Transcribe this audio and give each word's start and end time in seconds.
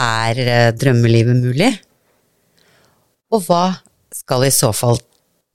er 0.00 0.40
eh, 0.46 0.72
drømmelivet 0.76 1.38
mulig? 1.42 1.70
Og 3.30 3.44
hva 3.46 3.64
skal 4.14 4.48
i 4.48 4.54
så 4.54 4.72
fall 4.74 4.98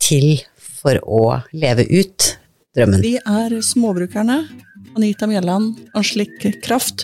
til 0.01 0.37
for 0.57 0.99
å 1.01 1.23
leve 1.55 1.87
ut 1.89 2.35
drømmen? 2.77 3.03
Vi 3.03 3.17
er 3.19 3.57
Småbrukerne. 3.65 4.43
Anita 4.95 5.27
Mjelland, 5.27 5.75
Anslik 5.97 6.39
Kraft. 6.63 7.03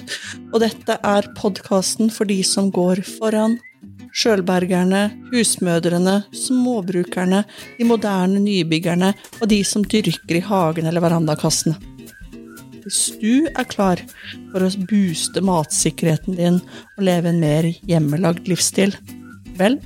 Og 0.53 0.61
dette 0.63 0.95
er 0.95 1.27
podkasten 1.35 2.11
for 2.13 2.29
de 2.29 2.39
som 2.47 2.69
går 2.71 3.03
foran. 3.17 3.57
Sjølbergerne, 4.15 5.05
husmødrene, 5.31 6.17
småbrukerne, 6.35 7.43
de 7.77 7.87
moderne 7.87 8.41
nybyggerne 8.43 9.13
og 9.39 9.47
de 9.51 9.61
som 9.67 9.85
dyrker 9.87 10.39
i 10.39 10.43
hagen 10.43 10.87
eller 10.87 11.03
verandakassene. 11.03 11.77
Hvis 12.81 13.11
du 13.21 13.45
er 13.45 13.65
klar 13.69 13.99
for 14.51 14.65
å 14.65 14.69
booste 14.89 15.41
matsikkerheten 15.45 16.37
din 16.39 16.57
og 16.97 17.03
leve 17.05 17.29
en 17.29 17.41
mer 17.41 17.67
hjemmelagd 17.85 18.49
livsstil, 18.49 18.95
vel, 19.59 19.77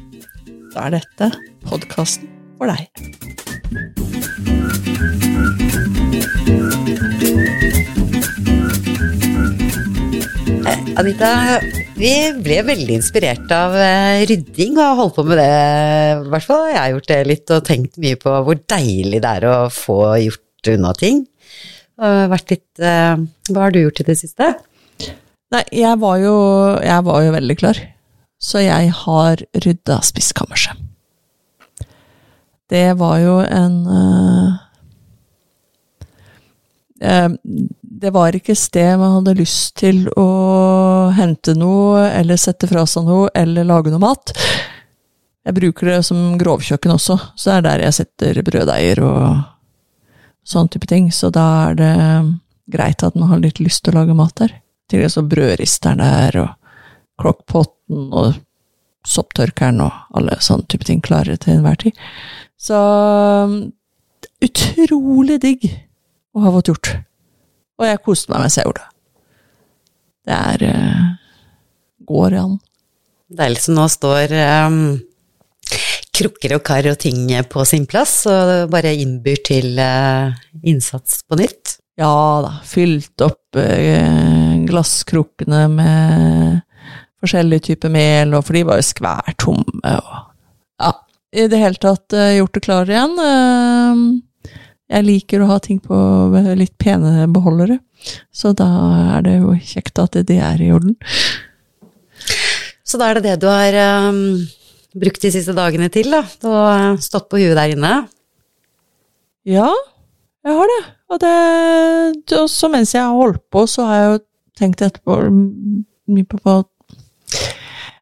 da 0.71 0.87
er 0.87 0.95
dette 0.99 1.29
podkasten 1.67 2.31
for 2.55 2.71
deg. 2.71 2.87
Anita, 10.95 11.59
vi 11.99 12.13
ble 12.39 12.61
veldig 12.63 12.95
inspirert 12.95 13.51
av 13.51 13.75
eh, 13.75 14.23
rydding 14.29 14.79
og 14.79 14.99
holdt 15.01 15.17
på 15.17 15.25
med 15.27 15.41
det. 15.41 15.51
Hvert 16.31 16.47
fall 16.47 16.69
jeg 16.69 16.79
har 16.79 16.93
gjort 16.93 17.11
det 17.11 17.21
litt 17.27 17.51
og 17.51 17.65
tenkt 17.67 17.99
mye 17.99 18.19
på 18.21 18.39
hvor 18.47 18.63
deilig 18.71 19.19
det 19.19 19.37
er 19.41 19.51
å 19.51 19.55
få 19.67 19.99
gjort 20.23 20.71
unna 20.71 20.95
ting. 20.95 21.25
Litt, 21.95 22.79
eh, 22.79 23.15
hva 23.49 23.61
har 23.61 23.71
du 23.71 23.79
gjort 23.81 24.01
i 24.03 24.07
det 24.09 24.17
siste? 24.19 24.49
Nei, 25.53 25.63
jeg 25.71 25.99
var 26.01 26.17
jo, 26.19 26.35
jeg 26.83 27.05
var 27.07 27.23
jo 27.23 27.35
veldig 27.35 27.55
klar. 27.59 27.79
Så 28.41 28.59
jeg 28.65 28.91
har 28.91 29.41
rydda 29.63 30.01
spiskammerset. 30.03 30.81
Det 32.67 32.95
var 32.97 33.19
jo 33.21 33.35
en 33.45 33.75
uh, 33.85 34.55
Det 38.01 38.09
var 38.13 38.33
ikke 38.33 38.55
sted 38.57 38.97
man 38.97 39.19
hadde 39.19 39.37
lyst 39.37 39.75
til 39.77 40.07
å 40.17 41.11
hente 41.13 41.53
noe, 41.53 42.07
eller 42.09 42.41
sette 42.41 42.67
fra 42.67 42.87
seg 42.89 43.05
noe, 43.05 43.29
eller 43.37 43.67
lage 43.69 43.93
noe 43.93 44.01
mat. 44.01 44.33
Jeg 45.45 45.57
bruker 45.59 45.91
det 45.93 45.99
som 46.07 46.39
grovkjøkken 46.41 46.95
også, 46.95 47.19
så 47.37 47.51
det 47.51 47.55
er 47.55 47.67
der 47.67 47.83
jeg 47.85 47.97
setter 47.99 48.41
brødeier 48.47 49.03
og 49.05 49.54
sånn 50.45 50.69
type 50.71 50.87
ting. 50.89 51.09
Så 51.11 51.31
da 51.33 51.45
er 51.69 51.79
det 51.79 51.93
greit 52.71 53.03
at 53.05 53.17
man 53.17 53.31
har 53.33 53.43
litt 53.43 53.61
lyst 53.61 53.83
til 53.85 53.95
å 53.95 54.01
lage 54.01 54.17
mat 54.17 54.35
der. 54.41 54.55
Til 54.91 55.05
så 55.09 55.23
brødristeren 55.25 56.01
der, 56.03 56.37
og 56.43 57.21
crockpoten 57.21 58.11
og 58.13 58.35
sopptørkeren 59.05 59.81
og 59.85 60.17
alle 60.17 60.37
sånne 60.41 60.67
type 60.69 60.87
ting 60.87 61.01
klare 61.05 61.37
til 61.41 61.57
enhver 61.57 61.77
tid. 61.81 61.97
Så 62.57 62.77
utrolig 64.45 65.39
digg 65.43 65.67
å 66.35 66.45
ha 66.45 66.53
fått 66.57 66.71
gjort. 66.71 66.91
Og 67.79 67.87
jeg 67.89 68.03
koste 68.05 68.31
meg 68.31 68.45
mens 68.45 68.57
jeg 68.57 68.67
gjorde 68.67 68.83
det. 68.83 68.91
Det 70.25 70.35
er 70.35 70.63
uh, 70.73 71.09
går 72.09 72.37
an. 72.39 72.55
Deilig 73.35 73.61
som 73.61 73.77
nå 73.77 73.85
står 73.91 74.33
um, 74.65 74.79
krukker 76.15 76.55
og 76.57 76.63
kar 76.65 76.87
og 76.91 76.99
ting 77.01 77.27
på 77.51 77.65
sin 77.67 77.85
plass, 77.89 78.23
og 78.29 78.69
bare 78.73 78.93
innbyr 78.95 79.41
til 79.45 79.79
uh, 79.79 80.35
innsats 80.63 81.23
på 81.27 81.39
nytt. 81.39 81.77
Ja 81.99 82.11
da, 82.43 82.57
fylt 82.67 83.23
opp 83.23 83.59
uh, 83.59 84.53
glasskrukkene 84.67 85.65
med 85.71 86.61
forskjellige 87.23 87.71
typer 87.71 87.91
mel, 87.93 88.35
og 88.37 88.45
for 88.45 88.57
de 88.57 88.65
var 88.67 88.79
jo 88.79 88.87
skværtomme, 88.89 89.95
og 89.95 90.83
ja, 90.83 90.91
i 91.35 91.47
det 91.51 91.59
hele 91.61 91.79
tatt 91.81 92.13
gjort 92.13 92.53
det 92.55 92.63
klar 92.63 92.89
igjen. 92.91 93.15
Jeg 94.91 95.05
liker 95.07 95.41
å 95.41 95.47
ha 95.49 95.57
ting 95.63 95.79
på 95.81 95.97
litt 96.59 96.75
pene 96.77 97.25
beholdere, 97.33 97.79
så 98.29 98.51
da 98.53 98.67
er 99.15 99.25
det 99.25 99.39
jo 99.39 99.55
kjekt 99.57 100.03
at 100.03 100.19
det 100.29 100.37
er 100.37 100.61
i 100.61 100.69
orden. 100.75 100.93
Så 102.85 102.99
da 103.01 103.09
er 103.09 103.17
det 103.17 103.25
det 103.25 103.39
du 103.41 103.47
har 103.49 103.79
um, 104.11 104.19
brukt 104.95 105.23
de 105.25 105.31
siste 105.33 105.55
dagene 105.55 105.89
til, 105.93 106.11
da? 106.13 106.23
Og 106.49 107.01
stått 107.03 107.27
på 107.31 107.41
huet 107.41 107.57
der 107.57 107.73
inne? 107.75 107.95
Ja, 109.45 109.69
jeg 110.45 110.57
har 110.57 110.71
det. 110.71 110.83
Og 111.13 111.21
det 111.21 112.37
også 112.39 112.69
mens 112.73 112.95
jeg 112.95 113.03
har 113.03 113.13
holdt 113.13 113.43
på, 113.53 113.65
så 113.69 113.85
har 113.89 113.99
jeg 113.99 114.13
jo 114.13 114.21
tenkt 114.57 114.85
etterpå 114.85 115.19
mye 115.29 116.29
på 116.29 116.39
hva 116.43 116.63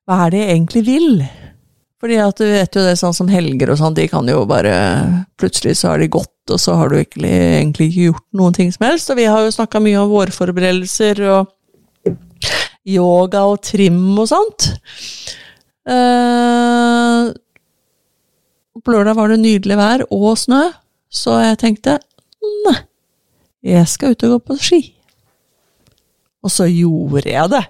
Hva 0.03 0.25
er 0.25 0.33
det 0.33 0.39
jeg 0.41 0.51
egentlig 0.51 0.81
vil? 0.83 1.09
Fordi 2.03 2.17
at 2.19 2.35
du 2.35 2.43
vet 2.43 2.75
jo 2.75 2.81
det, 2.83 2.97
sånn 2.99 3.15
som 3.15 3.29
helger 3.31 3.71
og 3.71 3.77
sånn, 3.79 3.95
de 3.95 4.09
kan 4.11 4.27
jo 4.27 4.41
bare 4.47 4.73
Plutselig 5.39 5.77
så 5.79 5.93
har 5.93 6.01
de 6.03 6.09
gått, 6.11 6.35
og 6.51 6.59
så 6.59 6.75
har 6.75 6.91
du 6.91 6.97
egentlig, 6.99 7.31
egentlig 7.31 7.87
ikke 7.89 8.07
gjort 8.09 8.25
noen 8.35 8.55
ting 8.57 8.71
som 8.75 8.85
helst. 8.89 9.11
Og 9.11 9.19
vi 9.19 9.27
har 9.31 9.43
jo 9.43 9.53
snakka 9.55 9.79
mye 9.83 10.01
om 10.01 10.11
vårforberedelser 10.11 11.23
og 11.31 12.11
yoga 12.83 13.45
og 13.47 13.61
trim 13.63 14.19
og 14.19 14.27
sånt. 14.31 14.67
Uh, 15.83 17.33
på 18.83 18.91
lørdag 18.93 19.17
var 19.19 19.31
det 19.31 19.41
nydelig 19.43 19.77
vær 19.79 20.03
og 20.11 20.33
snø, 20.39 20.63
så 21.11 21.37
jeg 21.43 21.59
tenkte 21.61 21.97
nei, 22.65 22.77
jeg 23.63 23.87
skal 23.91 24.15
ut 24.15 24.25
og 24.27 24.35
gå 24.35 24.39
på 24.49 24.59
ski. 24.59 24.81
Og 26.43 26.51
så 26.51 26.67
gjorde 26.67 27.29
jeg 27.31 27.51
det. 27.53 27.63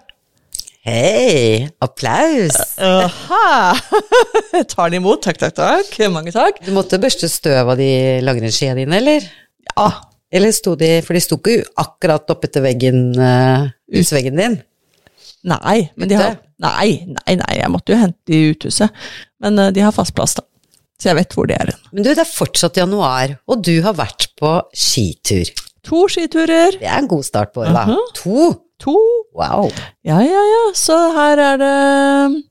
Hei! 0.84 1.68
Applaus! 1.86 2.58
Aha. 2.82 3.78
Jeg 4.52 4.66
tar 4.74 4.90
den 4.90 4.98
imot. 5.00 5.22
Takk, 5.24 5.38
takk, 5.40 5.54
takk. 5.56 5.94
Mange 6.12 6.34
takk. 6.36 6.58
Du 6.66 6.74
måtte 6.76 7.00
børste 7.00 7.30
støv 7.32 7.70
av 7.72 7.78
de 7.80 7.88
langrennsskia 8.26 8.74
dine, 8.76 8.98
eller? 8.98 9.30
Ja. 9.70 9.88
Eller 10.34 10.52
sto 10.52 10.74
de 10.76 10.98
For 11.06 11.16
de 11.16 11.22
sto 11.22 11.38
ikke 11.38 11.62
akkurat 11.80 12.34
oppetter 12.34 12.66
veggen, 12.66 13.14
uh, 13.16 13.70
husveggen 13.94 14.42
din? 14.42 14.58
Nei, 15.44 15.78
men 16.00 16.10
de 16.10 16.16
har, 16.16 16.38
nei, 16.64 17.04
nei, 17.10 17.36
nei, 17.40 17.54
jeg 17.60 17.72
måtte 17.72 17.94
jo 17.94 18.00
hente 18.00 18.32
de 18.32 18.40
i 18.40 18.50
uthuset. 18.54 19.06
Men 19.44 19.60
uh, 19.60 19.70
de 19.76 19.84
har 19.84 19.96
fast 19.96 20.16
plass, 20.16 20.38
da. 20.40 20.46
Så 21.02 21.10
jeg 21.10 21.20
vet 21.20 21.36
hvor 21.36 21.50
de 21.50 21.58
er 21.58 21.74
hen. 21.74 21.80
Men 21.92 22.06
du, 22.06 22.12
det 22.14 22.24
er 22.24 22.30
fortsatt 22.30 22.80
januar, 22.80 23.36
og 23.52 23.64
du 23.66 23.76
har 23.84 23.98
vært 23.98 24.30
på 24.40 24.56
skitur. 24.72 25.52
To 25.84 26.06
skiturer. 26.08 26.78
Det 26.80 26.88
er 26.88 27.02
en 27.02 27.10
god 27.12 27.26
start 27.28 27.52
på 27.52 27.66
året, 27.66 27.76
da. 27.76 27.84
Uh 27.84 27.96
-huh. 27.98 28.14
To? 28.22 28.54
To. 28.84 28.98
Wow. 29.36 29.72
Ja, 30.02 30.22
ja, 30.24 30.44
ja. 30.54 30.64
Så 30.76 30.96
her 31.12 31.38
er 31.38 31.58
det 31.58 32.44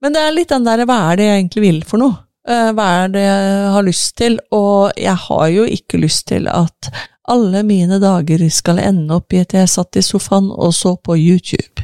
Men 0.00 0.12
det 0.12 0.20
er 0.20 0.30
litt 0.34 0.48
den 0.48 0.64
derre 0.64 0.84
hva 0.84 1.12
er 1.12 1.16
det 1.16 1.24
jeg 1.24 1.38
egentlig 1.38 1.62
vil 1.62 1.84
for 1.84 1.98
noe? 1.98 2.16
Uh, 2.48 2.70
hva 2.72 3.04
er 3.04 3.08
det 3.08 3.22
jeg 3.22 3.70
har 3.74 3.82
lyst 3.82 4.16
til? 4.16 4.38
Og 4.50 4.92
jeg 4.96 5.14
har 5.14 5.46
jo 5.48 5.64
ikke 5.64 5.98
lyst 5.98 6.26
til 6.26 6.48
at 6.48 6.90
alle 7.28 7.62
mine 7.62 7.98
dager 7.98 8.50
skal 8.50 8.78
ende 8.78 9.14
opp 9.14 9.32
i 9.32 9.42
at 9.42 9.54
jeg 9.54 9.68
satt 9.68 9.96
i 9.96 10.02
sofaen 10.02 10.50
og 10.50 10.74
så 10.74 10.96
på 10.96 11.16
YouTube. 11.16 11.75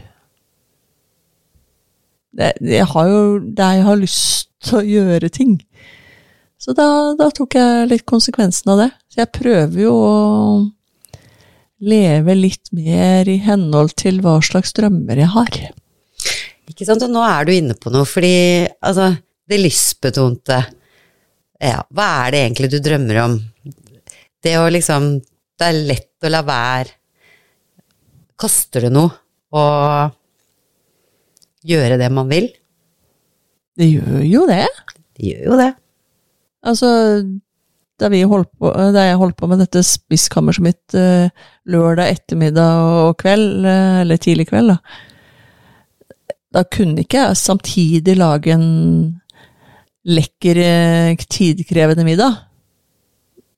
Jeg 2.39 2.87
har 2.89 3.11
jo 3.11 3.23
jeg 3.59 3.85
har 3.87 4.01
lyst 4.01 4.49
til 4.65 4.79
å 4.79 4.87
gjøre 4.87 5.29
ting. 5.33 5.59
Så 6.63 6.75
da, 6.79 6.87
da 7.19 7.27
tok 7.35 7.57
jeg 7.59 7.89
litt 7.91 8.05
konsekvensen 8.07 8.71
av 8.73 8.85
det. 8.85 8.91
Så 9.11 9.23
jeg 9.25 9.35
prøver 9.35 9.83
jo 9.83 9.93
å 9.99 10.13
leve 11.83 12.37
litt 12.39 12.71
mer 12.71 13.27
i 13.29 13.41
henhold 13.43 13.97
til 13.99 14.21
hva 14.23 14.37
slags 14.45 14.71
drømmer 14.77 15.19
jeg 15.25 15.33
har. 15.35 15.59
Ikke 16.71 16.87
sant, 16.87 17.03
og 17.03 17.11
nå 17.11 17.25
er 17.27 17.49
du 17.49 17.53
inne 17.57 17.75
på 17.77 17.91
noe, 17.93 18.07
fordi 18.09 18.69
altså, 18.81 19.11
det 19.51 19.59
lystbetonte 19.61 20.61
Ja, 21.63 21.83
hva 21.95 22.07
er 22.23 22.33
det 22.35 22.45
egentlig 22.45 22.71
du 22.73 22.79
drømmer 22.83 23.19
om? 23.25 23.37
Det 24.43 24.57
å 24.59 24.71
liksom 24.73 25.17
Det 25.59 25.67
er 25.69 25.85
lett 25.91 26.27
å 26.27 26.31
la 26.31 26.41
være. 26.47 26.95
Koster 28.39 28.87
det 28.87 28.95
noe 28.95 29.13
å 29.53 29.63
gjøre 31.67 31.99
det 32.01 32.11
man 32.13 32.31
vil? 32.33 32.51
Det 33.79 33.89
gjør 33.89 34.21
jo 34.27 34.43
det. 34.51 34.67
Det 35.17 35.31
gjør 35.31 35.49
jo 35.53 35.59
det. 35.61 35.71
Altså, 36.63 36.91
da, 37.99 38.11
på, 38.11 38.73
da 38.95 39.07
jeg 39.07 39.21
holdt 39.21 39.39
på 39.39 39.49
med 39.51 39.63
dette 39.63 39.83
spiskammerset 39.87 40.65
mitt 40.65 40.97
uh, 40.99 41.31
lørdag 41.71 42.19
ettermiddag 42.19 42.85
og 43.07 43.17
kveld, 43.23 43.65
uh, 43.67 44.03
eller 44.03 44.21
tidlig 44.23 44.49
kveld, 44.51 44.75
da, 44.75 44.79
da 46.53 46.65
kunne 46.69 47.03
ikke 47.05 47.25
jeg 47.25 47.41
samtidig 47.41 48.17
lage 48.21 48.55
en 48.55 48.67
lekker, 50.03 50.59
tidkrevende 51.31 52.05
middag. 52.07 52.41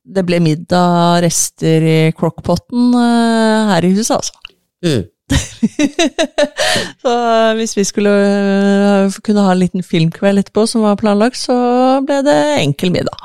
Det 0.04 0.22
ble 0.28 0.38
middag, 0.44 1.22
rester 1.24 1.86
i 1.88 1.98
crockpoten 2.16 2.92
her 2.94 3.86
i 3.86 3.94
huset, 3.96 4.18
altså. 4.18 4.36
Mm. 4.84 5.06
så 7.02 7.12
hvis 7.58 7.74
vi 7.78 7.84
skulle 7.88 8.12
kunne 9.24 9.44
ha 9.46 9.54
en 9.54 9.62
liten 9.62 9.84
filmkveld 9.86 10.42
etterpå 10.42 10.66
som 10.68 10.84
var 10.84 10.98
planlagt, 11.00 11.38
så 11.40 11.56
ble 12.06 12.20
det 12.26 12.36
enkel 12.62 12.92
middag. 12.94 13.16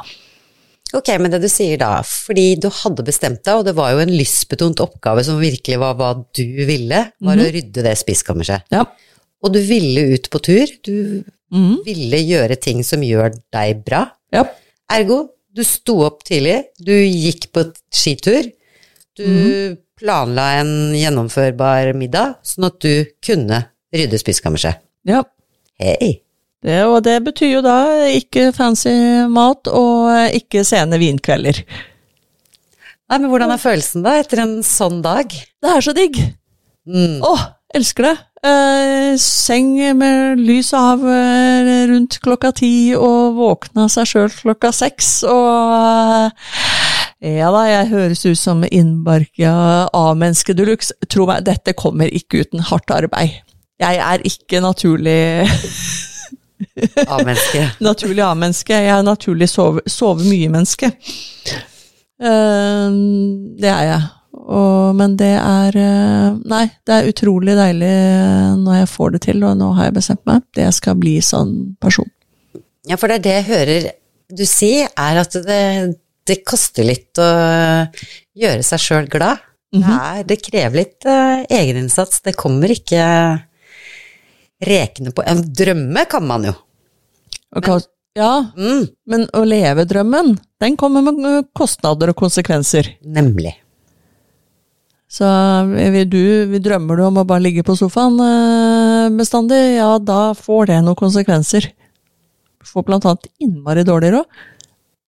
Ok, 0.95 1.11
men 1.21 1.29
det 1.29 1.41
du 1.43 1.49
sier 1.51 1.77
da, 1.77 1.99
fordi 2.01 2.55
du 2.63 2.69
hadde 2.73 3.03
bestemt 3.05 3.43
deg, 3.45 3.59
og 3.59 3.67
det 3.67 3.75
var 3.77 3.91
jo 3.93 3.99
en 4.01 4.13
lystbetont 4.15 4.79
oppgave 4.81 5.21
som 5.27 5.37
virkelig 5.41 5.77
var 5.83 5.93
hva 5.99 6.13
du 6.33 6.45
ville, 6.65 7.03
var 7.21 7.35
Mhm. 7.37 7.43
å 7.45 7.51
rydde 7.53 7.83
det 7.85 7.97
spiskammerset. 7.99 8.65
Ja. 8.73 8.85
og 9.41 9.53
du 9.53 9.59
ville 9.63 10.01
ut 10.17 10.25
på 10.29 10.39
tur. 10.43 10.67
Du 10.83 11.23
Mhm. 11.51 11.77
ville 11.85 12.17
gjøre 12.27 12.59
ting 12.59 12.83
som 12.83 12.99
gjør 13.01 13.31
deg 13.53 13.85
bra. 13.85 14.11
Ja. 14.33 14.43
Ergo, 14.91 15.29
du 15.55 15.63
sto 15.63 16.01
opp 16.03 16.23
tidlig, 16.25 16.65
du 16.77 16.91
gikk 16.91 17.47
på 17.53 17.63
skitur, 17.89 18.51
du 19.15 19.23
Mhm. 19.25 19.77
Planla 19.99 20.47
en 20.61 20.71
gjennomførbar 20.95 21.93
middag, 21.97 22.39
sånn 22.45 22.69
at 22.69 22.79
du 22.83 23.05
kunne 23.25 23.65
rydde 23.95 24.21
spiskammerset. 24.21 24.81
ja. 25.09 25.23
Hei! 25.79 26.17
Det, 26.59 26.81
og 26.83 27.05
det 27.05 27.21
betyr 27.23 27.53
jo 27.53 27.59
da 27.63 27.77
ikke 28.11 28.49
fancy 28.51 28.91
mat 29.31 29.69
og 29.71 30.09
ikke 30.35 30.65
sene 30.67 30.97
vinkvelder. 30.99 31.61
Nei, 33.09 33.15
men 33.15 33.29
hvordan 33.31 33.53
er 33.53 33.61
følelsen 33.61 34.03
da, 34.03 34.17
etter 34.19 34.43
en 34.43 34.57
sånn 34.67 34.99
dag? 35.05 35.31
Det 35.31 35.71
er 35.71 35.85
så 35.85 35.93
digg! 35.95 36.19
Mm. 36.83 37.23
Åh, 37.23 37.45
elsker 37.79 38.09
det! 38.09 38.13
Eh, 38.39 39.13
seng 39.19 39.71
med 39.99 40.43
lys 40.43 40.73
av 40.75 41.01
hav 41.01 41.07
rundt 41.89 42.19
klokka 42.23 42.51
ti, 42.59 42.91
og 42.95 43.39
våkna 43.39 43.87
seg 43.91 44.11
sjøl 44.11 44.29
klokka 44.31 44.75
seks, 44.75 45.09
og 45.27 45.73
eh, 45.79 46.53
ja 47.19 47.49
da, 47.51 47.63
jeg 47.67 47.89
høres 47.91 48.21
ut 48.25 48.39
som 48.39 48.61
innbarka 48.63 49.51
A-menneske 49.95 50.55
de 50.55 50.67
luxe. 50.69 50.95
Tro 51.11 51.25
meg, 51.27 51.43
dette 51.47 51.75
kommer 51.75 52.11
ikke 52.15 52.45
uten 52.45 52.63
hardt 52.69 52.91
arbeid. 52.95 53.41
Jeg 53.79 53.99
er 54.03 54.23
ikke 54.27 54.61
naturlig 54.63 55.19
A-menneske. 57.07 57.65
naturlig 57.89 58.23
A-menneske. 58.23 58.79
Jeg 58.85 58.93
er 58.95 59.03
naturlig 59.03 59.49
sove, 59.51 59.83
sove 59.87 60.23
mye-menneske. 60.27 60.91
Uh, 62.19 62.95
det 63.59 63.71
er 63.71 63.83
jeg. 63.93 64.07
Og, 64.39 64.95
men 64.97 65.13
det 65.19 65.35
er 65.37 65.75
eh, 65.77 66.37
Nei, 66.49 66.63
det 66.87 66.93
er 66.95 67.07
utrolig 67.09 67.53
deilig 67.57 67.91
når 68.61 68.79
jeg 68.79 68.89
får 68.89 69.11
det 69.13 69.21
til, 69.27 69.43
og 69.45 69.57
nå 69.59 69.71
har 69.77 69.89
jeg 69.89 69.97
bestemt 69.99 70.23
meg. 70.29 70.45
Det 70.55 70.69
skal 70.73 70.97
bli 70.97 71.17
sånn 71.25 71.53
person. 71.81 72.07
Ja, 72.89 72.97
for 72.97 73.11
det 73.11 73.19
er 73.19 73.25
det 73.25 73.35
jeg 73.35 73.47
hører 73.49 73.89
du 74.29 74.45
si, 74.45 74.71
er 74.85 75.19
at 75.21 75.33
det, 75.45 75.61
det 76.29 76.39
koster 76.47 76.85
litt 76.87 77.19
å 77.21 77.27
gjøre 78.39 78.63
seg 78.65 78.79
sjøl 78.83 79.09
glad. 79.11 79.41
Mm 79.73 79.83
-hmm. 79.83 79.97
Nei, 79.97 80.23
det 80.25 80.39
krever 80.41 80.79
litt 80.81 81.05
uh, 81.05 81.43
egeninnsats. 81.45 82.21
Det 82.25 82.33
kommer 82.37 82.71
ikke 82.73 83.03
rekende 84.65 85.11
på 85.15 85.23
En 85.27 85.43
drømme 85.53 86.05
kan 86.09 86.25
man 86.27 86.43
jo. 86.49 86.53
Hva- 87.55 87.81
ja, 88.17 88.51
Mm, 88.57 88.87
men 89.07 89.27
å 89.33 89.43
leve 89.45 89.85
drømmen, 89.85 90.37
den 90.59 90.75
kommer 90.77 91.01
med 91.05 91.47
kostnader 91.53 92.09
og 92.09 92.15
konsekvenser. 92.15 92.95
nemlig. 93.05 93.53
Så 95.09 95.25
eh, 95.25 95.89
vil 95.91 96.09
du, 96.09 96.45
vil 96.51 96.61
drømmer 96.61 96.97
du 96.97 97.03
om 97.07 97.17
å 97.17 97.25
bare 97.25 97.41
ligge 97.41 97.63
på 97.65 97.75
sofaen 97.77 98.19
uh, 98.19 99.09
bestandig, 99.17 99.77
ja, 99.77 99.97
da 99.97 100.33
får 100.37 100.67
det 100.69 100.81
noen 100.83 100.95
konsekvenser. 100.99 101.71
Du 102.59 102.65
får 102.65 102.85
blant 102.85 103.05
annet 103.05 103.25
innmari 103.41 103.83
dårlig 103.87 104.11
råd. 104.13 104.25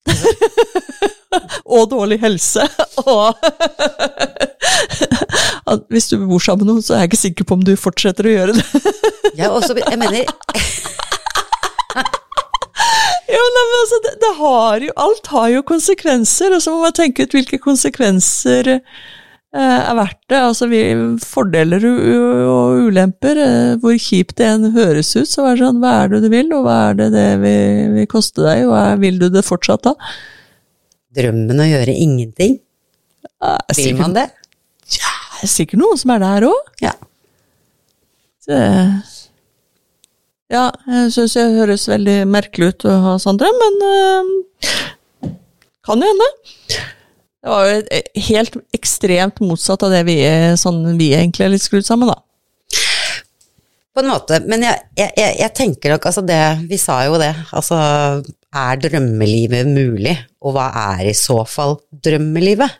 og 1.76 1.90
dårlig 1.92 2.20
helse. 2.22 2.66
og 3.06 3.36
hvis 5.94 6.10
du 6.12 6.18
bor 6.26 6.42
sammen 6.44 6.66
med 6.66 6.74
noen, 6.74 6.86
så 6.86 6.96
er 6.96 7.06
jeg 7.06 7.12
ikke 7.12 7.26
sikker 7.26 7.48
på 7.48 7.58
om 7.60 7.66
du 7.66 7.74
fortsetter 7.80 8.28
å 8.28 8.36
gjøre 8.36 8.58
det. 8.58 8.66
jeg, 9.38 9.50
også, 9.50 9.78
jeg 9.78 10.00
mener 10.02 10.20
Ja, 13.32 13.40
nei, 13.40 13.64
men 13.64 13.78
altså, 13.80 13.98
det, 14.06 14.14
det 14.22 14.34
har 14.42 14.86
jo, 14.88 14.92
alt 15.06 15.32
har 15.32 15.50
jo 15.56 15.62
konsekvenser, 15.68 16.56
og 16.56 16.64
så 16.64 16.74
må 16.74 16.84
man 16.84 16.96
tenke 16.98 17.24
ut 17.26 17.36
hvilke 17.38 17.62
konsekvenser 17.64 18.76
er 19.60 19.96
verdt 19.98 20.22
det. 20.32 20.40
Altså, 20.40 20.68
vi, 20.72 20.82
fordeler 21.26 21.84
og, 21.92 22.82
ulemper, 22.88 23.42
eh, 23.44 23.72
hvor 23.84 23.98
kjipt 24.00 24.38
det 24.40 24.48
enn 24.48 24.70
høres 24.76 25.12
ut, 25.18 25.28
så 25.28 25.50
er 25.50 25.58
det 25.58 25.66
sånn, 25.66 25.82
hva 25.84 25.96
er 26.04 26.14
det 26.14 26.22
du 26.24 26.30
vil, 26.32 26.54
og 26.56 26.68
hva 26.68 26.78
er 26.90 27.02
det 27.02 27.10
det 27.16 27.30
vil, 27.44 27.98
vil 27.98 28.12
koste 28.12 28.46
deg, 28.46 28.68
og 28.68 28.76
hva 28.76 28.86
vil 29.02 29.20
du 29.20 29.28
det 29.34 29.44
fortsatt 29.48 29.90
da? 29.90 29.96
drømmen 31.16 31.60
å 31.60 31.68
gjøre 31.68 31.96
ingenting. 31.96 32.60
Ja, 33.42 33.58
Vil 33.76 33.98
man 34.00 34.16
det? 34.16 34.28
Ja, 34.92 35.16
det 35.40 35.48
er 35.48 35.52
sikkert 35.52 35.82
noen 35.82 36.00
som 36.00 36.14
er 36.16 36.24
der 36.24 36.48
òg. 36.48 36.72
Ja. 36.84 36.94
Ja, 40.52 40.66
jeg 40.90 41.12
syns 41.16 41.38
jeg 41.38 41.56
høres 41.56 41.88
veldig 41.88 42.18
merkelig 42.28 42.74
ut 42.74 42.88
å 42.90 42.96
ha 43.06 43.14
sånn 43.22 43.40
drøm, 43.40 43.62
men 43.62 43.86
eh, 43.88 45.30
kan 45.88 46.02
jo 46.02 46.10
hende. 46.10 46.30
Det 47.42 47.50
var 47.50 47.66
jo 47.66 47.78
et 47.82 48.20
helt 48.28 48.58
ekstremt 48.78 49.40
motsatt 49.42 49.82
av 49.88 49.94
det 49.94 50.04
vi, 50.06 50.20
er, 50.28 50.54
sånn 50.62 50.84
vi 51.00 51.10
egentlig 51.18 51.48
er 51.48 51.54
litt 51.56 51.64
skrudd 51.66 51.88
sammen, 51.88 52.12
da. 52.12 52.20
På 53.92 54.04
en 54.04 54.12
måte, 54.12 54.38
men 54.48 54.62
jeg, 54.64 54.78
jeg, 54.96 55.32
jeg, 55.42 55.52
tenker 55.58 55.92
nok 55.92 56.06
altså 56.08 56.22
det 56.24 56.40
Vi 56.70 56.78
sa 56.80 57.02
jo 57.04 57.18
det, 57.20 57.34
altså 57.52 57.76
er 58.56 58.80
drømmelivet 58.80 59.68
mulig, 59.68 60.14
og 60.44 60.56
hva 60.56 60.70
er 60.94 61.10
i 61.10 61.16
så 61.18 61.42
fall 61.48 61.78
drømmelivet? 61.92 62.78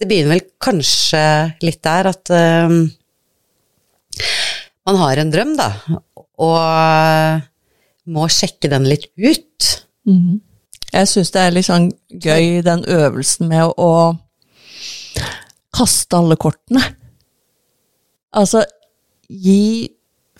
Det 0.00 0.08
begynner 0.10 0.34
vel 0.34 0.44
kanskje 0.60 1.22
litt 1.62 1.80
der 1.86 2.08
at 2.10 2.32
eh, 2.34 2.76
man 4.88 5.00
har 5.00 5.22
en 5.22 5.32
drøm, 5.32 5.54
da, 5.60 5.68
og 6.42 6.58
må 8.12 8.26
sjekke 8.32 8.72
den 8.72 8.88
litt 8.90 9.06
ut. 9.14 9.70
Jeg 10.92 11.08
syns 11.08 11.32
det 11.32 11.40
er 11.40 11.54
litt 11.54 11.68
sånn 11.68 11.88
gøy, 12.20 12.60
den 12.66 12.84
øvelsen 12.84 13.48
med 13.48 13.64
å, 13.64 13.72
å 13.80 15.22
kaste 15.72 16.18
alle 16.18 16.36
kortene. 16.40 16.82
Altså, 18.36 18.62
gi 19.28 19.88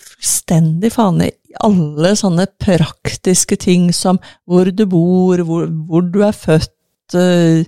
fullstendig 0.03 0.91
faen 0.93 1.21
i 1.25 1.31
alle 1.63 2.13
sånne 2.17 2.47
praktiske 2.61 3.57
ting 3.61 3.91
som 3.93 4.19
hvor 4.49 4.69
du 4.73 4.85
bor, 4.89 5.41
hvor, 5.45 5.67
hvor 5.89 6.05
du 6.05 6.21
er 6.25 6.33
født, 6.37 7.17
eh, 7.17 7.65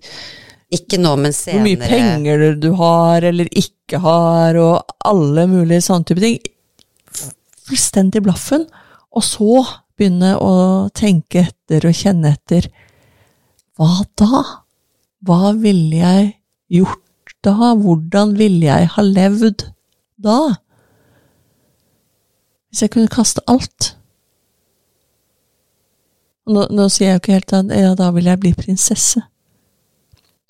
Ikke 0.73 0.97
nå, 0.99 1.15
men 1.21 1.33
senere. 1.33 1.57
hvor 1.57 1.65
mye 1.67 1.89
penger 1.89 2.55
du 2.61 2.71
har 2.79 3.25
eller 3.29 3.49
ikke 3.53 4.01
har, 4.01 4.57
og 4.57 4.95
alle 5.05 5.45
mulige 5.49 5.85
sånne 5.85 6.09
type 6.09 6.23
ting. 6.23 6.39
Fullstendig 7.65 8.23
blaffen. 8.25 8.65
Og 9.15 9.23
så 9.23 9.61
begynne 9.95 10.35
å 10.41 10.53
tenke 10.95 11.45
etter 11.47 11.87
og 11.87 11.95
kjenne 11.95 12.33
etter. 12.35 12.67
Hva 13.79 14.03
da? 14.19 14.43
Hva 15.25 15.53
ville 15.57 16.01
jeg 16.01 16.29
gjort 16.77 17.35
da? 17.45 17.73
Hvordan 17.79 18.35
ville 18.39 18.67
jeg 18.67 18.91
ha 18.95 19.05
levd 19.05 19.67
da? 20.21 20.39
Hvis 22.69 22.83
jeg 22.85 22.93
kunne 22.95 23.11
kaste 23.11 23.43
alt. 23.51 23.93
Nå, 26.45 26.67
nå 26.69 26.89
sier 26.93 27.09
jeg 27.09 27.15
jo 27.15 27.23
ikke 27.23 27.37
helt 27.39 27.55
at 27.57 27.73
ja, 27.73 27.93
da 27.97 28.11
vil 28.13 28.27
jeg 28.29 28.41
bli 28.43 28.53
prinsesse. 28.57 29.23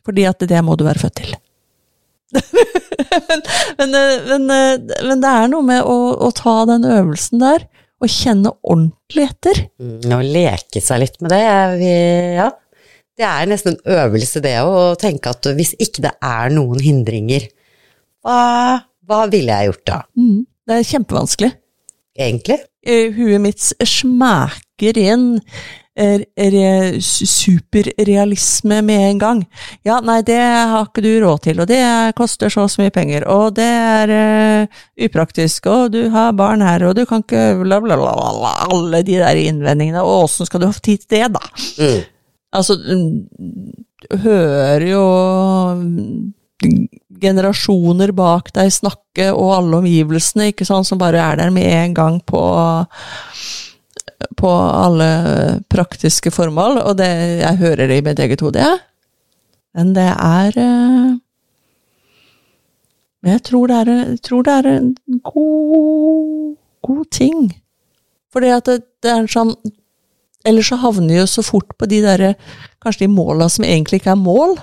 Fordi 0.06 0.25
at 0.28 0.44
det 0.50 0.62
må 0.66 0.75
du 0.78 0.84
være 0.86 1.06
født 1.06 1.22
til. 1.22 1.36
men, 3.30 3.44
men, 3.80 3.94
men, 4.28 4.90
men 5.08 5.22
det 5.24 5.32
er 5.32 5.48
noe 5.54 5.64
med 5.66 5.86
å, 5.88 5.98
å 6.20 6.30
ta 6.36 6.58
den 6.68 6.86
øvelsen 6.90 7.42
der, 7.42 7.66
og 8.02 8.12
kjenne 8.12 8.52
ordentlig 8.68 9.24
etter. 9.30 9.60
Mm, 9.80 10.12
Å 10.12 10.20
leke 10.25 10.82
seg 10.84 11.00
litt 11.06 11.16
med 11.24 11.32
det, 11.32 11.44
vi, 11.80 11.92
ja. 12.38 12.50
Det 13.16 13.24
er 13.24 13.48
nesten 13.48 13.78
en 13.78 13.94
øvelse 13.96 14.42
det 14.44 14.58
å 14.68 14.90
tenke 15.00 15.32
at 15.32 15.48
hvis 15.56 15.72
ikke 15.80 16.04
det 16.04 16.12
er 16.20 16.50
noen 16.52 16.82
hindringer, 16.84 17.46
hva, 18.25 18.82
hva 19.08 19.22
ville 19.32 19.54
jeg 19.56 19.72
gjort 19.72 19.86
da, 19.88 20.02
Mm. 20.18 20.44
Det 20.66 20.74
er 20.80 20.88
kjempevanskelig. 20.90 21.52
egentlig? 22.18 22.56
Eh, 22.86 23.12
Huet 23.14 23.42
mitt 23.44 23.62
smaker 23.86 24.98
inn 24.98 25.40
superrealisme 25.96 28.82
med 28.84 29.10
en 29.10 29.20
gang. 29.20 29.46
Ja, 29.88 30.02
nei, 30.04 30.22
det 30.28 30.42
har 30.42 30.86
ikke 30.90 31.02
du 31.06 31.22
råd 31.24 31.40
til, 31.48 31.60
og 31.64 31.68
det 31.72 31.80
koster 32.18 32.50
så 32.52 32.62
og 32.66 32.72
så 32.74 32.82
mye 32.84 32.96
penger, 32.96 33.22
og 33.32 33.56
det 33.56 33.64
er 33.64 34.08
uh, 34.12 34.68
upraktisk, 35.08 35.66
og 35.72 35.82
du 35.96 36.02
har 36.12 36.36
barn 36.36 36.62
her, 36.66 36.84
og 36.90 36.96
du 36.98 37.04
kan 37.08 37.20
ikke 37.24 37.56
bla, 37.62 37.80
bla, 37.80 37.96
bla, 37.96 38.12
bla, 38.12 38.52
alle 38.68 39.00
de 39.08 39.16
der 39.22 39.36
innvendingene, 39.40 40.04
og 40.04 40.25
åssen 40.25 40.46
skal 40.50 40.62
du 40.62 40.68
ha 40.68 40.74
tid 40.75 41.00
til 41.06 41.12
det, 41.16 41.28
da? 41.38 41.44
Mm. 41.80 42.02
Altså, 42.56 42.74
du 42.75 42.88
hører 44.24 44.82
jo 44.88 45.04
generasjoner 47.22 48.12
bak 48.16 48.52
deg 48.56 48.72
snakke, 48.74 49.32
og 49.32 49.54
alle 49.60 49.78
omgivelsene, 49.84 50.48
ikke 50.52 50.66
sant, 50.68 50.88
som 50.88 51.00
bare 51.00 51.22
er 51.24 51.36
der 51.40 51.52
med 51.56 51.68
en 51.72 51.94
gang 51.96 52.20
på 52.28 52.42
på 54.38 54.50
alle 54.52 55.10
praktiske 55.72 56.32
formål, 56.34 56.80
og 56.84 56.98
det, 57.00 57.10
jeg 57.42 57.62
hører 57.62 57.90
det 57.90 58.00
i 58.00 58.06
mitt 58.06 58.20
eget 58.20 58.44
hode, 58.46 58.62
jeg. 58.62 58.82
Men 59.76 59.94
det 59.96 60.08
er 60.08 60.60
eh, 60.62 61.16
Men 63.26 63.34
jeg 63.34 63.42
tror 63.50 63.68
det 63.68 63.78
er, 63.82 64.18
tror 64.24 64.44
det 64.46 64.54
er 64.54 64.68
en 64.70 64.92
god, 65.26 66.56
god 66.86 67.06
ting. 67.12 67.50
Fordi 68.32 68.52
at 68.54 68.70
det, 68.70 68.84
det 69.04 69.12
er 69.12 69.28
sånn 69.32 69.56
Ellers 70.46 70.68
så 70.70 70.78
havner 70.78 71.10
vi 71.10 71.18
jo 71.18 71.26
så 71.26 71.42
fort 71.42 71.72
på 71.74 71.88
de 71.90 72.04
derre 72.04 72.36
Kanskje 72.84 73.08
de 73.08 73.16
måla 73.16 73.48
som 73.50 73.66
egentlig 73.66 73.98
ikke 73.98 74.12
er 74.14 74.22
mål. 74.22 74.60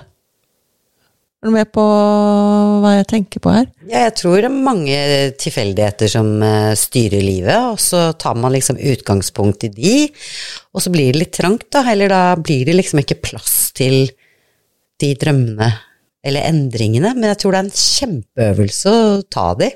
Er 1.43 1.49
du 1.49 1.55
med 1.57 1.67
på 1.75 1.83
hva 1.83 2.93
jeg 2.95 3.07
tenker 3.11 3.41
på 3.43 3.51
her? 3.51 3.65
Ja, 3.83 4.05
jeg 4.05 4.13
tror 4.15 4.37
det 4.39 4.47
er 4.47 4.61
mange 4.63 4.99
tilfeldigheter 5.43 6.07
som 6.07 6.29
eh, 6.39 6.69
styrer 6.79 7.19
livet, 7.19 7.65
og 7.73 7.81
så 7.83 8.13
tar 8.15 8.37
man 8.39 8.53
liksom 8.55 8.77
utgangspunkt 8.79 9.65
i 9.67 9.69
de, 9.75 9.95
og 10.71 10.85
så 10.85 10.93
blir 10.93 11.09
det 11.11 11.19
litt 11.19 11.33
trangt, 11.35 11.65
da, 11.75 11.81
eller 11.91 12.13
da 12.13 12.21
blir 12.39 12.63
det 12.69 12.77
liksom 12.77 13.01
ikke 13.03 13.19
plass 13.25 13.57
til 13.75 14.05
de 15.03 15.09
drømmene 15.19 15.67
eller 16.23 16.47
endringene, 16.47 17.11
men 17.17 17.27
jeg 17.33 17.41
tror 17.41 17.51
det 17.51 17.59
er 17.59 17.67
en 17.67 17.81
kjempeøvelse 17.83 18.93
å 18.95 19.03
ta 19.35 19.49
de. 19.59 19.67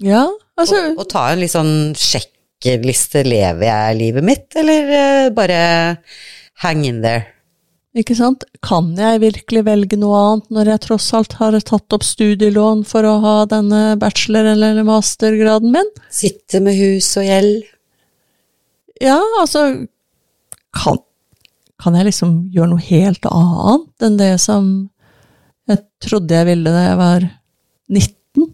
Ja, 0.00 0.24
altså 0.56 0.80
Og, 0.94 1.02
og 1.02 1.10
ta 1.12 1.26
en 1.34 1.44
litt 1.44 1.52
sånn 1.52 1.74
sjekkliste, 2.00 3.26
lever 3.28 3.68
jeg 3.68 4.00
livet 4.00 4.24
mitt, 4.24 4.48
eller 4.56 4.94
eh, 5.02 5.28
bare 5.36 5.60
hang 6.64 6.88
in 6.88 7.04
there? 7.04 7.28
Ikke 7.98 8.14
sant? 8.14 8.44
Kan 8.62 8.92
jeg 8.94 9.18
virkelig 9.24 9.64
velge 9.66 9.96
noe 9.98 10.18
annet 10.18 10.52
når 10.54 10.68
jeg 10.70 10.82
tross 10.84 11.08
alt 11.18 11.32
har 11.40 11.56
tatt 11.58 11.96
opp 11.96 12.04
studielån 12.06 12.84
for 12.86 13.02
å 13.08 13.16
ha 13.24 13.34
denne 13.50 13.96
bachelor- 13.98 14.52
eller 14.52 14.78
mastergraden 14.86 15.74
min? 15.74 15.90
Sitte 16.06 16.60
med 16.62 16.78
hus 16.78 17.08
og 17.18 17.26
gjeld? 17.26 17.66
Ja, 19.02 19.18
altså 19.40 19.64
kan, 20.76 21.02
kan 21.82 21.98
jeg 21.98 22.10
liksom 22.12 22.38
gjøre 22.54 22.76
noe 22.76 22.86
helt 22.92 23.26
annet 23.26 24.06
enn 24.06 24.20
det 24.20 24.32
som 24.44 24.70
jeg 25.70 25.82
trodde 26.04 26.36
jeg 26.36 26.46
ville 26.46 26.70
da 26.70 26.86
jeg 26.86 26.98
var 27.00 27.28
19? 27.90 28.48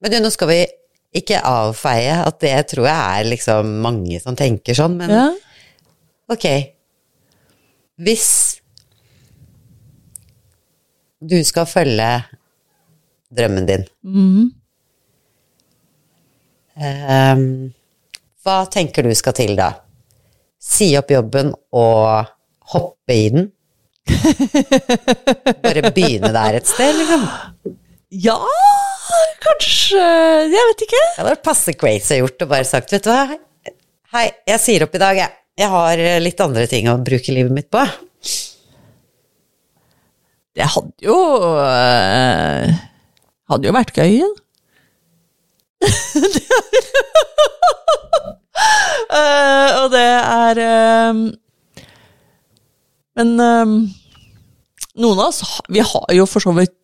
Men 0.00 0.14
du, 0.14 0.20
nå 0.24 0.32
skal 0.32 0.48
vi 0.48 0.60
ikke 1.20 1.42
avfeie 1.44 2.20
at 2.24 2.40
det 2.40 2.56
tror 2.72 2.86
jeg 2.88 3.20
er 3.20 3.32
liksom 3.34 3.80
mange 3.84 4.20
som 4.22 4.38
tenker 4.38 4.78
sånn, 4.78 4.96
men 4.96 5.12
Ja, 5.12 5.28
ok. 6.32 6.46
Hvis 8.00 8.28
du 11.20 11.36
skal 11.44 11.68
følge 11.68 12.08
drømmen 13.36 13.66
din, 13.68 13.84
mm. 14.02 14.46
um, 16.80 17.44
hva 18.40 18.56
tenker 18.72 19.04
du 19.04 19.12
skal 19.18 19.36
til 19.36 19.52
da? 19.58 19.68
Si 20.60 20.94
opp 20.96 21.12
jobben 21.12 21.52
og 21.76 22.30
hoppe 22.72 23.16
i 23.16 23.28
den? 23.34 23.50
Bare 25.64 25.92
begynne 25.92 26.32
der 26.32 26.56
et 26.62 26.70
sted, 26.70 26.96
liksom? 26.96 27.28
ja 28.10 28.38
kanskje 29.40 30.00
Jeg 30.00 30.64
vet 30.70 30.86
ikke. 30.86 31.02
Det 31.02 31.18
hadde 31.20 31.30
vært 31.34 31.44
passe 31.46 31.74
crazy 31.78 32.18
gjort 32.18 32.46
og 32.46 32.50
bare 32.50 32.66
sagt, 32.68 32.92
vet 32.92 33.04
du 33.04 33.10
hva, 33.12 33.36
hei, 34.16 34.26
jeg 34.48 34.62
sier 34.64 34.86
opp 34.86 34.96
i 34.96 35.02
dag, 35.02 35.20
jeg. 35.20 35.36
Jeg 35.60 35.68
har 35.68 36.00
litt 36.24 36.40
andre 36.40 36.64
ting 36.70 36.88
å 36.88 36.96
bruke 37.04 37.34
livet 37.36 37.52
mitt 37.52 37.68
på. 37.72 37.82
Det 40.56 40.66
hadde 40.66 41.04
jo 41.04 41.16
øh, 41.46 42.70
Hadde 43.50 43.68
jo 43.68 43.74
vært 43.76 43.96
gøy, 43.96 44.20
ja. 44.22 44.30
Eh, 49.10 49.70
og 49.80 49.88
det 49.90 50.04
er 50.06 50.58
eh, 50.62 51.20
Men 53.18 53.30
eh, 53.42 53.72
noen 55.02 55.16
av 55.16 55.24
oss 55.24 55.40
Vi 55.72 55.82
har 55.82 56.12
jo 56.14 56.26
for 56.30 56.44
så 56.44 56.52
vidt 56.54 56.76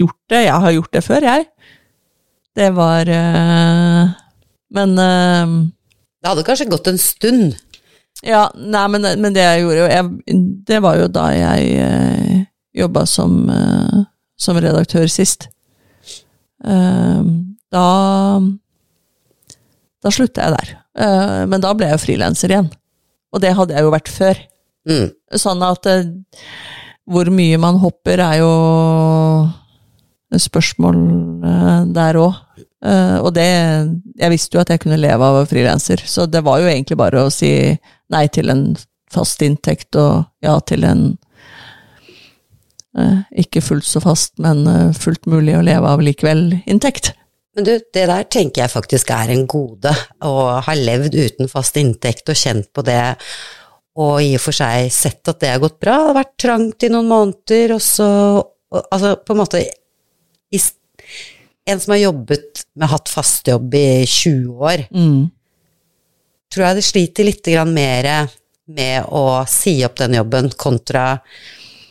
gjort 0.00 0.16
det. 0.32 0.44
Jeg 0.46 0.62
har 0.64 0.72
gjort 0.72 0.94
det 0.96 1.02
før, 1.04 1.26
jeg. 1.26 1.44
Det 2.56 2.70
var 2.78 3.10
eh, 3.12 4.14
Men 4.72 4.96
eh, 5.04 5.52
Det 6.22 6.32
hadde 6.32 6.46
kanskje 6.48 6.70
gått 6.72 6.88
en 6.88 7.02
stund. 7.02 7.58
Ja, 8.26 8.42
nei, 8.54 8.86
men, 8.92 9.06
men 9.22 9.36
det 9.36 9.44
jeg 9.46 9.62
gjorde 9.62 9.78
jo 9.80 9.86
jeg, 9.88 10.40
Det 10.68 10.80
var 10.84 10.98
jo 11.00 11.06
da 11.08 11.26
jeg 11.32 11.70
eh, 11.80 12.42
jobba 12.76 13.06
som, 13.08 13.38
eh, 13.48 14.02
som 14.40 14.58
redaktør 14.60 15.08
sist. 15.10 15.48
Eh, 16.64 17.22
da 17.72 17.86
Da 20.00 20.12
slutta 20.12 20.46
jeg 20.46 20.56
der. 20.58 20.74
Eh, 21.00 21.40
men 21.48 21.64
da 21.64 21.72
ble 21.76 21.88
jeg 21.88 21.96
jo 21.98 22.04
frilanser 22.04 22.52
igjen. 22.52 22.70
Og 23.32 23.42
det 23.44 23.54
hadde 23.56 23.76
jeg 23.76 23.86
jo 23.86 23.94
vært 23.94 24.12
før. 24.12 24.38
Mm. 24.88 25.08
Sånn 25.38 25.64
at 25.64 25.88
eh, 25.88 26.08
hvor 27.10 27.28
mye 27.34 27.58
man 27.60 27.80
hopper, 27.82 28.20
er 28.22 28.40
jo 28.40 28.52
et 30.34 30.44
spørsmål 30.44 30.98
eh, 31.46 31.80
der 31.96 32.20
òg. 32.20 32.38
Og 32.80 33.34
det 33.36 33.44
Jeg 34.16 34.32
visste 34.32 34.56
jo 34.56 34.60
at 34.62 34.70
jeg 34.72 34.80
kunne 34.80 34.96
leve 34.96 35.20
av 35.20 35.42
frilanser, 35.50 36.00
så 36.00 36.24
det 36.24 36.40
var 36.46 36.62
jo 36.62 36.70
egentlig 36.70 36.96
bare 36.96 37.26
å 37.26 37.32
si 37.34 37.50
nei 38.08 38.22
til 38.32 38.48
en 38.48 38.62
fast 39.12 39.42
inntekt 39.44 39.98
og 40.00 40.24
ja 40.44 40.54
til 40.64 40.86
en 40.88 41.02
uh, 42.98 43.22
ikke 43.38 43.62
fullt 43.64 43.86
så 43.86 44.02
fast, 44.04 44.36
men 44.42 44.64
uh, 44.68 44.96
fullt 44.96 45.28
mulig 45.30 45.56
å 45.58 45.64
leve 45.66 45.92
av 45.92 46.02
likevel 46.04 46.60
inntekt. 46.64 47.12
Men 47.56 47.66
du, 47.66 47.72
det 47.92 48.06
der 48.06 48.28
tenker 48.30 48.64
jeg 48.64 48.72
faktisk 48.72 49.10
er 49.14 49.32
en 49.34 49.46
gode, 49.50 49.92
å 50.22 50.34
ha 50.62 50.76
levd 50.76 51.16
uten 51.18 51.50
fast 51.50 51.78
inntekt 51.80 52.30
og 52.30 52.38
kjent 52.38 52.70
på 52.74 52.84
det, 52.86 53.02
og 54.00 54.20
i 54.22 54.36
og 54.38 54.44
for 54.44 54.54
seg 54.54 54.86
sett 54.94 55.26
at 55.28 55.40
det 55.42 55.50
har 55.56 55.62
gått 55.62 55.80
bra, 55.82 55.96
det 55.98 56.12
har 56.12 56.20
vært 56.20 56.36
trangt 56.46 56.86
i 56.86 56.92
noen 56.92 57.10
måneder, 57.10 57.76
og 57.76 57.84
så 57.84 58.08
og, 58.38 58.56
Altså, 58.70 59.16
på 59.26 59.34
en 59.34 59.38
måte 59.40 59.60
i, 60.54 60.58
En 61.70 61.80
som 61.82 61.94
har 61.94 62.02
jobbet 62.02 62.64
med 62.74 62.90
hatt 62.90 63.10
fast 63.12 63.48
jobb 63.50 63.74
i 63.78 64.02
20 64.06 64.66
år, 64.70 64.86
Mm. 64.90 65.30
tror 66.50 66.66
jeg 66.66 66.76
det 66.80 66.84
sliter 66.86 67.24
litt 67.28 67.46
mer 67.70 68.10
med 68.66 69.04
å 69.06 69.46
si 69.48 69.84
opp 69.86 69.96
den 69.98 70.14
jobben 70.18 70.50
kontra 70.58 71.20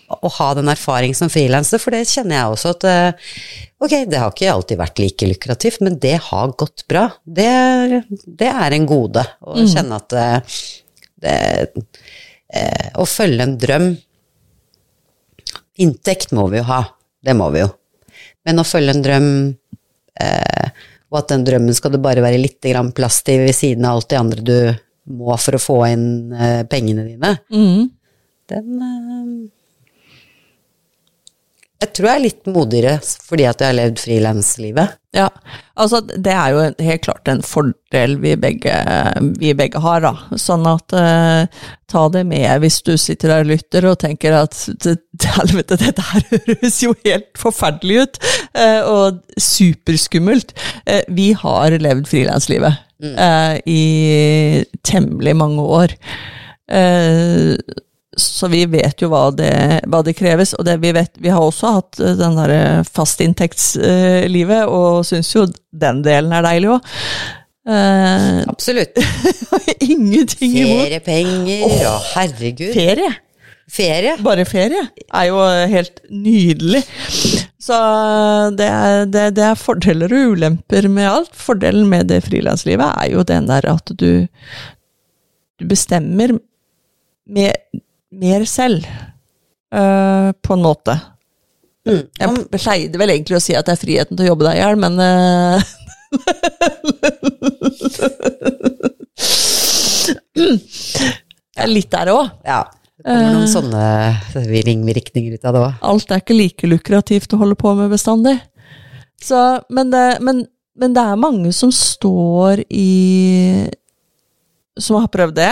å 0.09 0.29
ha 0.39 0.47
den 0.57 0.67
erfaring 0.71 1.13
som 1.13 1.29
frilanser, 1.29 1.77
for 1.77 1.93
det 1.93 2.07
kjenner 2.09 2.35
jeg 2.39 2.53
også 2.55 2.69
at 2.73 2.85
eh, 2.89 3.27
ok, 3.79 3.93
det 4.09 4.17
har 4.17 4.31
ikke 4.33 4.51
alltid 4.51 4.79
vært 4.79 5.01
like 5.03 5.27
lukrativt, 5.29 5.81
men 5.85 5.99
det 6.01 6.15
har 6.25 6.53
gått 6.57 6.85
bra. 6.89 7.05
Det, 7.23 8.03
det 8.25 8.49
er 8.49 8.73
en 8.73 8.87
gode 8.89 9.21
å 9.45 9.59
kjenne 9.69 9.99
at 10.01 10.15
eh, 10.17 10.57
det, 11.21 11.35
eh, 12.49 12.89
Å 12.97 13.05
følge 13.05 13.45
en 13.45 13.57
drøm 13.61 13.89
Inntekt 15.79 16.33
må 16.35 16.47
vi 16.51 16.59
jo 16.59 16.65
ha, 16.67 16.81
det 17.23 17.35
må 17.37 17.47
vi 17.53 17.61
jo. 17.61 17.69
Men 18.47 18.59
å 18.59 18.65
følge 18.67 18.95
en 18.97 19.03
drøm 19.05 19.29
eh, 20.23 20.69
og 21.09 21.21
at 21.23 21.31
den 21.33 21.45
drømmen 21.47 21.73
skal 21.77 21.95
det 21.95 22.01
bare 22.03 22.21
være 22.21 22.41
litt 22.41 22.61
grann 22.61 22.91
plass 22.95 23.21
til 23.25 23.45
ved 23.47 23.55
siden 23.57 23.87
av 23.87 23.97
alt 23.97 24.09
det 24.11 24.19
andre 24.19 24.43
du 24.45 24.57
må 25.19 25.33
for 25.41 25.57
å 25.57 25.61
få 25.63 25.77
inn 25.89 26.09
eh, 26.33 26.63
pengene 26.69 27.07
dine, 27.07 27.37
Mm. 27.49 27.89
den 28.51 28.83
eh, 28.89 29.31
Jeg 31.79 31.93
tror 31.95 32.09
jeg 32.09 32.19
er 32.19 32.23
litt 32.25 32.47
modigere 32.51 32.93
fordi 33.23 33.45
at 33.47 33.61
jeg 33.63 33.71
har 33.71 33.75
levd 33.77 34.01
frilanslivet. 34.01 34.97
Ja, 35.15 35.29
altså 35.79 36.01
det 36.03 36.33
er 36.35 36.51
jo 36.51 36.65
helt 36.85 37.03
klart 37.05 37.29
en 37.31 37.39
fordel 37.45 38.17
vi 38.19 38.33
begge, 38.37 38.73
vi 39.39 39.53
begge 39.57 39.79
har, 39.81 40.03
da. 40.03 40.11
Sånn 40.37 40.67
at 40.69 40.93
eh, 40.99 41.63
ta 41.89 42.03
det 42.11 42.25
med 42.27 42.65
hvis 42.65 42.81
du 42.83 42.91
sitter 42.99 43.31
der 43.31 43.45
og 43.45 43.51
lytter 43.53 43.87
og 43.89 43.97
tenker 44.03 44.35
at 44.41 44.59
helvete, 45.39 45.79
dette 45.79 46.03
her 46.11 46.27
høres 46.35 46.81
jo 46.83 46.93
helt 47.07 47.31
forferdelig 47.39 48.03
ut, 48.03 48.21
eh, 48.59 48.83
og 48.83 49.23
superskummelt. 49.39 50.51
Eh, 50.83 51.07
vi 51.15 51.31
har 51.31 51.79
levd 51.79 52.11
frilanslivet 52.11 52.83
eh, 53.15 53.55
i 53.63 53.83
temmelig 54.83 55.39
mange 55.39 55.69
år. 55.79 55.95
Eh, 56.69 57.55
så 58.21 58.49
vi 58.51 58.63
vet 58.69 59.01
jo 59.01 59.09
hva 59.11 59.29
det, 59.35 59.53
hva 59.89 60.01
det 60.05 60.15
kreves, 60.19 60.53
og 60.57 60.65
det 60.67 60.77
vi 60.83 60.93
vet 60.95 61.11
Vi 61.21 61.31
har 61.33 61.43
også 61.43 61.73
hatt 61.79 61.99
eh, 62.03 62.15
den 62.19 62.37
derre 62.39 62.61
fastinntektslivet, 62.87 64.65
og 64.67 65.05
syns 65.07 65.31
jo 65.35 65.47
den 65.71 66.03
delen 66.05 66.33
er 66.35 66.45
deilig 66.45 66.73
òg. 66.77 66.93
Uh, 67.69 68.41
Absolutt. 68.49 68.97
ingenting 69.91 70.55
imot 70.57 70.85
Feriepenger 70.87 71.65
og 71.67 72.05
herregud. 72.15 72.71
ferie. 72.73 73.11
Ferie. 73.69 74.15
Bare 74.25 74.45
ferie 74.49 74.81
er 75.13 75.25
jo 75.27 75.41
helt 75.69 76.01
nydelig. 76.09 76.81
Så 77.61 77.77
det 78.57 78.65
er, 78.65 79.03
det, 79.05 79.25
det 79.37 79.43
er 79.45 79.59
fordeler 79.59 80.15
og 80.15 80.33
ulemper 80.33 80.87
med 80.89 81.05
alt. 81.05 81.35
Fordelen 81.37 81.85
med 81.91 82.09
det 82.09 82.23
frilanslivet 82.25 82.87
er 82.89 83.11
jo 83.13 83.25
den 83.27 83.49
der 83.51 83.67
at 83.69 83.93
du, 83.93 84.25
du 85.59 85.67
bestemmer 85.69 86.33
mer, 87.29 87.53
mer 88.11 88.45
selv, 88.49 88.85
uh, 89.75 90.31
på 90.33 90.53
en 90.55 90.63
måte. 90.65 90.95
Mm. 91.87 92.03
Jeg 92.19 92.29
pleide 92.59 92.99
vel 93.01 93.13
egentlig 93.13 93.37
å 93.37 93.43
si 93.43 93.55
at 93.57 93.65
det 93.67 93.73
er 93.75 93.81
friheten 93.81 94.17
til 94.17 94.25
å 94.27 94.31
jobbe 94.33 94.45
deg 94.49 94.57
i 94.57 94.61
hjel, 94.63 94.75
men 94.81 94.93
uh, 95.05 95.61
Jeg 100.39 101.65
er 101.65 101.71
litt 101.71 101.91
der 101.93 102.11
òg. 102.13 102.25
Ja. 102.47 102.61
Det 102.99 103.07
kommer 103.07 103.35
noen 103.37 103.47
sånne 103.47 103.83
ringvirkninger 104.67 105.37
ut 105.39 105.45
av 105.47 105.55
det 105.55 105.61
òg. 105.63 105.73
Alt 105.87 106.11
er 106.11 106.19
ikke 106.23 106.35
like 106.35 106.67
lukrativt 106.67 107.33
å 107.35 107.39
holde 107.39 107.55
på 107.59 107.71
med 107.77 107.93
bestandig. 107.93 108.35
Så, 109.23 109.39
men, 109.71 109.91
det, 109.91 110.19
men, 110.23 110.43
men 110.79 110.95
det 110.95 111.03
er 111.03 111.19
mange 111.19 111.51
som 111.55 111.71
står 111.75 112.61
i 112.71 113.67
Som 114.79 115.01
har 115.01 115.09
prøvd 115.11 115.35
det. 115.35 115.51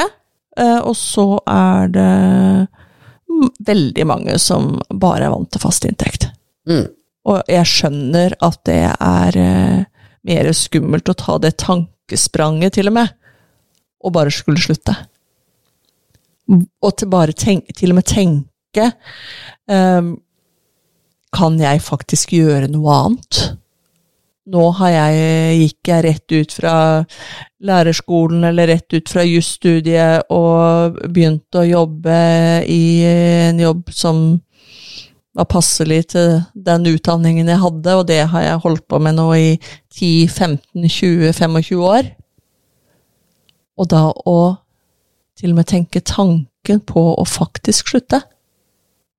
Eh, 0.58 0.80
Og 0.82 0.96
så 0.98 1.28
er 1.48 1.94
det 1.94 2.12
veldig 3.68 4.06
mange 4.10 4.38
som 4.42 4.76
bare 4.90 5.28
er 5.28 5.34
vant 5.34 5.50
til 5.54 5.62
fast 5.62 5.86
inntekt. 5.88 6.30
Mm. 6.70 6.88
Og 7.28 7.52
jeg 7.52 7.70
skjønner 7.70 8.36
at 8.44 8.60
det 8.68 8.82
er 8.94 9.38
eh, 9.42 9.86
mer 10.28 10.52
skummelt 10.56 11.12
å 11.12 11.18
ta 11.18 11.38
det 11.44 11.58
tankespranget, 11.62 12.78
til 12.78 12.92
og 12.92 12.98
med, 13.00 13.14
og 14.04 14.14
bare 14.16 14.34
skulle 14.34 14.62
slutte. 14.64 14.96
Og 16.48 16.92
til 16.96 17.12
bare 17.12 17.36
tenke, 17.36 17.76
til 17.76 17.92
og 17.92 18.00
med 18.00 18.08
tenke 18.08 18.86
um, 19.68 20.14
Kan 21.36 21.58
jeg 21.60 21.82
faktisk 21.84 22.32
gjøre 22.38 22.70
noe 22.72 22.94
annet? 22.94 23.40
Nå 24.48 24.64
jeg, 24.80 25.56
gikk 25.60 25.90
jeg 25.92 26.04
rett 26.06 26.34
ut 26.38 26.54
fra 26.56 26.74
lærerskolen 27.68 28.46
eller 28.48 28.70
rett 28.72 28.94
ut 28.96 29.10
fra 29.12 29.26
jusstudiet 29.28 30.30
og 30.32 31.00
begynte 31.12 31.64
å 31.64 31.68
jobbe 31.68 32.20
i 32.72 32.84
en 33.10 33.60
jobb 33.60 33.92
som 33.92 34.22
var 35.38 35.50
passelig 35.52 36.08
til 36.14 36.40
den 36.54 36.88
utdanningen 36.90 37.50
jeg 37.52 37.62
hadde, 37.62 37.98
og 38.00 38.08
det 38.10 38.24
har 38.32 38.46
jeg 38.46 38.64
holdt 38.64 38.86
på 38.90 39.00
med 39.04 39.20
nå 39.20 39.28
i 39.38 39.50
10-15-20-25 39.94 41.84
år. 41.84 42.10
Og 43.78 43.90
da 43.92 44.08
å 44.10 44.40
til 45.38 45.54
og 45.54 45.60
med 45.60 45.70
tenke 45.70 46.02
tanken 46.02 46.82
på 46.88 47.04
å 47.14 47.26
faktisk 47.30 47.92
slutte. 47.92 48.24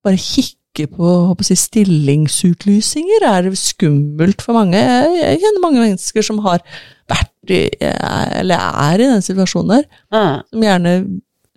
Bare 0.03 0.19
kikke 0.19 0.58
på 0.77 1.13
håper 1.29 1.49
jeg, 1.49 1.59
stillingsutlysinger 1.59 3.25
er 3.27 3.49
skummelt 3.57 4.43
for 4.45 4.55
mange. 4.55 4.79
Jeg, 4.79 5.15
jeg 5.19 5.41
kjenner 5.41 5.63
mange 5.65 5.81
mennesker 5.81 6.23
som 6.25 6.39
har 6.45 6.61
vært 7.09 7.51
i, 7.51 7.63
eller 7.81 8.61
er 8.85 9.01
i 9.01 9.09
den 9.09 9.25
situasjonen 9.25 9.79
der, 9.79 9.89
mm. 10.13 10.45
som 10.53 10.65
gjerne 10.67 10.93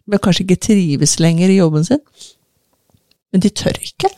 men 0.09 0.23
kanskje 0.23 0.47
ikke 0.47 0.65
trives 0.67 1.19
lenger 1.23 1.53
i 1.53 1.61
jobben 1.61 1.87
sin. 1.87 2.03
Men 3.33 3.43
de 3.45 3.53
tør 3.55 3.79
ikke. 3.81 4.11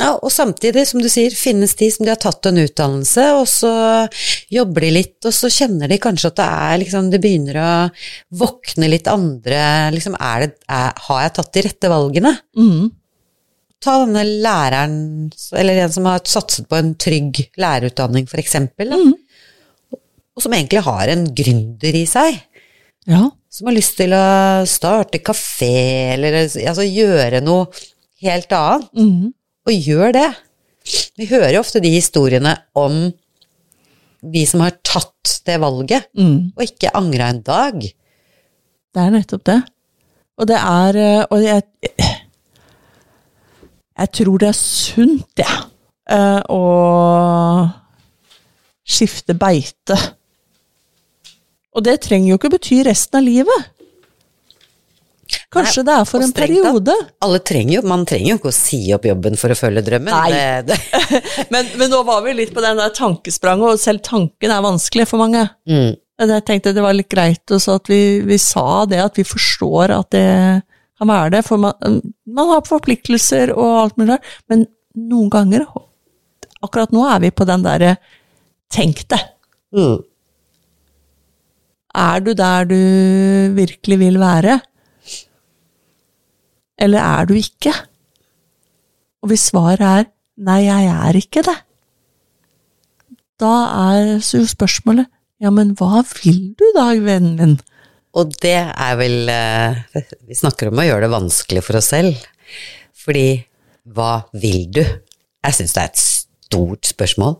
Ja, 0.00 0.16
og 0.16 0.32
samtidig, 0.34 0.88
som 0.90 0.98
du 0.98 1.06
sier, 1.06 1.30
finnes 1.38 1.76
de 1.78 1.86
som 1.94 2.02
de 2.02 2.10
har 2.10 2.18
tatt 2.18 2.48
en 2.50 2.58
utdannelse, 2.58 3.28
og 3.38 3.46
så 3.46 3.70
jobber 4.52 4.82
de 4.82 4.90
litt, 4.96 5.20
og 5.22 5.30
så 5.36 5.50
kjenner 5.54 5.90
de 5.90 6.00
kanskje 6.02 6.32
at 6.32 6.40
det 6.40 6.48
er 6.66 6.80
liksom 6.82 7.12
Det 7.12 7.20
begynner 7.22 7.60
å 7.62 7.70
våkne 8.42 8.90
litt 8.90 9.06
andre 9.10 9.92
liksom 9.94 10.18
er 10.18 10.48
det, 10.48 10.50
er, 10.66 10.90
Har 11.06 11.22
jeg 11.22 11.34
tatt 11.38 11.52
de 11.54 11.64
rette 11.68 11.92
valgene? 11.92 12.34
Mm. 12.58 12.90
Ta 13.84 13.98
denne 14.00 14.22
læreren, 14.40 14.94
eller 15.60 15.82
en 15.84 15.92
som 15.92 16.06
har 16.08 16.22
satset 16.24 16.66
på 16.70 16.78
en 16.78 16.94
trygg 17.00 17.42
lærerutdanning, 17.60 18.24
eksempel, 18.40 18.94
Mm. 18.96 19.12
og 20.34 20.42
som 20.42 20.52
egentlig 20.56 20.80
har 20.86 21.08
en 21.12 21.26
gründer 21.36 21.94
i 21.94 22.06
seg. 22.08 22.38
Ja. 23.06 23.26
Som 23.52 23.68
har 23.68 23.76
lyst 23.76 23.96
til 23.98 24.10
å 24.16 24.64
starte 24.66 25.20
kafé, 25.22 26.14
eller 26.14 26.40
altså 26.46 26.82
gjøre 26.88 27.42
noe 27.44 27.66
helt 28.24 28.48
annet. 28.56 28.88
Mm. 28.96 29.34
Og 29.68 29.72
gjør 29.72 30.12
det. 30.16 30.30
Vi 31.16 31.26
hører 31.26 31.52
jo 31.54 31.60
ofte 31.60 31.80
de 31.80 31.92
historiene 31.94 32.56
om 32.74 33.12
vi 34.24 34.44
som 34.48 34.60
har 34.64 34.72
tatt 34.82 35.40
det 35.44 35.60
valget, 35.60 36.08
Mm. 36.16 36.52
og 36.56 36.64
ikke 36.64 36.90
angra 36.96 37.28
en 37.28 37.42
dag. 37.42 37.80
Det 38.94 39.00
er 39.02 39.10
nettopp 39.10 39.44
det. 39.44 39.62
Og 40.38 40.46
det 40.46 40.56
er 40.56 40.96
eh, 40.96 41.26
Og 41.30 41.42
jeg 41.42 41.62
Jeg 43.94 44.10
tror 44.18 44.42
det 44.42 44.48
er 44.50 44.58
sunt, 44.58 45.26
det, 45.38 45.46
ja. 45.46 46.40
å 46.50 46.62
skifte 48.84 49.36
beite. 49.38 49.98
Og 51.74 51.84
det 51.86 52.00
trenger 52.06 52.32
jo 52.32 52.40
ikke 52.40 52.52
bety 52.54 52.82
resten 52.86 53.20
av 53.20 53.26
livet. 53.26 53.70
Kanskje 55.54 55.82
Nei, 55.82 55.86
det 55.88 55.94
er 55.94 56.08
for 56.08 56.24
en 56.24 56.34
periode. 56.34 56.94
Alle 57.24 57.40
trenger 57.46 57.78
jo, 57.78 57.82
Man 57.88 58.04
trenger 58.08 58.34
jo 58.34 58.38
ikke 58.40 58.50
å 58.50 58.56
si 58.56 58.80
opp 58.94 59.06
jobben 59.08 59.38
for 59.40 59.54
å 59.54 59.56
følge 59.58 59.82
drømmen. 59.86 60.12
Det, 60.30 60.74
det, 60.74 60.78
Men, 61.54 61.70
men 61.80 61.90
nå 61.92 62.02
var 62.06 62.22
vi 62.26 62.34
litt 62.36 62.52
på 62.54 62.62
den 62.64 62.78
der 62.80 62.92
tankespranget, 62.94 63.74
og 63.74 63.82
selv 63.82 64.04
tanken 64.06 64.54
er 64.54 64.64
vanskelig 64.64 65.08
for 65.10 65.22
mange. 65.22 65.46
mm, 65.70 65.94
Jeg 66.26 66.46
tenkte 66.46 66.74
det 66.76 66.84
var 66.84 66.96
litt 66.96 67.10
greit 67.10 67.54
også 67.56 67.78
at 67.80 67.90
vi, 67.90 68.02
vi 68.26 68.38
sa 68.42 68.84
det, 68.90 69.00
at 69.06 69.18
vi 69.18 69.26
forstår 69.26 69.96
at 69.96 70.10
det 70.14 70.28
kan 71.04 71.12
være 71.12 71.34
det. 71.36 71.44
For 71.46 71.60
man, 71.60 72.00
man 72.26 72.50
har 72.50 72.64
forpliktelser 72.68 73.52
og 73.54 73.82
alt 73.84 74.00
mulig 74.00 74.16
der, 74.16 74.34
men 74.50 74.66
noen 74.94 75.30
ganger 75.32 75.68
Akkurat 76.64 76.94
nå 76.96 77.02
er 77.04 77.18
vi 77.20 77.28
på 77.28 77.44
den 77.44 77.60
derre 77.60 77.90
tenk 78.72 79.02
det. 79.12 79.20
mm. 79.76 79.98
Er 81.94 82.22
du 82.24 82.32
der 82.34 82.64
du 82.64 82.78
virkelig 83.54 83.98
vil 84.00 84.16
være? 84.18 84.56
Eller 86.80 87.04
er 87.04 87.28
du 87.28 87.34
ikke? 87.38 87.74
Og 89.22 89.30
hvis 89.30 89.44
svaret 89.52 89.84
er 89.84 90.08
nei, 90.40 90.64
jeg 90.64 90.88
er 90.90 91.20
ikke 91.20 91.44
det, 91.46 91.54
da 93.38 93.52
er 93.92 94.16
jo 94.16 94.42
spørsmålet 94.48 95.06
ja, 95.42 95.52
men 95.52 95.74
hva 95.78 96.02
vil 96.22 96.54
du 96.56 96.64
da, 96.74 96.88
vennen 97.04 97.36
min? 97.38 97.54
Og 98.14 98.34
det 98.42 98.56
er 98.60 98.98
vel 99.00 99.30
eh, 99.32 99.80
Vi 100.28 100.36
snakker 100.38 100.70
om 100.70 100.78
å 100.78 100.86
gjøre 100.86 101.06
det 101.08 101.14
vanskelig 101.14 101.64
for 101.66 101.80
oss 101.80 101.90
selv. 101.94 102.20
Fordi 103.04 103.26
hva 103.94 104.24
vil 104.32 104.68
du? 104.72 104.80
Jeg 105.44 105.56
syns 105.58 105.74
det 105.76 105.82
er 105.82 105.90
et 105.90 106.00
stort 106.00 106.88
spørsmål. 106.88 107.34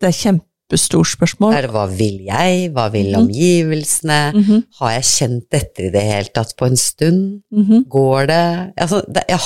Det 0.00 0.08
er 0.08 0.16
kjempestort 0.16 1.10
spørsmål. 1.10 1.52
Er 1.52 1.66
det 1.66 1.72
hva 1.74 1.84
vil 1.90 2.22
jeg, 2.24 2.70
hva 2.72 2.86
vil 2.94 3.10
Mhm. 3.12 3.26
omgivelsene, 3.26 4.20
-hmm. 4.32 4.62
har 4.80 4.90
jeg 4.92 5.04
kjent 5.04 5.50
dette 5.50 5.82
i 5.82 5.90
det 5.90 6.02
hele 6.02 6.30
tatt 6.32 6.56
på 6.56 6.66
en 6.66 6.76
stund, 6.76 7.42
mhm. 7.52 7.84
går 7.88 8.26
det 8.26 8.72
Altså, 8.78 9.02
det, 9.12 9.24
ja, 9.28 9.38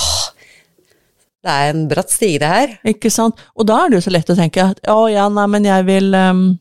det 1.44 1.50
er 1.50 1.70
en 1.74 1.88
bratt 1.88 2.11
stige 2.11 2.38
det 2.38 2.48
her. 2.48 2.78
Ikke 2.87 3.11
sant? 3.11 3.35
Og 3.57 3.66
da 3.66 3.85
er 3.85 3.88
det 3.90 3.96
jo 3.98 4.11
så 4.11 4.12
lett 4.12 4.30
å 4.30 4.37
tenke 4.37 4.62
at 4.70 4.80
å 4.88 5.11
ja, 5.12 5.28
nei, 5.28 5.46
men 5.46 5.64
jeg 5.64 5.85
vil 5.87 6.14
ehm, 6.14 6.59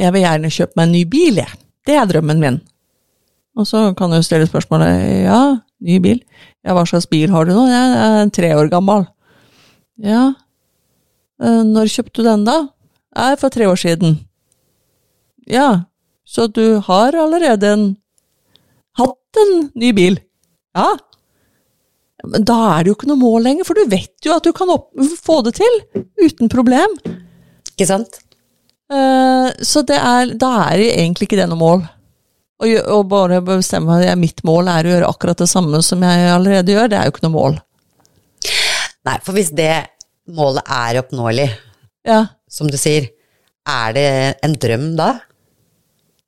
Jeg 0.00 0.14
vil 0.14 0.24
gjerne 0.24 0.52
kjøpe 0.52 0.78
meg 0.78 0.88
en 0.88 0.94
ny 0.96 1.02
bil, 1.10 1.40
jeg. 1.42 1.60
Det 1.86 1.96
er 1.98 2.08
drømmen 2.10 2.40
min. 2.42 2.60
Og 3.54 3.68
så 3.68 3.86
kan 3.98 4.10
du 4.10 4.18
stille 4.24 4.48
spørsmålet 4.48 5.26
ja, 5.28 5.40
ny 5.84 5.98
bil. 6.02 6.22
Ja, 6.66 6.74
hva 6.74 6.82
slags 6.88 7.06
bil 7.10 7.30
har 7.30 7.46
du 7.46 7.54
nå? 7.54 7.66
Jeg 7.70 7.98
er 8.06 8.32
tre 8.34 8.50
år 8.56 8.70
gammel. 8.72 9.06
Ja, 10.02 10.32
«Eh, 11.42 11.62
når 11.66 11.90
kjøpte 11.90 12.22
du 12.22 12.28
den 12.28 12.44
da? 12.46 12.60
Nei, 13.18 13.32
for 13.40 13.52
tre 13.52 13.66
år 13.66 13.78
siden. 13.78 14.20
Ja, 15.50 15.86
så 16.24 16.46
du 16.46 16.78
har 16.86 17.16
allerede 17.18 17.72
en, 17.74 17.88
hatt 18.98 19.40
en 19.42 19.68
ny 19.74 19.90
bil? 19.96 20.20
Ja, 20.74 20.94
men 22.24 22.46
da 22.48 22.56
er 22.70 22.84
det 22.84 22.92
jo 22.92 22.96
ikke 22.96 23.10
noe 23.10 23.20
mål 23.20 23.44
lenger, 23.44 23.66
for 23.68 23.76
du 23.76 23.90
vet 23.90 24.24
jo 24.24 24.32
at 24.32 24.46
du 24.46 24.54
kan 24.56 24.70
opp 24.72 24.88
få 25.26 25.42
det 25.44 25.58
til 25.58 25.80
uten 26.24 26.48
problem. 26.52 26.94
Ikke 27.74 27.90
sant? 27.90 28.22
Eh, 28.92 29.48
så 29.64 29.82
det 29.86 29.96
er, 29.96 30.34
da 30.40 30.52
er 30.68 30.80
det 30.82 30.88
egentlig 30.98 31.28
ikke 31.28 31.40
det 31.40 31.48
noe 31.50 31.60
mål. 31.60 31.84
Å 32.64 32.70
å 32.94 33.00
bare 33.08 33.40
bestemme 33.44 33.98
at 33.98 34.18
mitt 34.20 34.44
mål 34.46 34.70
er 34.72 34.86
å 34.86 34.92
gjøre 34.94 35.10
akkurat 35.10 35.40
det 35.42 35.50
samme 35.50 35.80
som 35.84 36.02
jeg 36.04 36.30
allerede 36.30 36.74
gjør, 36.74 36.90
det 36.92 36.98
er 37.00 37.08
jo 37.08 37.14
ikke 37.14 37.26
noe 37.26 37.36
mål. 37.36 37.58
Nei, 39.04 39.18
for 39.24 39.36
hvis 39.36 39.52
det 39.56 39.72
målet 40.32 40.64
er 40.70 41.02
oppnåelig, 41.02 41.50
Ja, 42.04 42.26
som 42.48 42.68
du 42.68 42.76
sier, 42.76 43.08
er 43.64 43.94
det 43.96 44.08
en 44.44 44.54
drøm 44.60 44.90
da? 44.96 45.14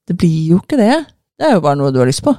det 0.06 0.14
blir 0.14 0.52
jo 0.52 0.60
ikke 0.62 0.78
det. 0.78 0.94
Det 1.36 1.48
er 1.48 1.56
jo 1.56 1.64
bare 1.64 1.78
noe 1.80 1.92
du 1.92 1.98
har 2.00 2.08
lyst 2.08 2.24
på. 2.24 2.32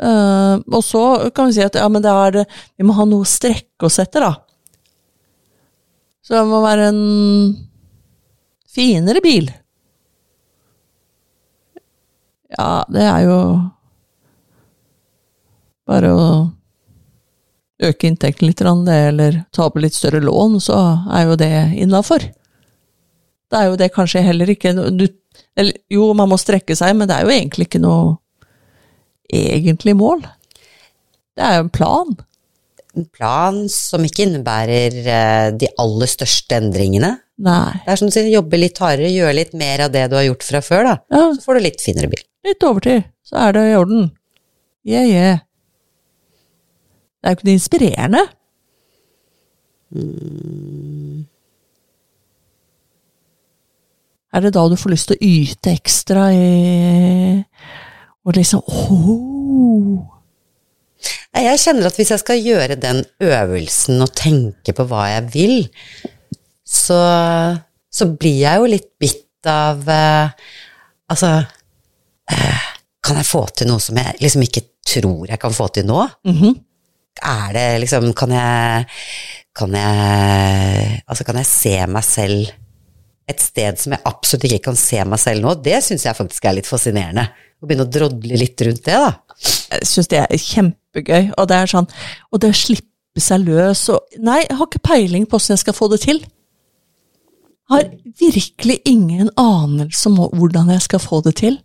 Uh, 0.00 0.58
og 0.72 0.80
så 0.84 1.02
kan 1.36 1.50
vi 1.50 1.58
si 1.58 1.64
at 1.64 1.76
ja, 1.76 1.86
men 1.92 2.02
da 2.04 2.14
er 2.24 2.38
det, 2.38 2.44
vi 2.80 2.86
må 2.88 2.96
ha 2.96 3.04
noe 3.08 3.24
å 3.24 3.28
strekke 3.28 3.86
oss 3.86 4.00
etter, 4.02 4.24
da. 4.24 4.32
Så 6.24 6.36
det 6.36 6.46
må 6.48 6.62
være 6.64 6.88
en 6.90 7.02
finere 8.70 9.22
bil. 9.24 9.50
Ja, 12.50 12.84
det 12.90 13.04
er 13.06 13.26
jo 13.26 13.36
bare 15.90 16.10
å 16.14 16.24
øke 17.80 18.10
inntekten 18.10 18.50
litt, 18.50 18.60
eller 18.62 19.44
ta 19.54 19.66
opp 19.68 19.78
litt 19.80 19.96
større 19.96 20.20
lån, 20.22 20.58
så 20.62 20.78
er 21.10 21.28
jo 21.30 21.38
det 21.40 21.54
innafor. 21.80 22.26
Det 23.50 23.58
er 23.58 23.70
jo 23.70 23.78
det 23.80 23.90
kanskje 23.94 24.22
heller 24.22 24.50
ikke 24.52 24.74
du, 24.94 25.06
eller, 25.58 25.78
Jo, 25.90 26.12
man 26.14 26.30
må 26.30 26.38
strekke 26.38 26.76
seg, 26.78 26.94
men 26.96 27.08
det 27.08 27.16
er 27.16 27.26
jo 27.26 27.34
egentlig 27.34 27.66
ikke 27.70 27.82
noe 27.82 28.18
egentlig 29.30 29.94
mål. 29.98 30.22
Det 31.38 31.46
er 31.46 31.56
jo 31.56 31.64
en 31.64 31.72
plan. 31.72 32.12
En 32.98 33.06
plan 33.14 33.58
som 33.70 34.04
ikke 34.04 34.26
innebærer 34.26 34.96
eh, 35.00 35.48
de 35.54 35.70
aller 35.78 36.10
største 36.10 36.58
endringene. 36.58 37.14
Nei. 37.40 37.72
Det 37.86 37.92
er 37.94 37.96
som 38.00 38.10
du 38.10 38.12
sier, 38.12 38.26
jobbe 38.34 38.58
litt 38.60 38.78
hardere, 38.82 39.08
gjøre 39.14 39.36
litt 39.38 39.54
mer 39.56 39.86
av 39.86 39.92
det 39.94 40.02
du 40.12 40.16
har 40.18 40.26
gjort 40.26 40.44
fra 40.44 40.60
før, 40.64 40.82
da. 40.90 40.94
Ja, 41.14 41.22
Så 41.36 41.44
får 41.46 41.56
du 41.56 41.64
litt 41.64 41.80
finere 41.80 42.10
bil. 42.12 42.20
litt 42.44 42.64
overtid, 42.68 43.06
så 43.24 43.36
er 43.46 43.52
det 43.56 43.62
i 43.70 43.76
orden. 43.78 44.10
Yeah, 44.84 45.06
yeah. 45.08 45.38
Det 47.20 47.28
er 47.28 47.34
jo 47.34 47.38
ikke 47.38 47.48
det 47.48 47.56
inspirerende. 47.58 48.22
Er 54.30 54.44
det 54.44 54.52
da 54.54 54.62
du 54.70 54.76
får 54.78 54.92
lyst 54.94 55.10
til 55.10 55.18
å 55.18 55.26
yte 55.26 55.72
ekstra 55.74 56.28
i 56.34 57.42
Og 58.26 58.36
liksom 58.36 58.62
åh, 58.62 59.98
Jeg 61.40 61.62
kjenner 61.64 61.88
at 61.88 61.96
hvis 61.98 62.12
jeg 62.14 62.22
skal 62.22 62.42
gjøre 62.44 62.76
den 62.80 63.02
øvelsen 63.24 64.02
og 64.04 64.12
tenke 64.18 64.74
på 64.76 64.84
hva 64.90 65.06
jeg 65.14 65.28
vil, 65.34 65.56
så, 66.70 66.98
så 67.90 68.06
blir 68.14 68.42
jeg 68.44 68.62
jo 68.62 68.68
litt 68.70 68.90
bitt 69.00 69.48
av 69.50 69.82
eh, 69.90 70.50
Altså 71.10 71.30
eh, 72.30 72.66
Kan 73.02 73.18
jeg 73.18 73.26
få 73.26 73.40
til 73.56 73.70
noe 73.70 73.82
som 73.82 73.98
jeg 73.98 74.20
liksom 74.20 74.44
ikke 74.46 74.62
tror 74.86 75.30
jeg 75.32 75.40
kan 75.42 75.54
få 75.56 75.66
til 75.74 75.88
nå? 75.88 76.04
Mhm. 76.28 76.58
Er 77.26 77.52
det 77.56 77.64
liksom 77.82 78.12
Kan 78.16 78.34
jeg 78.36 78.86
Kan 79.56 79.74
jeg 79.74 81.00
Altså, 81.06 81.26
kan 81.26 81.40
jeg 81.40 81.48
se 81.50 81.74
meg 81.90 82.06
selv 82.06 82.56
et 83.30 83.38
sted 83.38 83.78
som 83.78 83.92
jeg 83.94 84.02
absolutt 84.08 84.44
ikke 84.48 84.64
kan 84.64 84.78
se 84.78 84.98
meg 85.06 85.20
selv 85.22 85.44
nå? 85.44 85.52
Det 85.62 85.76
syns 85.86 86.02
jeg 86.02 86.16
faktisk 86.18 86.48
er 86.50 86.56
litt 86.56 86.66
fascinerende. 86.66 87.28
Å 87.30 87.68
begynne 87.68 87.84
å 87.86 87.90
drodle 87.94 88.38
litt 88.40 88.58
rundt 88.66 88.82
det, 88.88 88.96
da. 88.98 89.12
Jeg 89.70 89.86
syns 89.86 90.08
det 90.10 90.18
er 90.24 90.42
kjempegøy, 90.42 91.28
og 91.38 91.46
det 91.46 91.60
er 91.60 91.70
sånn 91.70 91.86
Og 92.32 92.40
det 92.42 92.50
å 92.50 92.56
slippe 92.58 93.22
seg 93.22 93.44
løs 93.46 93.84
og 93.94 94.18
Nei, 94.18 94.40
jeg 94.48 94.58
har 94.58 94.66
ikke 94.66 94.82
peiling 94.82 95.28
på 95.30 95.38
åssen 95.38 95.54
jeg 95.54 95.62
skal 95.62 95.76
få 95.78 95.86
det 95.92 96.00
til. 96.08 96.18
Har 97.70 97.86
virkelig 98.18 98.80
ingen 98.84 99.30
anelse 99.38 100.08
om 100.10 100.18
hvordan 100.34 100.72
jeg 100.74 100.82
skal 100.86 101.02
få 101.02 101.20
det 101.26 101.36
til, 101.40 101.58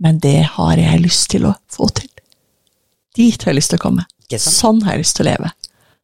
men 0.00 0.20
det 0.22 0.38
har 0.56 0.80
jeg 0.80 1.02
lyst 1.02 1.28
til 1.34 1.44
å 1.50 1.54
få 1.68 1.90
til. 1.98 2.08
Dit 3.16 3.44
har 3.44 3.52
jeg 3.52 3.60
lyst 3.60 3.74
til 3.74 3.80
å 3.80 3.84
komme. 3.84 4.06
Sånn 4.40 4.80
har 4.86 4.96
jeg 4.96 5.04
lyst 5.04 5.18
til 5.18 5.26
å 5.26 5.32
leve. 5.32 5.50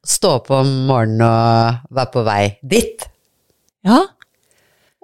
Stå 0.06 0.32
opp 0.40 0.50
om 0.54 0.68
morgenen 0.88 1.24
og 1.26 1.94
være 1.96 2.12
på 2.12 2.24
vei 2.26 2.42
dit. 2.62 3.06
Ja. 3.86 4.02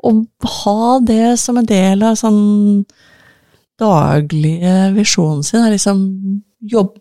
Og 0.02 0.26
ha 0.64 0.98
det 1.06 1.38
som 1.40 1.58
en 1.58 1.68
del 1.68 2.02
av 2.04 2.18
sånn 2.18 2.82
daglige 3.80 4.92
visjonen 4.96 5.42
sin, 5.46 5.62
er 5.64 5.72
liksom 5.74 6.02
jobb 6.70 6.98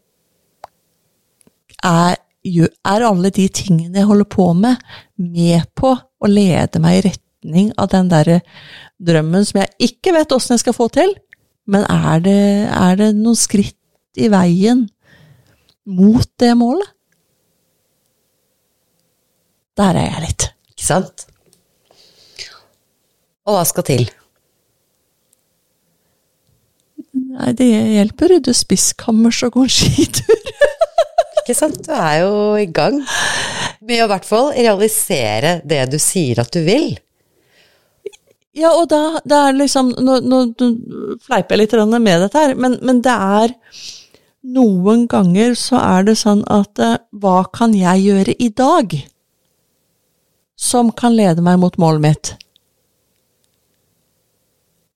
er, 1.85 2.17
er 2.45 3.05
alle 3.05 3.31
de 3.33 3.47
tingene 3.53 3.99
jeg 3.99 4.09
holder 4.09 4.29
på 4.29 4.47
med, 4.57 4.81
med 5.17 5.65
på 5.77 5.95
å 6.21 6.29
lede 6.29 6.81
meg 6.83 6.99
i 6.99 7.03
retning 7.09 7.71
av 7.81 7.89
den 7.93 8.09
derre 8.11 8.39
drømmen 9.01 9.45
som 9.47 9.61
jeg 9.63 9.91
ikke 9.91 10.13
vet 10.15 10.33
åssen 10.35 10.55
jeg 10.55 10.65
skal 10.65 10.77
få 10.77 10.87
til, 10.93 11.13
men 11.71 11.85
er 11.89 12.23
det, 12.23 12.39
er 12.69 12.97
det 12.99 13.11
noen 13.17 13.37
skritt 13.37 13.77
i 14.19 14.29
veien 14.31 14.85
mot 15.89 16.27
det 16.41 16.53
målet? 16.59 16.89
Der 19.79 19.97
er 19.97 20.09
jeg 20.09 20.25
litt. 20.27 20.47
Ikke 20.73 20.85
sant? 20.85 21.27
Og 23.47 23.55
hva 23.55 23.63
skal 23.65 23.87
til? 23.87 24.09
Nei, 27.31 27.53
det 27.57 27.67
hjelper 27.67 28.27
å 28.27 28.35
rydde 28.35 28.53
spiskammers 28.55 29.39
og 29.47 29.55
gå 29.55 29.65
en 29.65 29.73
skitur. 29.73 30.51
Ikke 31.41 31.57
sant? 31.57 31.79
Du 31.85 31.93
er 31.95 32.21
jo 32.21 32.33
i 32.61 32.67
gang 32.69 32.99
med 33.81 34.01
å 34.01 34.05
i 34.05 34.11
hvert 34.11 34.27
fall 34.27 34.51
realisere 34.53 35.59
det 35.65 35.87
du 35.91 35.97
sier 36.01 36.41
at 36.43 36.51
du 36.53 36.61
vil. 36.65 36.93
Ja, 38.57 38.73
og 38.75 38.89
da, 38.91 39.21
da 39.23 39.45
er 39.47 39.53
det 39.53 39.61
liksom 39.61 39.93
Nå, 40.03 40.17
nå, 40.27 40.41
nå 40.59 41.15
fleiper 41.23 41.55
jeg 41.55 41.61
litt 41.61 41.75
med 42.03 42.25
dette 42.25 42.35
her, 42.35 42.53
men, 42.59 42.75
men 42.83 42.99
det 42.99 43.13
er 43.15 43.53
Noen 44.41 45.05
ganger 45.07 45.53
så 45.55 45.77
er 45.79 46.07
det 46.09 46.17
sånn 46.17 46.41
at 46.49 46.79
eh, 46.81 46.97
hva 47.13 47.43
kan 47.53 47.75
jeg 47.77 48.07
gjøre 48.07 48.33
i 48.41 48.49
dag 48.49 48.95
som 50.57 50.89
kan 50.97 51.13
lede 51.13 51.45
meg 51.45 51.59
mot 51.61 51.77
målet 51.77 52.01
mitt? 52.01 52.31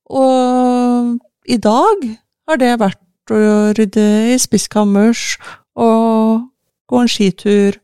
Og 0.10 1.14
i 1.46 1.60
dag 1.62 2.08
har 2.50 2.62
det 2.62 2.72
vært 2.82 3.34
å 3.34 3.38
rydde 3.78 4.08
i 4.34 4.40
spiskammers 4.42 5.36
og 5.76 6.48
gå 6.90 7.02
en 7.02 7.12
skitur 7.12 7.78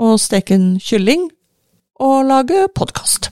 og 0.00 0.16
steke 0.20 0.56
en 0.56 0.72
kylling 0.80 1.28
og 2.00 2.24
lage 2.28 2.64
podkast. 2.76 3.30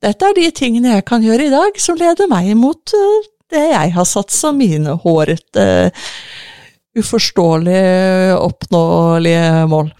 Dette 0.00 0.30
er 0.30 0.36
de 0.36 0.48
tingene 0.56 0.94
jeg 0.94 1.06
kan 1.08 1.24
gjøre 1.24 1.48
i 1.48 1.52
dag, 1.52 1.76
som 1.80 1.98
leder 2.00 2.28
meg 2.30 2.54
mot 2.56 2.94
eh, 2.96 3.28
det 3.52 3.66
jeg 3.72 3.92
har 3.96 4.06
satt 4.08 4.32
som 4.32 4.56
mine 4.60 4.94
hårete, 5.02 5.64
uforståelige, 6.96 8.36
oppnåelige 8.40 9.66
mål. 9.70 9.90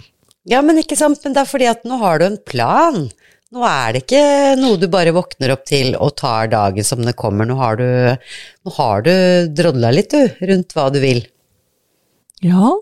Ja, 0.48 0.62
men 0.64 0.80
ikke 0.80 0.96
sant, 0.96 1.20
men 1.24 1.36
det 1.36 1.42
er 1.42 1.50
fordi 1.50 1.68
at 1.68 1.84
nå 1.88 2.00
har 2.00 2.20
du 2.20 2.26
en 2.30 2.40
plan. 2.48 3.04
Nå 3.50 3.64
er 3.66 3.94
det 3.94 4.04
ikke 4.04 4.22
noe 4.60 4.78
du 4.78 4.86
bare 4.90 5.14
våkner 5.14 5.50
opp 5.56 5.64
til 5.66 5.96
og 5.98 6.12
tar 6.20 6.52
dagen 6.52 6.86
som 6.86 7.02
det 7.02 7.16
kommer. 7.18 7.48
Nå 7.48 7.56
har 7.58 7.80
du, 7.80 7.88
nå 8.62 8.74
har 8.76 9.02
du 9.06 9.14
drodla 9.58 9.90
litt, 9.94 10.14
du, 10.14 10.46
rundt 10.52 10.76
hva 10.76 10.86
du 10.94 11.00
vil. 11.02 11.24
Ja, 12.46 12.76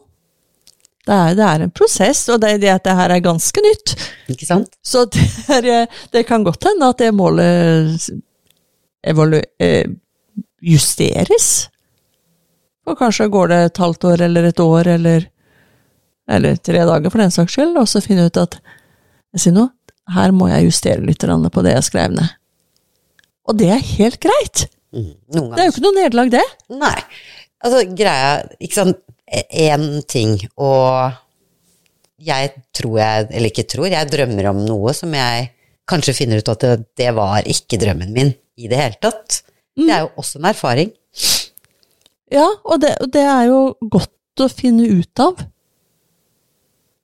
det 1.09 1.15
er, 1.17 1.39
det 1.39 1.47
er 1.47 1.65
en 1.65 1.73
prosess, 1.73 2.27
og 2.29 2.43
det, 2.45 2.59
det 2.61 2.69
at 2.75 2.85
det 2.85 2.99
her 2.99 3.15
er 3.15 3.25
ganske 3.25 3.65
nytt. 3.65 3.95
Ikke 4.29 4.49
sant? 4.51 4.77
Så 4.85 5.07
det, 5.15 5.25
er, 5.57 5.89
det 6.13 6.27
kan 6.29 6.45
godt 6.45 6.69
hende 6.69 6.93
at 6.93 7.01
det 7.01 7.15
målet 7.17 8.11
evalu 9.09 9.41
eh, 9.41 9.89
justeres. 10.61 11.49
Og 12.85 13.01
kanskje 13.01 13.31
går 13.33 13.49
det 13.55 13.63
et 13.65 13.81
halvt 13.81 14.05
år 14.13 14.27
eller 14.29 14.51
et 14.51 14.61
år 14.61 14.93
eller, 14.99 15.25
eller 16.29 16.61
tre 16.61 16.85
dager 16.93 17.09
for 17.09 17.25
den 17.25 17.33
saks 17.33 17.57
skyld, 17.57 17.73
og 17.81 17.89
så 17.89 18.05
finne 18.05 18.29
ut 18.29 18.45
at 18.45 18.61
jeg 19.33 19.47
sier 19.47 19.57
noe, 19.57 19.73
her 20.15 20.33
må 20.35 20.49
jeg 20.51 20.69
justere 20.69 21.05
litt 21.05 21.25
på 21.25 21.65
det 21.65 21.75
jeg 21.77 21.87
skrev 21.89 22.15
ned. 22.17 22.35
Og 23.49 23.57
det 23.59 23.71
er 23.73 23.85
helt 23.97 24.21
greit. 24.21 24.67
Mm, 24.93 25.15
Det 25.29 25.61
er 25.61 25.69
jo 25.69 25.73
ikke 25.75 25.85
noe 25.85 25.97
nederlag, 25.97 26.31
det. 26.33 26.45
Nei. 26.73 26.97
Altså, 27.65 27.83
greia 27.93 28.47
Ikke 28.61 28.79
sant, 28.79 29.01
én 29.29 30.03
ting, 30.09 30.39
og 30.57 31.13
jeg 32.19 32.53
tror 32.75 32.95
jeg, 32.99 33.27
eller 33.31 33.51
ikke 33.51 33.67
tror, 33.69 33.91
jeg 33.93 34.11
drømmer 34.11 34.49
om 34.51 34.63
noe 34.65 34.95
som 34.97 35.13
jeg 35.15 35.51
kanskje 35.89 36.15
finner 36.17 36.41
ut 36.41 36.49
at 36.49 36.65
det, 36.65 36.73
det 36.99 37.11
var 37.17 37.45
ikke 37.49 37.79
drømmen 37.81 38.15
min 38.15 38.33
i 38.59 38.71
det 38.71 38.81
hele 38.81 38.99
tatt. 39.03 39.43
Det 39.79 39.91
er 39.93 40.07
jo 40.07 40.11
også 40.19 40.41
en 40.41 40.49
erfaring. 40.51 40.91
Ja, 42.33 42.47
og 42.65 42.81
det, 42.83 42.95
og 43.05 43.13
det 43.15 43.23
er 43.25 43.45
jo 43.49 43.61
godt 43.93 44.43
å 44.43 44.49
finne 44.51 44.89
ut 44.89 45.23
av, 45.23 45.45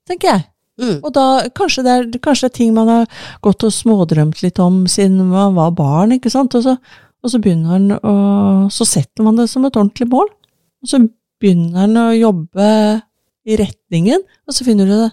tenker 0.09 0.33
jeg. 0.33 0.45
Mm. 0.81 0.99
Og 1.07 1.11
da, 1.15 1.25
kanskje 1.55 1.85
det, 1.87 1.93
er, 1.95 2.07
kanskje 2.23 2.49
det 2.49 2.53
er 2.53 2.57
ting 2.57 2.73
man 2.75 2.91
har 2.91 3.27
gått 3.47 3.63
og 3.67 3.75
smådrømt 3.75 4.41
litt 4.43 4.59
om 4.63 4.83
siden 4.91 5.21
man 5.31 5.55
var 5.55 5.75
barn, 5.79 6.17
ikke 6.17 6.33
sant, 6.33 6.57
og 6.59 6.65
så, 6.67 6.75
og 7.23 7.31
så 7.31 7.41
begynner 7.43 7.77
han 7.77 7.93
å, 7.95 8.15
så 8.75 8.87
setter 8.89 9.27
man 9.27 9.39
det 9.39 9.47
som 9.53 9.67
et 9.67 9.79
ordentlig 9.79 10.09
mål, 10.11 10.33
og 10.83 10.91
så 10.91 11.01
begynner 11.43 11.85
han 11.85 12.01
å 12.01 12.09
jobbe 12.17 12.69
i 13.45 13.59
retningen, 13.61 14.25
og 14.49 14.57
så 14.57 14.67
finner 14.67 14.91
du 14.91 14.97
det, 14.97 15.11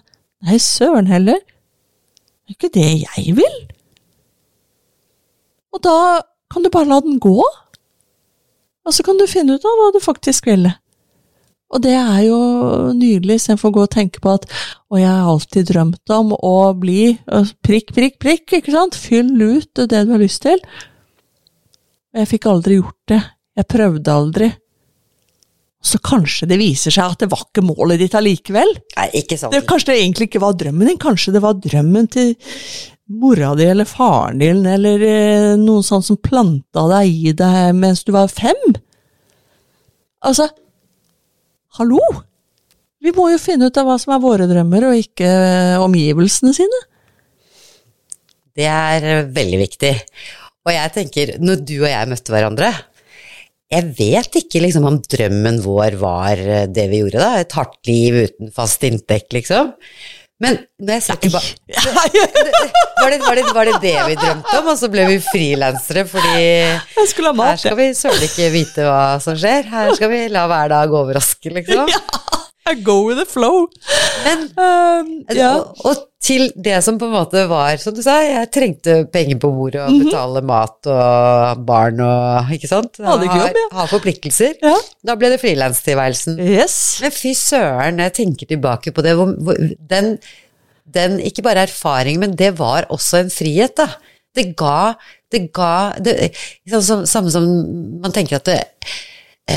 nei, 0.48 0.58
søren 0.62 1.10
heller, 1.10 1.38
det 1.42 2.50
er 2.50 2.58
ikke 2.58 2.74
det 2.74 2.90
jeg 3.04 3.36
vil. 3.38 3.58
Og 5.72 5.80
da 5.86 5.96
kan 6.52 6.64
du 6.64 6.72
bare 6.72 6.90
la 6.90 6.98
den 7.04 7.22
gå, 7.22 7.38
og 8.82 8.94
så 8.94 9.04
kan 9.06 9.20
du 9.20 9.28
finne 9.30 9.56
ut 9.56 9.66
av 9.68 9.78
hva 9.78 9.92
du 9.94 10.02
faktisk 10.02 10.50
ville. 10.50 10.74
Og 11.72 11.80
det 11.80 11.94
er 11.96 12.20
jo 12.26 12.38
nydelig, 12.92 13.38
istedenfor 13.40 13.70
å 13.70 13.76
gå 13.78 13.84
og 13.86 13.92
tenke 13.94 14.20
på 14.20 14.34
at 14.34 14.44
og 14.92 14.98
jeg 15.00 15.08
har 15.08 15.28
alltid 15.32 15.70
drømt 15.70 16.12
om 16.12 16.34
å 16.36 16.56
bli 16.76 17.14
prikk, 17.64 17.94
prikk, 17.96 18.18
prikk, 18.20 18.58
ikke 18.58 18.74
sant? 18.74 18.98
Fyll 18.98 19.32
ut 19.40 19.80
det 19.80 20.02
du 20.04 20.12
har 20.12 20.20
lyst 20.20 20.42
til. 20.44 20.60
Og 22.12 22.20
jeg 22.20 22.28
fikk 22.34 22.50
aldri 22.52 22.76
gjort 22.76 23.00
det. 23.08 23.22
Jeg 23.56 23.68
prøvde 23.72 24.18
aldri. 24.20 24.50
Så 25.82 25.98
kanskje 26.04 26.46
det 26.50 26.60
viser 26.60 26.94
seg 26.94 27.16
at 27.16 27.24
det 27.24 27.30
var 27.32 27.46
ikke 27.46 27.64
målet 27.64 28.04
ditt 28.04 28.14
allikevel. 28.14 28.68
Nei, 28.98 29.08
ikke 29.22 29.40
sant. 29.40 29.56
Det, 29.56 29.64
kanskje 29.66 29.94
det 29.94 30.00
egentlig 30.02 30.28
ikke 30.28 30.44
var 30.44 30.58
drømmen 30.60 30.92
din, 30.92 31.00
kanskje 31.00 31.32
det 31.34 31.42
var 31.42 31.56
drømmen 31.58 32.10
til 32.12 32.34
mora 33.12 33.50
di 33.58 33.64
eller 33.66 33.88
faren 33.88 34.44
din, 34.44 34.60
eller 34.68 35.02
noen 35.60 35.84
sånn 35.84 36.04
som 36.04 36.20
planta 36.22 36.84
deg 36.92 37.32
i 37.32 37.32
deg 37.36 37.72
mens 37.80 38.04
du 38.06 38.12
var 38.14 38.30
fem. 38.30 38.60
Altså, 40.22 40.52
hallo! 41.78 42.00
Vi 43.02 43.10
må 43.16 43.30
jo 43.32 43.40
finne 43.40 43.66
ut 43.66 43.78
av 43.80 43.88
hva 43.88 43.96
som 43.98 44.12
er 44.14 44.22
våre 44.22 44.46
drømmer, 44.50 44.90
og 44.90 45.00
ikke 45.00 45.26
eh, 45.26 45.82
omgivelsene 45.82 46.52
sine. 46.54 46.80
Det 48.52 48.68
er 48.68 49.26
veldig 49.32 49.60
viktig. 49.64 49.92
Og 50.62 50.74
jeg 50.74 50.92
tenker, 50.94 51.36
når 51.42 51.62
du 51.66 51.76
og 51.80 51.88
jeg 51.90 52.10
møtte 52.10 52.30
hverandre 52.30 52.68
Jeg 53.72 53.88
vet 53.98 54.36
ikke 54.38 54.60
liksom 54.62 54.84
om 54.86 54.98
drømmen 55.00 55.62
vår 55.64 55.96
var 55.98 56.42
eh, 56.44 56.66
det 56.68 56.86
vi 56.92 57.00
gjorde, 57.02 57.24
da. 57.24 57.40
Et 57.40 57.56
hardt 57.58 57.80
liv 57.90 58.18
uten 58.28 58.52
fast 58.54 58.84
inntekt, 58.86 59.32
liksom. 59.34 59.72
Men 60.42 60.58
når 60.82 60.96
jeg 60.98 61.02
ser 61.06 61.18
tilbake 61.22 61.54
var 63.02 63.14
var, 63.22 63.40
var 63.54 63.68
det 63.68 63.78
det 63.82 63.94
vi 64.08 64.16
drømte 64.18 64.58
om, 64.58 64.70
og 64.72 64.78
så 64.78 64.88
ble 64.90 65.06
vi 65.08 65.18
frilansere 65.22 66.04
fordi 66.08 66.32
her 66.32 67.58
skal 67.58 67.78
vi 67.78 67.88
søren 67.98 68.26
ikke 68.26 68.50
vite 68.54 68.86
hva 68.86 69.18
som 69.22 69.38
skjer. 69.38 69.66
Her 69.70 69.94
skal 69.96 70.10
vi 70.12 70.24
la 70.32 70.46
hver 70.50 70.72
dag 70.74 70.94
overraske, 71.02 71.52
liksom. 71.60 71.90
I 72.70 72.74
go 72.86 73.02
with 73.08 73.18
the 73.18 73.26
flow. 73.26 73.66
Men 74.24 74.48
Um, 74.62 75.08
ja. 75.34 75.48
og, 75.58 75.78
og 75.88 76.02
til 76.22 76.44
det 76.62 76.76
som 76.86 76.98
på 77.00 77.08
en 77.08 77.14
måte 77.16 77.40
var, 77.50 77.74
som 77.82 77.94
du 77.96 78.02
sa, 78.04 78.20
jeg 78.22 78.50
trengte 78.54 78.94
penger 79.10 79.40
på 79.42 79.50
bordet 79.56 79.80
og 79.82 79.96
betale 80.04 80.42
mat 80.46 80.86
og 80.92 81.64
barn 81.66 81.98
og 82.04 82.52
Ikke 82.54 82.70
sant? 82.70 83.00
Hadde 83.02 83.26
ikke 83.26 83.40
jobb, 83.40 83.58
ja. 83.58 83.64
Ha, 83.78 83.86
forpliktelser. 83.90 84.54
ja. 84.62 84.76
Da 85.08 85.16
ble 85.18 85.32
det 85.34 85.40
frilanstilværelsen. 85.42 86.38
Yes. 86.38 86.76
Men 87.02 87.16
fy 87.16 87.32
søren, 87.38 87.98
jeg 88.04 88.14
tenker 88.20 88.52
tilbake 88.52 88.94
på 88.94 89.02
det, 89.02 89.16
hvor, 89.18 89.34
hvor, 89.42 89.58
den, 89.90 90.12
den 90.94 91.18
ikke 91.18 91.42
bare 91.48 91.66
erfaring, 91.66 92.20
men 92.22 92.36
det 92.38 92.52
var 92.60 92.86
også 92.94 93.24
en 93.24 93.34
frihet, 93.34 93.74
da. 93.82 93.88
Det 94.32 94.52
ga, 94.56 94.92
det 95.34 95.42
ga 95.52 95.72
det, 96.00 96.30
Samme 96.80 97.28
som 97.34 97.44
man 98.00 98.14
tenker 98.14 98.38
at 98.38 98.46
det, 98.48 98.60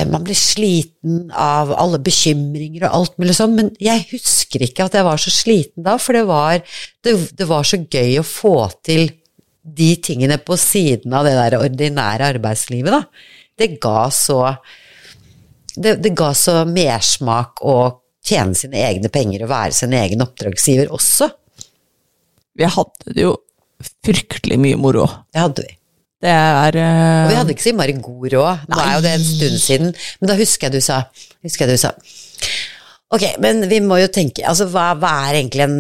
man 0.10 0.24
blir 0.26 0.38
sliten 0.38 1.28
av 1.32 1.70
alle 1.78 2.00
bekymringer 2.04 2.88
og 2.88 2.96
alt 2.98 3.20
mulig 3.22 3.36
sånn, 3.38 3.54
men 3.58 3.70
jeg 3.82 4.08
husker 4.10 4.66
ikke 4.66 4.88
at 4.88 4.98
jeg 4.98 5.06
var 5.06 5.22
så 5.22 5.34
sliten 5.34 5.86
da, 5.86 5.98
for 6.02 6.18
det 6.18 6.24
var, 6.30 6.58
det, 7.06 7.14
det 7.38 7.48
var 7.50 7.68
så 7.68 7.80
gøy 7.84 8.18
å 8.20 8.26
få 8.26 8.56
til 8.86 9.08
de 9.66 9.92
tingene 10.04 10.38
på 10.42 10.58
siden 10.62 11.14
av 11.18 11.26
det 11.26 11.36
der 11.38 11.58
ordinære 11.60 12.32
arbeidslivet, 12.36 12.94
da. 12.94 13.06
Det 13.56 13.70
ga 13.82 14.10
så 14.12 14.42
det, 15.76 15.98
det 16.04 16.12
ga 16.16 16.32
så 16.36 16.62
mersmak 16.68 17.62
å 17.66 17.78
tjene 18.26 18.58
sine 18.58 18.82
egne 18.88 19.12
penger 19.14 19.46
og 19.46 19.52
være 19.52 19.76
sin 19.76 19.96
egen 19.96 20.24
oppdragsgiver 20.26 20.92
også. 20.96 21.30
Vi 22.56 22.68
hadde 22.78 23.16
det 23.16 23.26
jo 23.26 23.36
fryktelig 24.06 24.58
mye 24.62 24.80
moro. 24.80 25.06
Det 25.32 25.44
hadde 25.44 25.66
vi. 25.68 25.76
Det 26.24 26.32
er 26.32 26.78
uh... 26.80 27.26
Og 27.26 27.32
vi 27.32 27.38
hadde 27.40 27.54
ikke 27.56 27.66
så 27.66 27.72
innmari 27.74 27.98
god 28.00 28.30
råd. 28.34 28.70
Nå 28.72 28.80
er 28.82 28.94
jo 28.96 29.04
det 29.04 29.12
en 29.18 29.26
stund 29.26 29.58
siden, 29.62 29.92
men 30.22 30.32
da 30.32 30.38
husker 30.40 30.70
jeg 30.70 30.78
du 30.78 30.86
sa, 30.86 31.02
jeg 31.44 31.70
du 31.70 31.78
sa. 31.82 31.92
Ok, 33.16 33.26
men 33.44 33.62
vi 33.70 33.80
må 33.86 34.00
jo 34.02 34.10
tenke 34.12 34.44
altså 34.48 34.66
hva, 34.72 34.90
hva 34.98 35.12
er 35.28 35.40
egentlig 35.40 35.64
en 35.66 35.76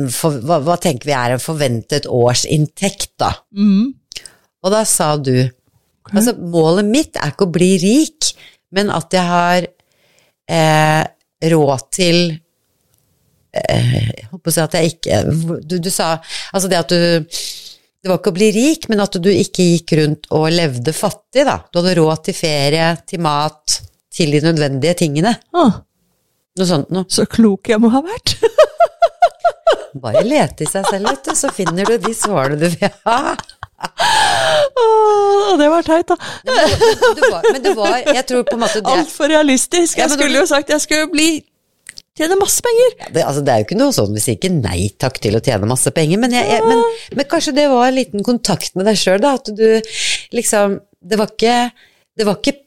hva, 0.45 0.59
hva 0.63 0.75
tenker 0.81 1.09
vi 1.09 1.15
er 1.17 1.33
en 1.35 1.41
forventet 1.41 2.05
årsinntekt, 2.11 3.15
da? 3.19 3.31
mm, 3.55 3.87
Og 4.65 4.73
da 4.73 4.83
sa 4.87 5.15
du 5.17 5.35
Altså, 6.13 6.35
målet 6.37 6.85
mitt 6.85 7.17
er 7.17 7.31
ikke 7.31 7.47
å 7.47 7.53
bli 7.55 7.71
rik, 7.81 8.27
men 8.77 8.91
at 8.93 9.15
jeg 9.17 9.25
har 9.25 9.65
eh, 9.65 11.01
råd 11.49 11.87
til 11.97 12.19
eh, 13.57 13.95
Jeg 14.11 14.27
håper 14.29 14.51
å 14.51 14.53
si 14.53 14.61
at 14.61 14.77
jeg 14.77 14.93
ikke 14.93 15.23
du, 15.65 15.79
du 15.81 15.89
sa 15.89 16.11
Altså 16.53 16.69
det 16.69 16.77
at 16.83 16.93
du 16.93 17.41
Det 18.05 18.11
var 18.11 18.19
ikke 18.19 18.29
å 18.29 18.35
bli 18.35 18.47
rik, 18.53 18.83
men 18.91 18.99
at 19.01 19.15
du 19.17 19.31
ikke 19.33 19.63
gikk 19.65 19.91
rundt 19.97 20.27
og 20.37 20.43
levde 20.53 20.91
fattig, 20.93 21.41
da. 21.47 21.55
Du 21.73 21.79
hadde 21.79 21.95
råd 21.97 22.19
til 22.27 22.35
ferie, 22.37 22.91
til 23.09 23.23
mat, 23.25 23.79
til 24.13 24.29
de 24.35 24.43
nødvendige 24.45 24.93
tingene. 24.99 25.31
ah, 25.57 25.79
Noe 26.55 26.67
sånt 26.69 26.91
noe. 26.93 27.07
Så 27.09 27.25
klok 27.25 27.71
jeg 27.73 27.81
må 27.81 27.89
ha 27.89 28.03
vært. 28.05 28.35
Bare 30.05 30.21
lete 30.21 30.67
i 30.67 30.69
seg 30.69 30.85
selv, 30.85 31.09
vet 31.09 31.25
du, 31.25 31.33
så 31.33 31.49
finner 31.49 31.89
du 31.89 31.97
de 32.05 32.13
svarene 32.13 32.61
du 32.61 32.67
vil 32.75 32.93
ha. 33.09 33.33
Åh, 34.85 35.57
det 35.57 35.71
var 35.73 35.89
teit, 35.89 36.13
da. 36.13 36.19
Men 36.45 37.17
du 37.17 37.25
var, 37.25 37.41
men 37.49 37.61
det 37.65 37.73
var 37.73 37.97
Jeg 38.05 38.25
tror 38.29 38.45
på 38.45 38.59
en 38.59 38.61
måte 38.67 38.85
det 38.85 38.93
Altfor 39.01 39.33
realistisk. 39.33 39.97
Jeg 39.97 40.13
skulle 40.13 40.43
jo 40.43 40.45
sagt 40.53 40.69
jeg 40.77 40.85
skulle 40.85 41.09
bli 41.09 41.29
tjene 42.15 42.37
masse 42.39 42.63
penger. 42.65 42.93
Ja, 43.01 43.09
det, 43.11 43.23
altså, 43.27 43.43
det 43.45 43.53
er 43.53 43.61
jo 43.61 43.67
ikke 43.67 43.79
noe 43.79 43.95
sånn 43.95 44.15
vi 44.15 44.23
sier 44.23 44.37
ikke 44.39 44.53
nei 44.53 44.89
takk 45.01 45.19
til 45.23 45.37
å 45.37 45.43
tjene 45.43 45.69
masse 45.69 45.91
penger, 45.95 46.21
men, 46.21 46.35
jeg, 46.35 46.47
jeg, 46.51 46.63
men, 46.69 46.83
men 47.19 47.29
kanskje 47.31 47.55
det 47.57 47.67
var 47.71 47.89
en 47.89 47.97
liten 47.99 48.25
kontakt 48.25 48.77
med 48.79 48.87
deg 48.89 48.99
sjøl, 48.99 49.19
da. 49.23 49.35
At 49.39 49.51
du 49.51 49.67
liksom 50.35 50.79
Det 51.05 51.19
var 51.19 51.33
ikke 51.33 51.57
Det 52.17 52.25
var 52.27 52.39
ikke 52.39 52.57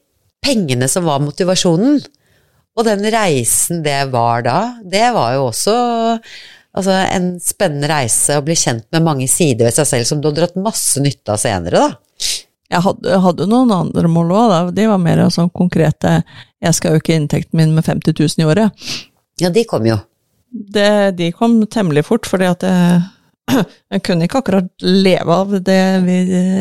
pengene 0.44 0.86
som 0.88 1.08
var 1.08 1.24
motivasjonen. 1.24 1.98
Og 2.78 2.86
den 2.86 3.02
reisen 3.10 3.82
det 3.82 4.04
var 4.12 4.44
da, 4.46 4.58
det 4.86 5.08
var 5.16 5.32
jo 5.34 5.48
også 5.48 5.74
altså, 6.78 6.92
en 6.94 7.32
spennende 7.42 7.90
reise 7.90 8.36
å 8.38 8.44
bli 8.46 8.54
kjent 8.58 8.86
med 8.94 9.02
mange 9.02 9.26
sider 9.30 9.66
ved 9.66 9.74
seg 9.74 9.88
selv 9.90 10.06
som 10.06 10.22
du 10.22 10.28
har 10.30 10.36
dratt 10.36 10.60
masse 10.62 11.02
nytte 11.02 11.34
av 11.34 11.42
senere, 11.42 11.88
da. 11.88 12.28
Jeg 12.68 12.84
hadde, 12.84 13.18
hadde 13.24 13.48
noen 13.48 13.72
andre 13.72 14.10
mål 14.12 14.32
òg, 14.36 14.72
de 14.76 14.84
var 14.90 15.00
mer 15.00 15.22
sånn 15.32 15.48
konkrete 15.56 16.18
Jeg 16.60 16.76
skal 16.76 16.98
øke 16.98 17.14
inntekten 17.16 17.56
min 17.56 17.72
med 17.74 17.86
50 17.86 18.12
000 18.12 18.44
i 18.44 18.46
året. 18.46 18.88
Ja, 19.40 19.48
de 19.54 19.64
kom 19.68 19.86
jo. 19.86 19.96
Det, 20.48 21.16
de 21.18 21.28
kom 21.36 21.60
temmelig 21.70 22.04
fort, 22.08 22.26
fordi 22.26 22.44
at 22.48 22.62
jeg, 22.64 23.02
jeg 23.94 24.02
kunne 24.06 24.24
ikke 24.28 24.38
akkurat 24.42 24.68
leve 24.84 25.30
av 25.44 25.48
det 25.64 25.82
vi, 26.06 26.16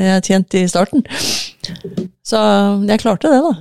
jeg 0.09 0.23
tjente 0.27 0.55
i 0.61 0.67
starten. 0.71 1.01
Så 2.27 2.37
jeg 2.89 3.01
klarte 3.03 3.27
det, 3.31 3.41
da. 3.45 3.53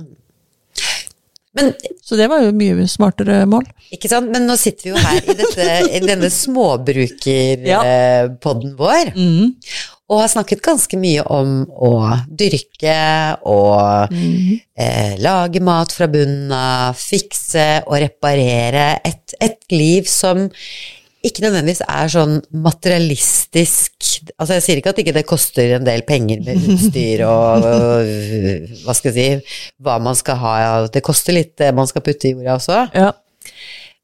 Men 1.57 1.65
Så 2.05 2.13
det 2.19 2.27
var 2.29 2.39
jo 2.45 2.51
mye 2.53 2.85
smartere 2.91 3.35
mål. 3.49 3.65
Ikke 3.95 4.09
sant? 4.11 4.27
Men 4.29 4.41
nå 4.45 4.55
sitter 4.59 4.83
vi 4.83 4.89
jo 4.91 4.97
her 5.01 5.17
i, 5.23 5.33
dette, 5.39 5.63
i 5.89 5.99
denne 6.03 6.29
småbrukerpodden 6.29 8.71
vår, 8.81 9.05
Mm. 9.15 9.47
Og 10.07 10.21
har 10.21 10.29
snakket 10.31 10.63
ganske 10.63 10.97
mye 10.99 11.23
om 11.35 11.65
å 11.67 11.91
dyrke 12.27 12.95
og 13.47 14.13
eh, 14.15 15.17
lage 15.19 15.59
mat 15.63 15.91
fra 15.91 16.07
bunnen 16.11 16.53
av, 16.55 16.95
fikse 16.95 17.67
og 17.83 17.97
reparere. 18.05 18.93
Et, 19.03 19.35
et 19.43 19.59
liv 19.75 20.07
som 20.07 20.47
ikke 21.27 21.43
nødvendigvis 21.43 21.81
er 21.83 22.11
sånn 22.13 22.37
materialistisk 22.63 23.93
Altså, 24.37 24.55
jeg 24.57 24.63
sier 24.63 24.79
ikke 24.79 24.91
at 24.93 24.99
ikke 25.01 25.13
det 25.15 25.25
koster 25.27 25.73
en 25.75 25.85
del 25.85 26.03
penger 26.07 26.39
med 26.45 26.63
utstyr 26.71 27.23
og, 27.27 27.65
og 27.67 28.85
hva 28.85 28.95
skal 28.95 29.11
jeg 29.11 29.41
si, 29.43 29.57
hva 29.83 29.97
man 30.01 30.17
skal 30.17 30.39
ha. 30.41 30.53
Det 30.93 31.03
koster 31.05 31.35
litt 31.35 31.55
det 31.59 31.69
man 31.75 31.89
skal 31.89 32.05
putte 32.05 32.29
i 32.29 32.31
jorda 32.31 32.55
også. 32.57 32.79
Ja. 32.95 33.11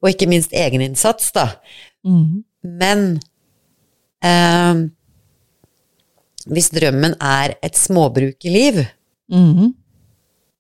Og 0.04 0.12
ikke 0.12 0.28
minst 0.30 0.54
egeninnsats, 0.54 1.32
da. 1.34 1.48
Mm. 2.06 2.44
Men 2.82 3.06
eh, 4.26 4.84
hvis 6.52 6.70
drømmen 6.76 7.16
er 7.22 7.56
et 7.64 7.76
småbrukerliv, 7.80 8.86
Mm. 9.32 9.74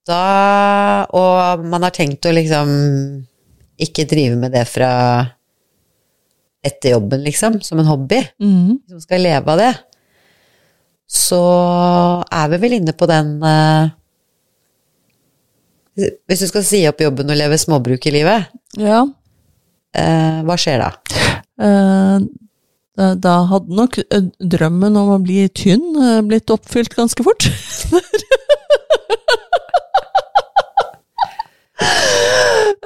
da 0.07 1.05
Og 1.13 1.65
man 1.67 1.83
har 1.83 1.91
tenkt 1.91 2.25
å 2.25 2.31
liksom 2.33 3.25
ikke 3.79 4.05
drive 4.07 4.37
med 4.39 4.51
det 4.55 4.63
fra 4.67 4.89
etter 6.63 6.93
jobben, 6.95 7.23
liksom, 7.25 7.61
som 7.61 7.79
en 7.79 7.85
hobby, 7.89 8.21
Mm. 8.39 8.79
som 8.89 8.99
skal 9.01 9.19
leve 9.21 9.47
av 9.51 9.57
det, 9.59 9.73
så 11.09 12.23
er 12.31 12.47
vi 12.49 12.57
vel 12.57 12.73
inne 12.79 12.93
på 12.95 13.05
den 13.07 13.43
uh, 13.43 13.89
Hvis 15.95 16.39
du 16.41 16.47
skal 16.49 16.63
si 16.65 16.79
opp 16.89 17.01
jobben 17.03 17.29
og 17.29 17.37
leve 17.37 17.57
småbrukerlivet, 17.59 18.47
Ja. 18.79 19.03
Uh, 19.93 20.39
hva 20.47 20.55
skjer 20.57 20.79
da? 20.81 20.87
Eh, 21.61 22.19
da, 22.97 23.13
da 23.17 23.33
hadde 23.49 23.75
nok 23.75 23.97
eh, 24.03 24.23
drømmen 24.53 24.97
om 24.99 25.09
å 25.15 25.19
bli 25.23 25.47
tynn 25.55 25.95
eh, 25.97 26.21
blitt 26.27 26.49
oppfylt 26.53 26.93
ganske 26.97 27.23
fort. 27.25 27.43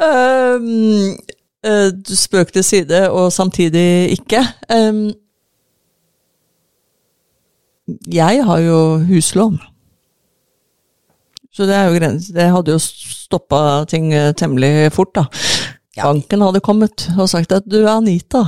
um, 0.08 0.68
uh, 1.68 1.90
spøk 2.08 2.52
til 2.56 2.64
side, 2.64 3.10
og 3.12 3.34
samtidig 3.36 4.12
ikke. 4.16 4.42
Um, 4.72 5.12
jeg 8.12 8.44
har 8.44 8.60
jo 8.64 8.98
huslån. 9.08 9.60
Så 11.56 11.66
det 11.66 11.76
er 11.76 11.88
jo. 11.90 12.00
Det 12.36 12.50
hadde 12.54 12.76
jo 12.76 12.80
stoppa 12.80 13.86
ting 13.90 14.12
eh, 14.14 14.34
temmelig 14.38 14.92
fort, 14.94 15.16
da. 15.16 15.26
Ja. 15.98 16.06
Banken 16.06 16.44
hadde 16.46 16.62
kommet 16.62 17.08
og 17.18 17.30
sagt 17.32 17.52
at 17.56 17.66
du, 17.66 17.80
Anita, 17.90 18.44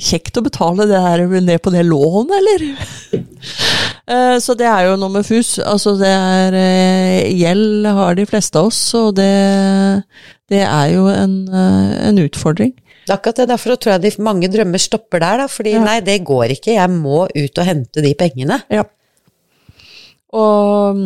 kjekt 0.00 0.38
å 0.38 0.42
betale 0.44 0.86
det 0.90 1.00
her 1.00 1.22
ned 1.40 1.60
på 1.64 1.72
det 1.74 1.82
lånet, 1.88 2.32
eller? 2.38 2.64
Eh, 4.10 4.36
Så 4.42 4.54
det 4.58 4.66
er 4.66 4.88
jo 4.88 4.96
noe 5.00 5.12
med 5.14 5.26
fus. 5.26 5.56
Altså 5.62 5.96
det 6.00 6.10
er 6.10 6.56
eh, 6.58 7.30
Gjeld 7.38 7.86
har 7.86 8.14
de 8.18 8.26
fleste 8.30 8.58
av 8.60 8.70
oss, 8.70 8.80
og 8.98 9.14
det, 9.18 9.30
det 10.50 10.62
er 10.66 10.92
jo 10.94 11.06
en, 11.12 11.34
eh, 11.48 11.92
en 12.08 12.18
utfordring. 12.24 12.72
Det 13.06 13.14
er 13.14 13.16
akkurat 13.18 13.40
det, 13.42 13.48
derfor 13.50 13.76
tror 13.80 13.94
jeg 13.96 14.02
de 14.04 14.22
mange 14.22 14.48
drømmer 14.52 14.78
stopper 14.82 15.22
der, 15.22 15.42
da, 15.44 15.46
fordi 15.50 15.72
Ja. 15.76 15.84
nei, 15.84 15.98
det 16.04 16.18
går 16.28 16.52
ikke, 16.56 16.74
jeg 16.76 16.90
må 16.94 17.24
ut 17.28 17.58
og 17.62 17.66
hente 17.66 18.02
de 18.04 18.14
pengene. 18.18 18.60
Ja. 18.70 18.84
Og, 20.36 21.00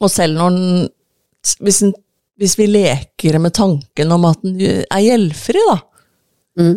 og 0.00 0.10
selv 0.12 0.36
når 0.36 0.56
den 0.56 0.88
hvis, 1.64 1.78
hvis 2.40 2.56
vi 2.58 2.66
leker 2.68 3.38
med 3.40 3.54
tanken 3.56 4.12
om 4.12 4.26
at 4.28 4.42
den 4.44 4.58
er 4.60 5.04
gjeldfri, 5.06 5.62
da, 5.70 5.78
Mm. 6.58 6.74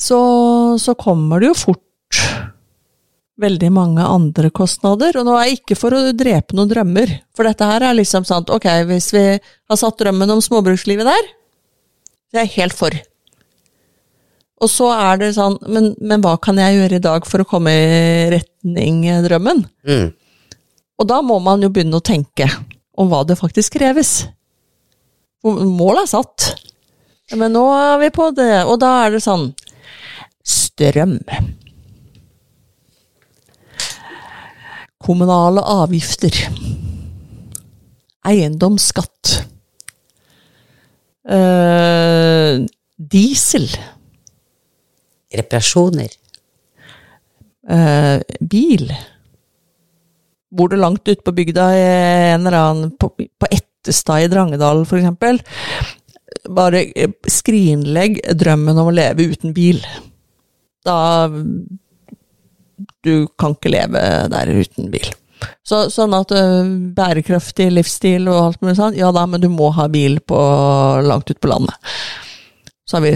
Så, 0.00 0.20
så 0.80 0.94
kommer 0.98 1.42
det 1.42 1.50
jo 1.50 1.58
fort 1.66 2.20
veldig 3.40 3.70
mange 3.72 4.04
andre 4.04 4.50
kostnader. 4.54 5.16
Og 5.20 5.26
nå 5.26 5.36
er 5.36 5.48
jeg 5.48 5.60
ikke 5.60 5.78
for 5.78 5.96
å 5.96 6.02
drepe 6.16 6.56
noen 6.56 6.70
drømmer, 6.70 7.12
for 7.36 7.48
dette 7.48 7.68
her 7.68 7.84
er 7.86 7.98
liksom 7.98 8.26
sånn 8.28 8.48
ok, 8.52 8.68
hvis 8.90 9.10
vi 9.16 9.24
har 9.36 9.80
satt 9.80 10.00
drømmen 10.00 10.36
om 10.36 10.42
småbrukslivet 10.44 11.08
der, 11.08 11.30
det 12.30 12.40
er 12.40 12.48
jeg 12.48 12.56
helt 12.60 12.76
for. 12.78 12.96
Og 14.60 14.68
så 14.68 14.90
er 14.92 15.20
det 15.22 15.30
sånn, 15.38 15.56
men, 15.72 15.94
men 16.04 16.20
hva 16.24 16.34
kan 16.42 16.58
jeg 16.60 16.76
gjøre 16.76 16.98
i 16.98 17.04
dag 17.04 17.28
for 17.28 17.42
å 17.42 17.48
komme 17.48 17.72
i 17.72 18.26
retning 18.34 19.06
drømmen? 19.24 19.64
Mm. 19.88 20.10
Og 21.00 21.08
da 21.08 21.22
må 21.24 21.38
man 21.40 21.64
jo 21.64 21.70
begynne 21.72 21.96
å 21.96 22.04
tenke 22.04 22.48
om 23.00 23.08
hva 23.08 23.22
det 23.24 23.38
faktisk 23.40 23.78
kreves. 23.78 24.26
Målet 25.40 26.04
er 26.04 26.10
satt. 26.12 26.50
Men 27.40 27.54
nå 27.56 27.62
er 27.72 28.02
vi 28.02 28.10
på 28.12 28.28
det, 28.36 28.66
og 28.66 28.76
da 28.82 28.90
er 29.06 29.14
det 29.14 29.22
sånn 29.24 29.48
Strøm. 30.80 31.18
Kommunale 35.04 35.60
avgifter. 35.60 36.32
Eiendomsskatt. 38.24 39.34
Uh, 41.28 42.64
diesel. 42.96 43.68
Reparasjoner. 45.36 46.16
Uh, 47.68 48.24
bil. 48.40 48.88
Bor 50.48 50.72
du 50.72 50.80
langt 50.80 51.04
ute 51.04 51.20
på 51.20 51.36
bygda 51.36 51.70
i 51.76 51.86
en 52.32 52.46
eller 52.46 52.56
annen 52.56 52.96
på, 52.96 53.12
på 53.12 53.52
Ettestad 53.52 54.24
i 54.24 54.32
Drangedal 54.32 54.86
eksempel, 54.98 55.44
bare 56.48 56.86
skrinlegg 57.28 58.22
drømmen 58.32 58.80
om 58.80 58.88
å 58.88 58.96
leve 58.96 59.28
uten 59.28 59.52
bil. 59.52 59.84
Da 60.86 61.28
Du 63.04 63.26
kan 63.40 63.56
ikke 63.56 63.72
leve 63.72 64.00
der 64.32 64.52
uten 64.52 64.90
bil. 64.92 65.10
Så, 65.64 65.86
sånn 65.92 66.12
at 66.16 66.32
bærekraftig 66.96 67.70
livsstil 67.72 68.28
og 68.28 68.40
alt 68.42 68.64
mulig 68.64 68.76
sånn, 68.76 68.98
ja 68.98 69.08
da, 69.14 69.24
men 69.28 69.40
du 69.40 69.48
må 69.52 69.70
ha 69.72 69.86
bil 69.88 70.18
på, 70.20 70.40
langt 71.06 71.30
ute 71.30 71.40
på 71.40 71.48
landet. 71.48 71.92
Så 72.90 72.96
har 72.96 73.04
vi 73.04 73.12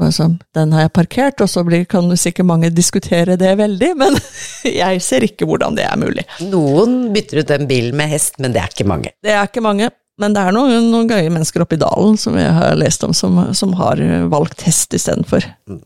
altså, 0.00 0.30
Den 0.54 0.72
har 0.72 0.86
jeg 0.86 0.92
parkert, 0.96 1.42
og 1.44 1.50
så 1.52 1.60
blir, 1.66 1.84
kan 1.84 2.08
sikkert 2.16 2.48
mange 2.48 2.70
diskutere 2.72 3.36
det 3.36 3.52
veldig, 3.60 3.90
men 4.00 4.16
jeg 4.82 5.02
ser 5.04 5.26
ikke 5.26 5.48
hvordan 5.48 5.76
det 5.76 5.84
er 5.84 6.00
mulig. 6.00 6.24
Noen 6.48 7.10
bytter 7.12 7.42
ut 7.42 7.52
en 7.52 7.68
bil 7.68 7.90
med 7.96 8.14
hest, 8.14 8.38
men 8.40 8.56
det 8.56 8.62
er 8.62 8.72
ikke 8.72 8.88
mange. 8.88 9.12
Det 9.20 9.34
er 9.36 9.50
ikke 9.50 9.64
mange. 9.64 9.90
Men 10.20 10.36
det 10.36 10.40
er 10.40 10.56
noen, 10.56 10.88
noen 10.92 11.08
gøye 11.08 11.28
mennesker 11.32 11.64
oppe 11.64 11.76
i 11.76 11.80
dalen 11.80 12.16
som 12.20 12.34
jeg 12.36 12.48
har 12.52 12.74
lest 12.80 13.04
om, 13.04 13.12
som, 13.16 13.38
som 13.56 13.76
har 13.76 14.00
valgt 14.32 14.64
hest 14.64 14.96
istedenfor. 14.96 15.44
Mm. 15.68 15.80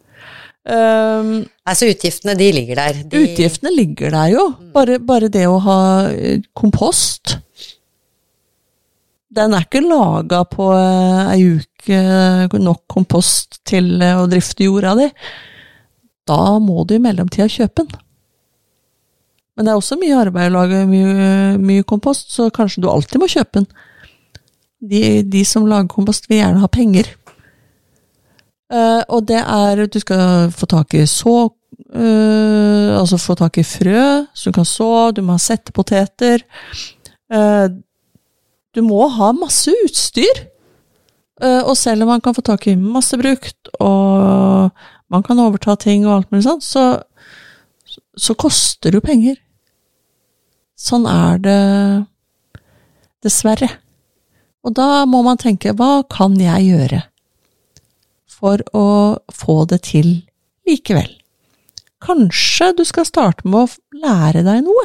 Um, 0.65 1.43
altså 1.69 1.91
utgiftene, 1.93 2.33
de 2.41 2.47
ligger 2.57 2.79
der. 2.81 3.01
De... 3.05 3.23
Utgiftene 3.27 3.73
ligger 3.75 4.15
der 4.15 4.31
jo. 4.33 4.45
Bare, 4.73 4.97
bare, 5.01 5.29
det 5.29 5.45
å 5.49 5.59
ha 5.61 5.81
eh, 6.09 6.41
kompost. 6.57 7.37
Den 9.35 9.53
er 9.53 9.67
ikke 9.67 9.83
laga 9.85 10.45
på 10.49 10.71
uh, 10.73 11.33
ei 11.35 11.43
uke 11.59 11.99
eh, 11.99 12.57
nok 12.63 12.85
kompost 12.89 13.59
til 13.69 13.99
uh, 14.01 14.23
å 14.23 14.31
drifte 14.31 14.65
jorda 14.65 14.95
di. 15.03 15.11
Da 16.25 16.57
må 16.63 16.87
du 16.89 16.97
i 16.97 17.03
mellomtida 17.03 17.51
kjøpe 17.51 17.83
den. 17.83 18.01
Men 19.55 19.67
det 19.67 19.75
er 19.75 19.83
også 19.83 19.99
mye 20.01 20.17
arbeid 20.19 20.49
å 20.49 20.55
lage 20.57 20.81
mye, 20.89 21.27
mye 21.61 21.85
kompost, 21.87 22.33
så 22.35 22.49
kanskje 22.55 22.83
du 22.83 22.89
alltid 22.91 23.21
må 23.21 23.29
kjøpe 23.31 23.61
den. 23.61 23.69
De, 24.85 25.03
de, 25.29 25.45
som 25.47 25.69
lager 25.69 25.93
kompost, 25.93 26.27
vil 26.31 26.41
gjerne 26.41 26.65
ha 26.65 26.71
penger. 26.73 27.13
Uh, 28.75 29.03
og 29.13 29.29
det 29.29 29.39
er 29.39 29.85
Du 29.87 30.01
skal 30.03 30.51
få 30.51 30.67
tak 30.67 30.97
i 30.99 31.05
så 31.07 31.35
uh, 31.47 32.91
Altså 32.99 33.21
få 33.23 33.37
tak 33.39 33.61
i 33.61 33.67
frø 33.67 34.25
så 34.35 34.51
du 34.51 34.57
kan 34.57 34.67
så, 34.67 34.89
du 35.15 35.23
må 35.23 35.37
ha 35.37 35.43
settepoteter. 35.43 36.43
Uh, 37.31 37.71
du 38.75 38.83
må 38.83 39.07
ha 39.15 39.31
masse 39.37 39.71
utstyr. 39.85 40.49
og 41.39 41.77
selv 41.77 42.03
om 42.03 42.09
man 42.09 42.21
kan 42.21 42.35
få 42.35 42.43
tak 42.43 42.67
i 42.67 42.75
masse 42.75 43.17
brukt, 43.19 43.69
og 43.83 44.71
man 45.11 45.23
kan 45.23 45.39
overta 45.39 45.75
ting 45.77 46.07
og 46.07 46.15
alt 46.15 46.31
mulig 46.33 46.47
sånn, 46.47 46.63
så, 46.63 46.85
så 48.17 48.35
koster 48.35 48.91
det 48.91 48.99
jo 48.99 49.05
penger. 49.05 49.37
Sånn 50.75 51.07
er 51.11 51.39
det 51.43 51.59
dessverre. 53.23 53.69
Og 54.65 54.75
da 54.75 55.05
må 55.07 55.23
man 55.27 55.39
tenke 55.39 55.75
hva 55.77 56.03
kan 56.11 56.35
jeg 56.41 56.71
gjøre 56.71 57.03
for 58.45 58.61
å 58.77 58.89
få 59.33 59.63
det 59.71 59.81
til 59.89 60.11
likevel? 60.69 61.09
Kanskje 62.05 62.75
du 62.77 62.83
skal 62.85 63.07
starte 63.09 63.49
med 63.49 63.65
å 63.65 64.03
lære 64.03 64.45
deg 64.45 64.67
noe? 64.67 64.85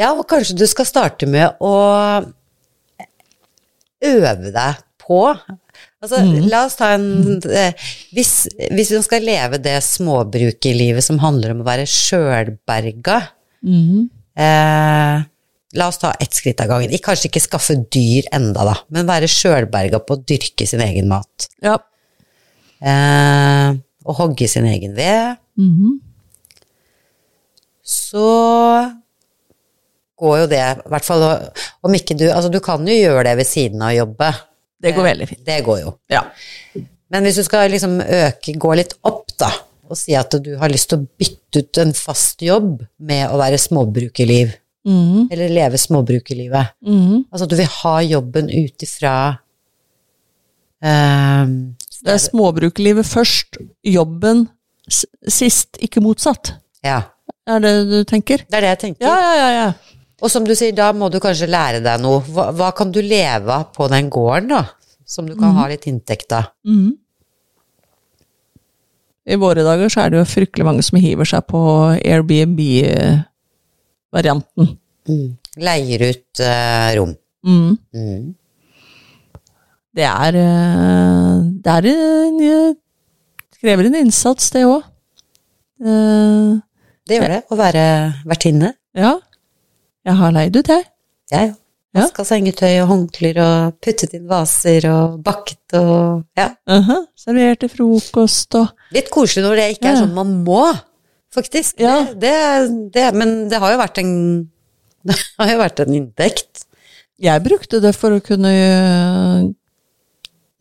Ja, 0.00 0.14
og 0.14 0.24
kanskje 0.30 0.56
du 0.58 0.64
skal 0.70 0.88
starte 0.88 1.28
med 1.30 1.60
å 1.62 1.74
øve 4.04 4.50
deg 4.54 4.80
på 5.04 5.20
Altså, 6.04 6.20
mm. 6.20 6.48
la 6.52 6.66
oss 6.66 6.76
ta 6.76 6.90
en 6.98 7.38
eh, 7.48 7.86
hvis, 8.12 8.44
hvis 8.76 8.90
du 8.92 8.98
skal 9.02 9.24
leve 9.24 9.56
det 9.62 9.78
småbrukerlivet 9.86 11.04
som 11.06 11.16
handler 11.22 11.54
om 11.54 11.62
å 11.62 11.66
være 11.66 11.86
sjølberga 11.88 13.22
mm. 13.64 14.02
eh, 14.36 15.24
La 15.74 15.88
oss 15.90 15.98
ta 15.98 16.12
ett 16.22 16.34
skritt 16.34 16.60
av 16.62 16.70
gangen. 16.70 16.92
Kanskje 17.02 17.30
ikke 17.30 17.42
skaffe 17.42 17.76
dyr 17.92 18.28
enda, 18.34 18.66
da, 18.68 18.76
men 18.94 19.08
være 19.08 19.30
sjølberga 19.30 20.00
på 20.04 20.16
å 20.16 20.22
dyrke 20.22 20.66
sin 20.70 20.82
egen 20.84 21.10
mat. 21.10 21.48
Ja. 21.64 21.78
Eh, 22.84 23.74
og 24.04 24.18
hogge 24.20 24.48
sin 24.50 24.68
egen 24.70 24.94
ved. 24.94 25.36
Mm 25.58 25.72
-hmm. 25.74 25.94
Så 27.82 28.26
går 30.16 30.38
jo 30.38 30.46
det, 30.46 30.64
i 30.86 30.88
hvert 30.88 31.04
fall 31.04 31.22
om 31.82 31.94
ikke 31.94 32.14
du 32.14 32.30
Altså, 32.30 32.48
du 32.48 32.60
kan 32.60 32.88
jo 32.88 32.94
gjøre 32.94 33.24
det 33.28 33.36
ved 33.36 33.46
siden 33.46 33.82
av 33.82 33.88
å 33.92 33.98
jobbe. 33.98 34.34
Det 34.80 34.94
går 34.94 35.02
veldig 35.02 35.28
fint. 35.28 35.46
Det 35.46 35.64
går 35.64 35.80
jo. 35.80 35.94
Ja. 36.12 36.22
Men 37.08 37.22
hvis 37.22 37.36
du 37.36 37.44
skal 37.44 37.70
liksom 37.70 38.00
øke, 38.00 38.52
gå 38.58 38.74
litt 38.74 38.94
opp, 39.02 39.26
da, 39.38 39.50
og 39.88 39.96
si 39.96 40.14
at 40.14 40.34
du 40.44 40.56
har 40.56 40.72
lyst 40.72 40.90
til 40.90 40.98
å 40.98 41.06
bytte 41.18 41.58
ut 41.58 41.78
en 41.78 41.94
fast 41.94 42.42
jobb 42.42 42.84
med 42.98 43.28
å 43.30 43.38
være 43.40 43.60
småbrukerliv 43.60 44.54
Mm. 44.84 45.28
Eller 45.32 45.48
leve 45.48 45.78
småbrukerlivet. 45.80 46.76
Mm. 46.86 47.24
Altså 47.30 47.48
du 47.48 47.56
vil 47.56 47.70
ha 47.80 47.94
jobben 48.04 48.50
ut 48.52 48.84
ifra 48.84 49.14
um, 50.84 51.54
Det 52.04 52.12
er 52.12 52.20
småbrukerlivet 52.20 53.08
først, 53.08 53.56
jobben 53.84 54.46
sist, 54.90 55.78
ikke 55.80 56.02
motsatt. 56.04 56.52
Ja. 56.84 57.00
Er 57.48 57.60
det 57.64 57.72
du 57.88 57.98
tenker? 58.08 58.44
Det 58.44 58.58
er 58.58 58.66
det 58.66 58.72
jeg 58.74 58.82
tenker. 58.82 59.08
Ja, 59.08 59.16
ja, 59.20 59.34
ja, 59.40 59.50
ja. 59.56 59.94
Og 60.24 60.30
som 60.32 60.44
du 60.46 60.54
sier, 60.56 60.72
da 60.76 60.90
må 60.96 61.08
du 61.12 61.18
kanskje 61.20 61.48
lære 61.50 61.80
deg 61.84 62.00
noe. 62.00 62.22
Hva, 62.32 62.50
hva 62.56 62.70
kan 62.76 62.92
du 62.92 63.00
leve 63.04 63.52
av 63.52 63.72
på 63.76 63.88
den 63.92 64.10
gården, 64.12 64.52
da? 64.52 64.62
Som 65.08 65.28
du 65.28 65.34
kan 65.34 65.52
mm. 65.52 65.58
ha 65.58 65.66
litt 65.72 65.88
inntekt 65.88 66.32
av. 66.32 66.52
Mm. 66.68 66.94
I 69.24 69.40
våre 69.40 69.64
dager 69.64 69.88
så 69.92 70.04
er 70.04 70.12
det 70.12 70.20
jo 70.20 70.28
fryktelig 70.28 70.66
mange 70.68 70.84
som 70.84 71.00
hiver 71.00 71.28
seg 71.28 71.46
på 71.48 71.60
Airbnb 71.96 72.60
varianten. 74.14 74.70
Mm. 75.08 75.34
Leier 75.60 76.06
ut 76.08 76.42
uh, 76.42 76.88
rom. 76.98 77.12
Mm. 77.44 77.74
Mm. 77.94 78.30
Det 79.94 80.06
er 80.08 80.38
uh, 80.40 81.42
Det 81.64 81.74
er 81.74 81.88
en, 81.90 82.38
det 82.40 83.58
krever 83.60 83.88
en 83.88 83.98
innsats, 84.04 84.50
det 84.54 84.64
òg. 84.68 84.86
Uh, 85.84 85.90
eh, 85.90 86.48
det 87.04 87.18
gjør 87.18 87.34
det, 87.34 87.42
å 87.50 87.58
være 87.58 87.84
vertinne. 88.28 88.72
Ja. 88.96 89.18
Jeg 90.04 90.18
har 90.20 90.34
leid 90.34 90.56
ut, 90.56 90.72
jeg. 90.72 90.88
Jeg 91.32 91.52
òg. 91.52 91.60
Vaska 91.94 92.24
sengetøy 92.26 92.80
og 92.82 92.88
håndklær 92.90 93.36
og 93.38 93.76
puttet 93.84 94.16
inn 94.16 94.24
vaser 94.26 94.82
og 94.90 95.20
bakket 95.22 95.76
og 95.78 96.24
ja. 96.34 96.48
Uh 96.66 96.88
-huh. 96.88 97.04
Serverte 97.14 97.68
frokost 97.68 98.54
og 98.54 98.66
Litt 98.90 99.10
koselig 99.10 99.46
når 99.46 99.56
det 99.56 99.68
ikke 99.76 99.92
er 99.92 99.96
sånn 99.96 100.14
man 100.14 100.42
må 100.42 100.74
faktisk. 101.34 101.80
Ja. 101.82 102.00
Det, 102.14 102.18
det, 102.22 102.68
det, 102.94 103.08
men 103.18 103.34
det 103.50 103.60
har 103.62 103.74
jo 103.74 103.80
vært 103.82 104.00
en 104.02 104.14
Det 105.04 105.16
har 105.36 105.50
jo 105.52 105.58
vært 105.60 105.82
en 105.84 105.96
inntekt. 105.98 106.64
Jeg 107.20 107.42
brukte 107.44 107.80
det 107.84 107.92
for 107.96 108.16
å 108.16 108.22
kunne 108.24 108.52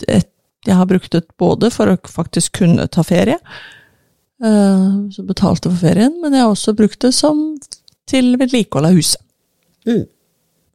Jeg 0.03 0.75
har 0.75 0.89
brukt 0.89 1.13
det 1.15 1.23
både 1.39 1.69
for 1.73 1.93
å 1.93 1.95
faktisk 2.11 2.59
kunne 2.59 2.89
ta 2.91 3.05
ferie, 3.07 3.37
eh, 4.43 4.91
så 5.15 5.23
betalte 5.27 5.71
for 5.71 5.79
ferien, 5.79 6.13
men 6.21 6.35
jeg 6.35 6.43
har 6.43 6.51
også 6.51 6.75
brukt 6.75 6.99
det 7.03 7.13
som 7.15 7.41
til 8.09 8.35
vedlikehold 8.39 8.89
av 8.89 8.99
huset. 8.99 9.23
Mm. 9.87 10.05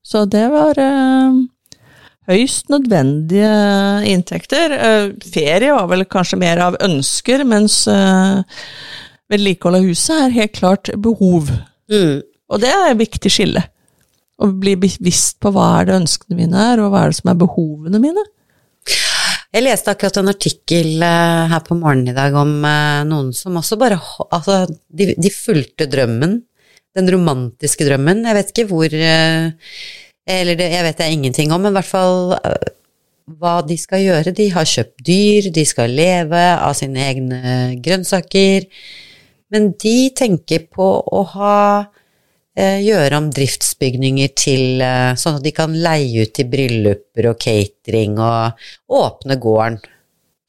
Så 0.05 0.25
det 0.33 0.47
var 0.53 0.81
uh, 0.81 1.39
høyst 2.29 2.71
nødvendige 2.73 3.53
inntekter. 4.09 4.75
Ferie 5.25 5.75
var 5.77 5.89
vel 5.93 6.07
kanskje 6.09 6.41
mer 6.41 6.61
av 6.65 6.79
ønsker, 6.85 7.45
mens 7.49 7.83
vedlikehold 9.33 9.81
av 9.81 9.87
huset 9.89 10.15
er 10.17 10.37
helt 10.37 10.55
klart 10.57 10.91
behov. 10.97 11.51
Mm. 11.93 12.25
Og 12.49 12.63
det 12.63 12.71
er 12.73 12.91
et 12.91 13.03
viktig 13.03 13.33
skille. 13.33 13.63
Å 14.39 14.49
bli 14.55 14.75
bevisst 14.79 15.39
på 15.43 15.53
hva 15.53 15.69
er 15.81 15.89
det 15.89 16.01
ønskene 16.03 16.39
mine 16.39 16.67
er, 16.73 16.83
og 16.83 16.93
hva 16.93 17.05
er 17.05 17.13
det 17.13 17.19
som 17.21 17.33
er 17.33 17.41
behovene 17.41 18.01
mine. 18.03 18.25
Jeg 19.49 19.65
leste 19.65 19.93
akkurat 19.93 20.19
en 20.21 20.31
artikkel 20.31 21.01
uh, 21.01 21.49
her 21.49 21.63
på 21.65 21.77
morgenen 21.79 22.13
i 22.13 22.17
dag 22.17 22.35
om 22.37 22.51
uh, 22.63 23.05
noen 23.09 23.31
som 23.37 23.57
også 23.57 23.79
bare 23.81 23.97
Altså, 24.29 24.67
de, 24.69 25.15
de, 25.17 25.33
fulgte 25.33 25.89
drømmen. 25.89 26.37
Den 26.97 27.09
romantiske 27.13 27.87
drømmen. 27.89 28.27
Jeg 28.29 28.37
vet 28.37 28.53
ikke 28.53 28.67
hvor 28.69 28.93
uh, 28.93 29.49
Eller 30.29 30.59
det 30.61 30.69
jeg 30.75 30.85
vet 30.85 31.01
jeg 31.01 31.17
ingenting 31.17 31.55
om, 31.57 31.65
men 31.65 31.73
i 31.73 31.79
hvert 31.79 31.89
fall 31.89 32.37
hva 33.39 33.59
de 33.65 33.77
skal 33.81 34.05
gjøre. 34.05 34.33
De 34.37 34.49
har 34.53 34.69
kjøpt 34.69 35.03
dyr, 35.05 35.51
de 35.53 35.65
skal 35.69 35.93
leve 35.93 36.45
av 36.57 36.77
sine 36.77 37.03
egne 37.09 37.41
grønnsaker. 37.85 38.69
Men 39.55 39.71
de 39.81 39.97
tenker 40.17 40.67
på 40.73 40.87
å 41.01 41.23
ha 41.35 41.59
eh, 42.59 42.81
gjøre 42.85 43.21
om 43.21 43.29
driftsbygninger 43.33 44.33
til 44.37 44.83
eh, 44.85 45.13
sånn 45.19 45.39
at 45.39 45.47
de 45.47 45.53
kan 45.57 45.73
leie 45.73 46.25
ut 46.27 46.35
til 46.37 46.51
brylluper 46.53 47.31
og 47.31 47.39
catering 47.41 48.19
og 48.21 48.67
åpne 49.03 49.39
gården 49.41 49.79
for 49.85 49.95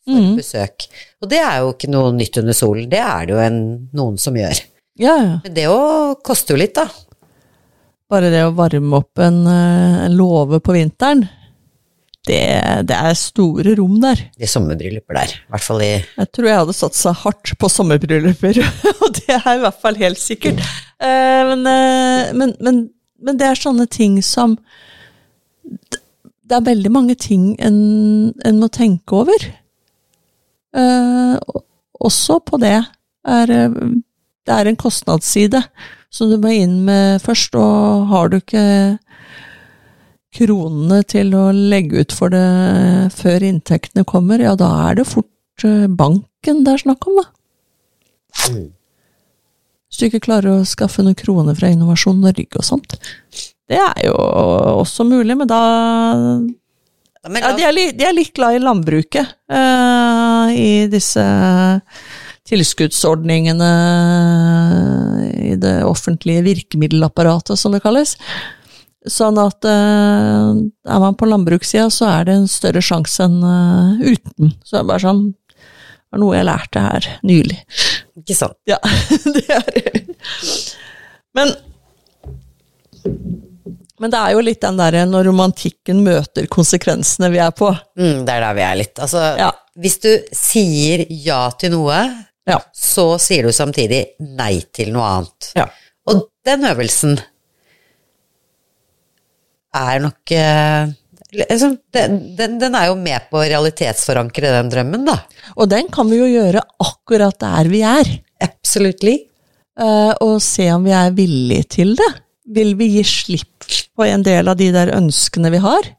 Mm. 0.10 0.38
besøk. 0.40 0.88
Og 1.22 1.30
det 1.30 1.38
er 1.38 1.60
jo 1.62 1.74
ikke 1.76 1.90
noe 1.92 2.10
nytt 2.16 2.40
under 2.42 2.56
solen, 2.58 2.88
det 2.90 2.98
er 2.98 3.28
det 3.28 3.34
jo 3.36 3.42
en, 3.44 3.60
noen 3.94 4.16
som 4.18 4.34
gjør. 4.34 4.58
Ja, 4.98 5.14
ja. 5.22 5.36
Men 5.44 5.54
det 5.54 5.68
òg 5.70 6.24
koster 6.26 6.56
jo 6.56 6.64
litt, 6.64 6.74
da. 6.74 6.88
Bare 8.10 8.32
det 8.34 8.42
å 8.42 8.56
varme 8.58 8.98
opp 9.04 9.22
en, 9.22 9.46
eh, 9.46 10.06
en 10.08 10.16
låve 10.18 10.58
på 10.66 10.74
vinteren, 10.74 11.28
det, 12.30 12.40
det 12.90 12.96
er 12.96 13.16
store 13.18 13.74
rom 13.80 13.96
der. 14.04 14.22
De 14.40 14.48
sommerbrylluper 14.50 15.18
der. 15.18 15.34
I 15.34 15.54
hvert 15.56 15.66
fall 15.66 15.82
i 15.86 15.90
Jeg 15.98 16.30
tror 16.36 16.48
jeg 16.50 16.60
hadde 16.62 16.76
satsa 16.78 17.14
hardt 17.24 17.54
på 17.60 17.70
sommerbrylluper, 17.74 18.62
og 19.04 19.10
det 19.18 19.36
er 19.40 19.50
i 19.56 19.64
hvert 19.66 19.82
fall 19.82 19.98
helt 20.00 20.22
sikkert. 20.22 20.62
Eh, 21.02 21.42
Men, 21.50 21.66
eh, 21.74 22.32
men, 22.38 22.54
men, 22.62 22.80
men 23.24 23.40
det 23.40 23.48
er 23.50 23.60
sånne 23.60 23.86
ting 23.92 24.20
som 24.26 24.58
Det 26.50 26.58
er 26.58 26.66
veldig 26.66 26.92
mange 26.92 27.16
ting 27.20 27.54
en, 27.62 27.80
en 28.46 28.60
må 28.62 28.70
tenke 28.74 29.16
over. 29.24 29.48
Eh, 30.76 31.36
Også 32.00 32.40
på 32.46 32.58
det 32.62 32.78
er 33.28 33.52
det 34.50 34.56
er 34.56 34.66
en 34.70 34.78
kostnadsside 34.80 35.60
som 36.10 36.30
du 36.32 36.38
må 36.42 36.50
inn 36.56 36.80
med 36.88 37.20
først, 37.22 37.54
og 37.60 38.08
har 38.10 38.32
du 38.32 38.38
ikke 38.40 38.64
kronene 40.36 41.02
til 41.10 41.34
å 41.38 41.50
legge 41.54 42.04
ut 42.04 42.14
for 42.16 42.34
det 42.34 42.46
før 43.18 43.46
inntektene 43.48 44.06
kommer, 44.08 44.42
ja, 44.44 44.56
da 44.60 44.70
er 44.90 45.00
det 45.00 45.08
fort 45.10 45.66
eh, 45.66 45.88
banken 45.90 46.64
det 46.66 46.76
er 46.76 46.84
snakk 46.86 47.08
om, 47.10 47.22
da. 47.22 47.26
Hvis 49.90 50.00
du 50.00 50.06
ikke 50.08 50.26
klarer 50.28 50.60
å 50.60 50.68
skaffe 50.70 51.04
noen 51.04 51.18
kroner 51.18 51.58
fra 51.58 51.72
Innovasjon 51.74 52.22
Norge 52.22 52.62
og 52.62 52.66
sånt. 52.66 52.94
Det 53.70 53.78
er 53.82 54.06
jo 54.06 54.14
også 54.80 55.06
mulig, 55.06 55.36
men 55.38 55.50
da 55.50 55.62
ja, 57.26 57.52
de, 57.58 57.66
er 57.66 57.74
litt, 57.76 57.98
de 58.00 58.06
er 58.08 58.16
litt 58.16 58.32
glad 58.38 58.56
i 58.56 58.62
landbruket 58.64 59.34
uh, 59.52 60.48
i 60.54 60.88
disse 60.90 61.26
tilskuddsordningene 62.50 63.72
i 65.52 65.58
det 65.60 65.76
offentlige 65.86 66.46
virkemiddelapparatet, 66.48 67.60
som 67.60 67.76
det 67.76 67.84
kalles. 67.84 68.16
Sånn 69.08 69.38
at 69.40 69.64
uh, 69.64 70.50
er 70.60 71.00
man 71.00 71.16
på 71.16 71.28
landbrukssida, 71.30 71.86
så 71.94 72.10
er 72.12 72.26
det 72.28 72.34
en 72.36 72.50
større 72.52 72.82
sjanse 72.84 73.24
enn 73.24 73.38
uh, 73.46 73.96
uten. 74.04 74.52
Så 74.66 74.76
det 74.76 74.82
er 74.82 74.90
bare 74.90 75.04
sånn 75.06 75.22
Det 75.32 76.12
var 76.18 76.20
noe 76.26 76.36
jeg 76.36 76.48
lærte 76.50 76.84
her 76.84 77.08
nylig. 77.24 77.60
Ikke 78.20 78.36
sant. 78.36 78.58
Ja, 78.68 78.80
det 79.36 79.46
er 79.48 79.70
det. 79.78 80.04
Men 81.38 81.54
Men 84.00 84.12
det 84.14 84.20
er 84.20 84.32
jo 84.36 84.44
litt 84.44 84.62
den 84.64 84.78
derre 84.80 85.02
når 85.08 85.28
romantikken 85.28 86.00
møter 86.06 86.48
konsekvensene 86.52 87.30
vi 87.34 87.40
er 87.44 87.52
på. 87.56 87.68
Mm, 88.00 88.22
det 88.28 88.36
er 88.36 88.46
der 88.46 88.56
vi 88.56 88.64
er 88.68 88.78
litt. 88.80 89.00
Altså, 89.04 89.24
Ja. 89.40 89.50
hvis 89.80 89.98
du 90.04 90.12
sier 90.36 91.04
ja 91.10 91.42
til 91.60 91.74
noe, 91.76 91.98
Ja. 92.48 92.60
så 92.74 93.20
sier 93.20 93.44
du 93.44 93.52
samtidig 93.56 94.06
nei 94.20 94.62
til 94.74 94.94
noe 94.96 95.04
annet. 95.18 95.52
Ja. 95.56 95.68
Og 96.08 96.30
den 96.48 96.64
øvelsen 96.66 97.20
er 99.76 100.00
nok 100.04 100.34
liksom, 101.36 101.76
den, 101.94 102.18
den, 102.38 102.58
den 102.62 102.76
er 102.78 102.88
jo 102.90 102.96
med 103.00 103.28
på 103.30 103.42
å 103.42 103.46
realitetsforankre 103.50 104.54
den 104.56 104.72
drømmen, 104.74 105.06
da. 105.10 105.18
Og 105.58 105.70
den 105.72 105.90
kan 105.94 106.10
vi 106.10 106.22
jo 106.22 106.30
gjøre 106.30 106.64
akkurat 106.86 107.38
der 107.44 107.70
vi 107.72 107.84
er, 107.86 108.10
Absolutely. 108.42 109.18
eh, 109.80 110.14
og 110.26 110.40
se 110.44 110.70
om 110.74 110.88
vi 110.88 110.96
er 110.96 111.14
villige 111.18 111.70
til 111.80 111.94
det. 112.00 112.10
Vil 112.50 112.74
vi 112.80 112.88
gi 112.96 113.04
slipp 113.06 113.68
på 113.94 114.08
en 114.08 114.24
del 114.26 114.48
av 114.50 114.58
de 114.58 114.72
der 114.74 114.94
ønskene 114.96 115.52
vi 115.54 115.62
har? 115.62 115.92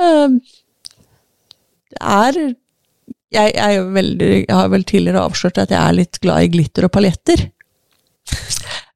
Eh, 0.00 0.38
Det 1.88 2.00
er 2.04 2.36
jeg, 3.34 3.52
jeg, 3.56 3.80
veldig, 3.92 4.28
jeg 4.46 4.54
har 4.56 4.68
vel 4.72 4.84
tidligere 4.88 5.22
avslørt 5.28 5.58
at 5.60 5.72
jeg 5.74 5.80
er 5.82 5.96
litt 5.98 6.18
glad 6.22 6.46
i 6.46 6.50
glitter 6.52 6.86
og 6.86 6.92
paljetter. 6.94 7.42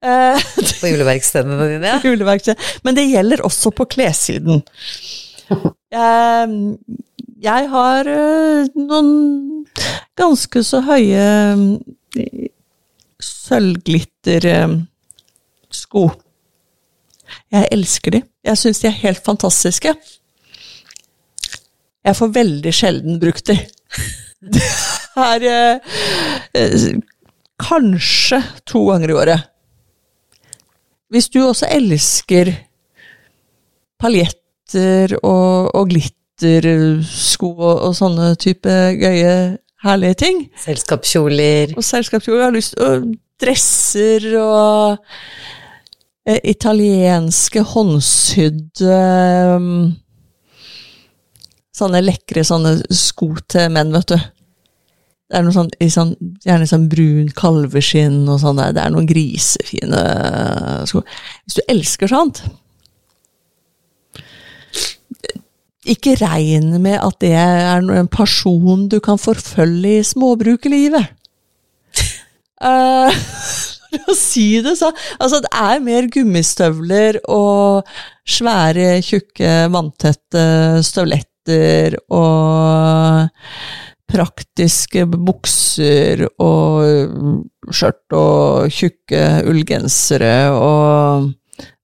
Eh, 0.03 0.35
På 0.81 0.89
juleverkstedene 0.91 1.67
dine, 1.71 1.87
ja. 1.87 2.01
juleverksted. 2.09 2.57
Men 2.83 2.97
det 2.97 3.05
gjelder 3.07 3.39
også 3.47 3.71
på 3.71 3.85
klessiden. 3.87 4.63
Jeg, 5.95 6.49
jeg 7.49 7.69
har 7.71 8.03
øh, 8.11 8.67
noen 8.75 9.63
ganske 10.19 10.65
så 10.67 10.81
høye 10.89 11.23
øh, 11.55 11.79
sølvglittersko. 13.23 16.03
Jeg 17.55 17.63
elsker 17.79 18.11
de. 18.17 18.21
Jeg 18.43 18.59
syns 18.59 18.83
de 18.83 18.91
er 18.91 18.99
helt 19.05 19.23
fantastiske. 19.25 19.95
Jeg 22.03 22.15
får 22.19 22.35
veldig 22.35 22.75
sjelden 22.75 23.21
brukt 23.23 23.47
de. 23.47 23.55
Det 24.43 24.67
er 25.23 25.47
kanskje 27.63 28.43
to 28.69 28.85
ganger 28.91 29.13
i 29.13 29.17
året. 29.23 29.49
Hvis 31.13 31.29
du 31.33 31.43
også 31.45 31.69
elsker 31.71 32.51
paljetter 34.01 35.15
og, 35.21 35.71
og 35.77 35.91
glittersko 35.93 37.53
og, 37.53 37.75
og 37.89 37.97
sånne 37.97 38.33
type 38.41 38.77
gøye, 38.99 39.59
herlige 39.83 40.19
ting, 40.23 40.45
Selskapskjoler. 40.63 41.75
og 41.77 41.85
selskapskjoler 41.85 42.47
har 42.47 42.55
lyst 42.55 42.79
og 42.81 43.11
dresser 43.43 44.29
og 44.39 45.03
eh, 46.29 46.39
italienske 46.55 47.65
håndsydde 47.75 49.01
eh, 49.01 49.67
Sånne 51.73 52.03
lekre 52.05 52.43
sånne 52.45 52.75
sko 52.93 53.31
til 53.49 53.71
menn, 53.73 53.95
vet 53.95 54.11
du. 54.13 54.19
Det 55.33 55.39
er 55.39 55.45
noe 55.47 55.55
sånn, 55.57 55.71
sånn, 55.89 56.11
gjerne 56.45 56.67
sånn 56.69 56.91
brun 56.93 57.31
kalveskinn 57.33 58.27
og 58.29 58.43
sånn 58.43 58.59
der. 58.61 58.75
Det 58.77 58.83
er 58.83 58.93
noen 58.93 59.09
grisefine 59.09 60.03
sko. 60.91 61.01
Hvis 61.47 61.57
du 61.57 61.63
elsker 61.73 62.13
sånt 62.13 62.43
Ikke 65.89 66.19
regn 66.21 66.77
med 66.85 67.01
at 67.01 67.17
det 67.25 67.33
er 67.41 67.81
en 67.81 68.13
person 68.13 68.85
du 68.93 69.01
kan 69.03 69.19
forfølge 69.19 69.97
i 69.99 70.05
småbrukerlivet. 70.07 71.09
Uh, 72.63 73.11
For 73.93 74.13
å 74.13 74.17
si 74.17 74.47
det 74.65 74.77
sånn. 74.81 74.97
Altså, 75.21 75.43
det 75.45 75.51
er 75.53 75.83
mer 75.85 76.09
gummistøvler 76.13 77.19
og 77.31 77.89
svære, 78.29 79.03
tjukke, 79.05 79.51
vanntette 79.73 80.45
støvletter 80.87 81.99
og 82.15 83.29
praktiske 84.13 85.07
bukser 85.13 86.27
og 86.43 87.73
skjørt 87.73 88.17
og 88.17 88.69
tjukke 88.73 89.23
ullgensere 89.49 90.37
og 90.55 91.31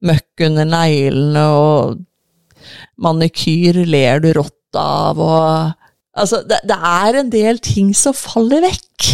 møkk 0.04 0.46
under 0.48 0.68
neglene 0.68 1.44
og 1.56 1.98
manikyr 3.02 3.82
ler 3.88 4.22
du 4.22 4.32
rått 4.36 4.78
av 4.78 5.20
og 5.22 5.74
Altså, 6.18 6.40
det, 6.50 6.56
det 6.66 6.74
er 6.74 7.14
en 7.20 7.28
del 7.30 7.60
ting 7.62 7.92
som 7.94 8.16
faller 8.16 8.64
vekk. 8.64 9.04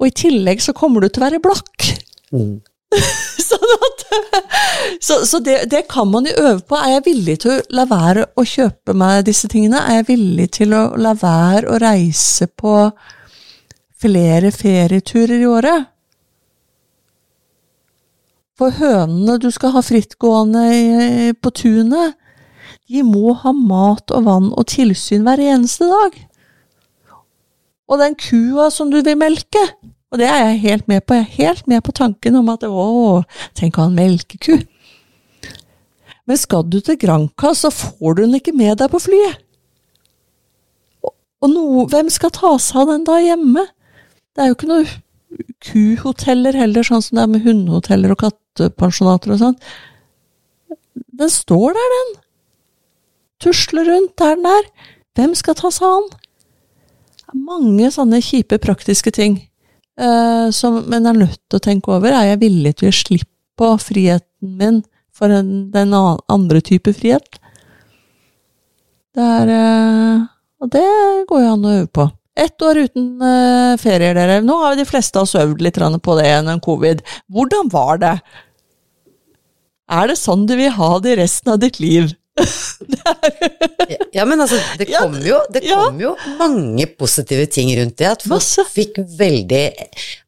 Og 0.00 0.06
i 0.08 0.14
tillegg 0.16 0.62
så 0.64 0.72
kommer 0.76 1.04
du 1.04 1.10
til 1.10 1.20
å 1.20 1.26
være 1.26 1.40
blakk. 1.44 1.88
Mm. 2.32 2.54
sånn 3.50 3.74
at, 3.74 3.93
så 5.06 5.20
så 5.26 5.40
det, 5.44 5.70
det 5.70 5.84
kan 5.90 6.10
man 6.10 6.26
jo 6.28 6.34
øve 6.38 6.60
på. 6.68 6.76
Er 6.76 6.96
jeg 6.96 7.06
villig 7.08 7.38
til 7.44 7.54
å 7.54 7.62
la 7.76 7.86
være 7.90 8.26
å 8.36 8.44
kjøpe 8.48 8.94
meg 8.96 9.24
disse 9.28 9.48
tingene? 9.50 9.82
Er 9.82 10.00
jeg 10.00 10.08
villig 10.12 10.50
til 10.58 10.74
å 10.76 10.84
la 11.00 11.14
være 11.18 11.70
å 11.70 11.80
reise 11.82 12.48
på 12.50 12.76
flere 14.04 14.52
ferieturer 14.54 15.40
i 15.40 15.48
året? 15.48 15.90
For 18.54 18.76
hønene 18.78 19.40
du 19.42 19.48
skal 19.50 19.74
ha 19.74 19.82
frittgående 19.82 21.32
på 21.42 21.50
tunet, 21.58 22.14
de 22.86 23.02
må 23.02 23.32
ha 23.40 23.50
mat 23.56 24.12
og 24.14 24.28
vann 24.28 24.52
og 24.52 24.68
tilsyn 24.70 25.24
hver 25.26 25.42
eneste 25.42 25.88
dag. 25.90 26.14
Og 27.90 28.00
den 28.00 28.14
kua 28.16 28.70
som 28.72 28.92
du 28.92 29.00
vil 29.02 29.18
melke, 29.18 29.64
og 30.14 30.20
det 30.20 30.28
er 30.30 30.44
jeg 30.44 30.60
helt 30.62 30.86
med 30.86 31.02
på, 31.02 31.16
jeg 31.18 31.24
er 31.24 31.38
helt 31.40 31.66
med 31.66 31.80
på 31.82 31.92
tanken 31.98 32.36
om 32.38 32.52
at 32.52 32.62
å, 32.62 33.24
tenk 33.58 33.74
å 33.74 33.82
ha 33.82 33.90
en 33.90 33.96
melkeku. 33.98 34.60
Men 36.30 36.38
skal 36.38 36.62
du 36.70 36.78
til 36.78 36.96
Granca, 37.02 37.50
så 37.58 37.72
får 37.74 38.14
du 38.14 38.20
den 38.22 38.36
ikke 38.38 38.54
med 38.54 38.78
deg 38.78 38.92
på 38.92 39.00
flyet. 39.02 39.40
Og, 41.04 41.48
noe, 41.50 41.82
hvem 41.90 42.06
skal 42.14 42.30
ta 42.32 42.54
seg 42.62 42.84
av 42.84 42.92
den 42.92 43.02
da 43.08 43.18
hjemme? 43.20 43.66
Det 44.32 44.44
er 44.44 44.52
jo 44.52 44.56
ikke 44.56 44.70
noe 44.70 44.86
kuhoteller 45.66 46.56
heller, 46.56 46.86
sånn 46.86 47.02
som 47.04 47.18
det 47.18 47.24
er 47.24 47.32
med 47.32 47.44
hundehoteller 47.44 48.14
og 48.14 48.22
kattepensjonater 48.22 49.34
og 49.34 49.40
sånn. 49.42 49.58
Den 51.18 51.32
står 51.32 51.74
der, 51.74 51.96
den. 51.96 52.12
Tusler 53.42 53.90
rundt 53.90 54.14
der 54.22 54.38
den 54.38 54.46
er. 54.46 54.70
Hvem 55.18 55.34
skal 55.42 55.58
ta 55.58 55.74
seg 55.74 55.90
av 55.90 56.06
den? 56.06 56.22
Det 57.18 57.34
er 57.34 57.44
mange 57.50 57.90
sånne 57.90 58.22
kjipe 58.22 58.62
praktiske 58.62 59.10
ting. 59.14 59.40
Eh, 60.00 60.48
som 60.54 60.82
men 60.90 61.06
er 61.06 61.18
nødt 61.18 61.40
til 61.48 61.60
å 61.60 61.64
tenke 61.64 61.94
over. 61.94 62.12
Er 62.12 62.32
jeg 62.32 62.42
villig 62.44 62.76
til 62.80 62.90
å 62.90 62.96
slippe 62.96 63.30
på 63.58 63.70
friheten 63.78 64.56
min 64.58 64.82
for 65.14 65.30
en, 65.30 65.70
den 65.74 65.94
andre 65.94 66.62
type 66.64 66.94
frihet? 66.96 67.38
Det 69.14 69.22
er 69.22 69.52
eh, 69.54 70.24
Og 70.64 70.70
det 70.74 70.88
går 71.30 71.44
jo 71.44 71.52
an 71.52 71.66
å 71.66 71.76
øve 71.78 71.90
på. 72.00 72.08
Ett 72.34 72.62
år 72.66 72.80
uten 72.88 73.22
eh, 73.22 73.76
ferier, 73.78 74.16
dere. 74.16 74.40
Nå 74.42 74.56
har 74.62 74.74
de 74.74 74.86
fleste 74.88 75.20
av 75.20 75.28
oss 75.28 75.36
øvd 75.38 75.62
litt 75.62 75.78
på 75.78 76.18
det 76.18 76.26
gjennom 76.26 76.60
covid. 76.64 77.04
Hvordan 77.30 77.70
var 77.70 78.02
det? 78.02 78.16
Er 79.94 80.08
det 80.08 80.18
sånn 80.18 80.46
du 80.48 80.56
vil 80.58 80.72
ha 80.74 80.90
det 81.04 81.18
resten 81.20 81.52
av 81.54 81.60
ditt 81.62 81.78
liv? 81.78 82.10
Ja, 84.14 84.24
men 84.26 84.40
altså, 84.40 84.58
det 84.78 84.88
kom 84.90 85.14
jo, 85.22 85.38
det 85.52 85.62
ja. 85.66 85.78
kom 85.84 86.00
jo 86.00 86.14
mange 86.38 86.86
positive 86.98 87.46
ting 87.50 87.70
rundt 87.78 87.98
det. 88.00 88.08
At 88.10 88.24
folk 88.24 88.38
Masse. 88.38 88.64
fikk 88.70 89.00
veldig 89.18 89.64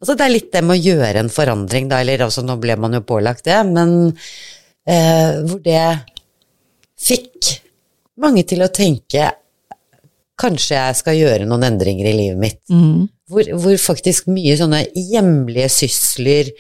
Altså, 0.00 0.14
det 0.14 0.26
er 0.26 0.32
litt 0.34 0.50
det 0.54 0.62
med 0.66 0.76
å 0.76 0.84
gjøre 0.92 1.24
en 1.24 1.32
forandring, 1.32 1.88
da, 1.90 2.02
eller 2.02 2.26
altså, 2.26 2.44
nå 2.46 2.58
ble 2.62 2.76
man 2.80 2.98
jo 2.98 3.02
pålagt 3.06 3.46
det, 3.48 3.58
men 3.70 3.96
eh, 4.10 5.42
hvor 5.46 5.62
det 5.64 5.82
fikk 7.06 7.56
mange 8.22 8.46
til 8.48 8.64
å 8.64 8.72
tenke 8.72 9.32
Kanskje 10.36 10.74
jeg 10.76 10.96
skal 10.98 11.14
gjøre 11.16 11.44
noen 11.48 11.62
endringer 11.64 12.10
i 12.10 12.10
livet 12.12 12.36
mitt. 12.36 12.58
Mm. 12.68 13.06
Hvor, 13.32 13.46
hvor 13.56 13.78
faktisk 13.80 14.26
mye 14.28 14.52
sånne 14.60 14.82
hjemlige 14.92 15.70
sysler 15.72 16.50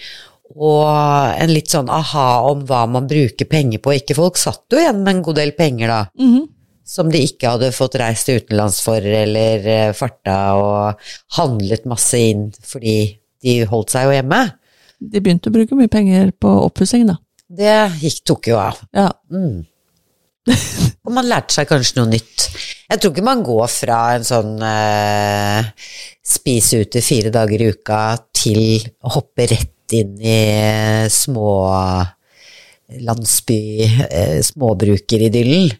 og 0.54 1.40
en 1.42 1.50
litt 1.52 1.72
sånn 1.72 1.88
aha 1.90 2.42
om 2.50 2.62
hva 2.68 2.84
man 2.88 3.08
bruker 3.10 3.48
penger 3.50 3.80
på. 3.82 3.96
Ikke 3.98 4.14
folk 4.16 4.38
satt 4.40 4.62
jo 4.72 4.78
igjen 4.78 5.02
med 5.02 5.16
en 5.16 5.22
god 5.26 5.40
del 5.40 5.52
penger, 5.58 5.88
da 5.88 6.00
Mhm. 6.18 6.48
som 6.86 7.10
de 7.10 7.18
ikke 7.26 7.50
hadde 7.50 7.72
fått 7.74 7.96
reist 7.98 8.28
utenlands 8.30 8.80
for, 8.80 9.02
eller 9.02 9.66
eh, 9.66 9.92
farta 9.92 10.54
og 10.54 11.00
handlet 11.36 11.84
masse 11.84 12.14
inn 12.14 12.52
fordi 12.62 13.18
de 13.42 13.64
holdt 13.66 13.90
seg 13.90 14.04
jo 14.06 14.12
hjemme. 14.14 14.52
De 15.02 15.20
begynte 15.20 15.50
å 15.50 15.52
bruke 15.52 15.74
mye 15.76 15.90
penger 15.90 16.30
på 16.40 16.48
oppussing, 16.64 17.06
da. 17.06 17.16
Det 17.50 17.74
gikk, 18.00 18.22
tok 18.24 18.46
jo 18.48 18.56
av. 18.58 18.78
Ja. 18.94 19.10
Mm. 19.32 19.66
og 21.04 21.12
man 21.12 21.26
lærte 21.26 21.52
seg 21.52 21.66
kanskje 21.68 21.98
noe 21.98 22.10
nytt. 22.14 22.46
Jeg 22.88 23.00
tror 23.02 23.12
ikke 23.12 23.26
man 23.26 23.42
går 23.42 23.66
fra 23.68 24.00
en 24.14 24.22
sånn 24.26 24.54
eh, 24.62 25.64
spise 26.22 26.80
ute 26.86 27.02
fire 27.02 27.32
dager 27.34 27.62
i 27.66 27.70
uka 27.74 28.00
til 28.32 28.60
å 29.02 29.10
hoppe 29.18 29.48
rett 29.50 29.72
inn 29.94 30.16
i 30.18 30.36
eh, 30.50 31.06
små 31.12 31.50
landsby, 33.02 33.60
eh, 34.10 34.38
småbrukeridyllen. 34.46 35.72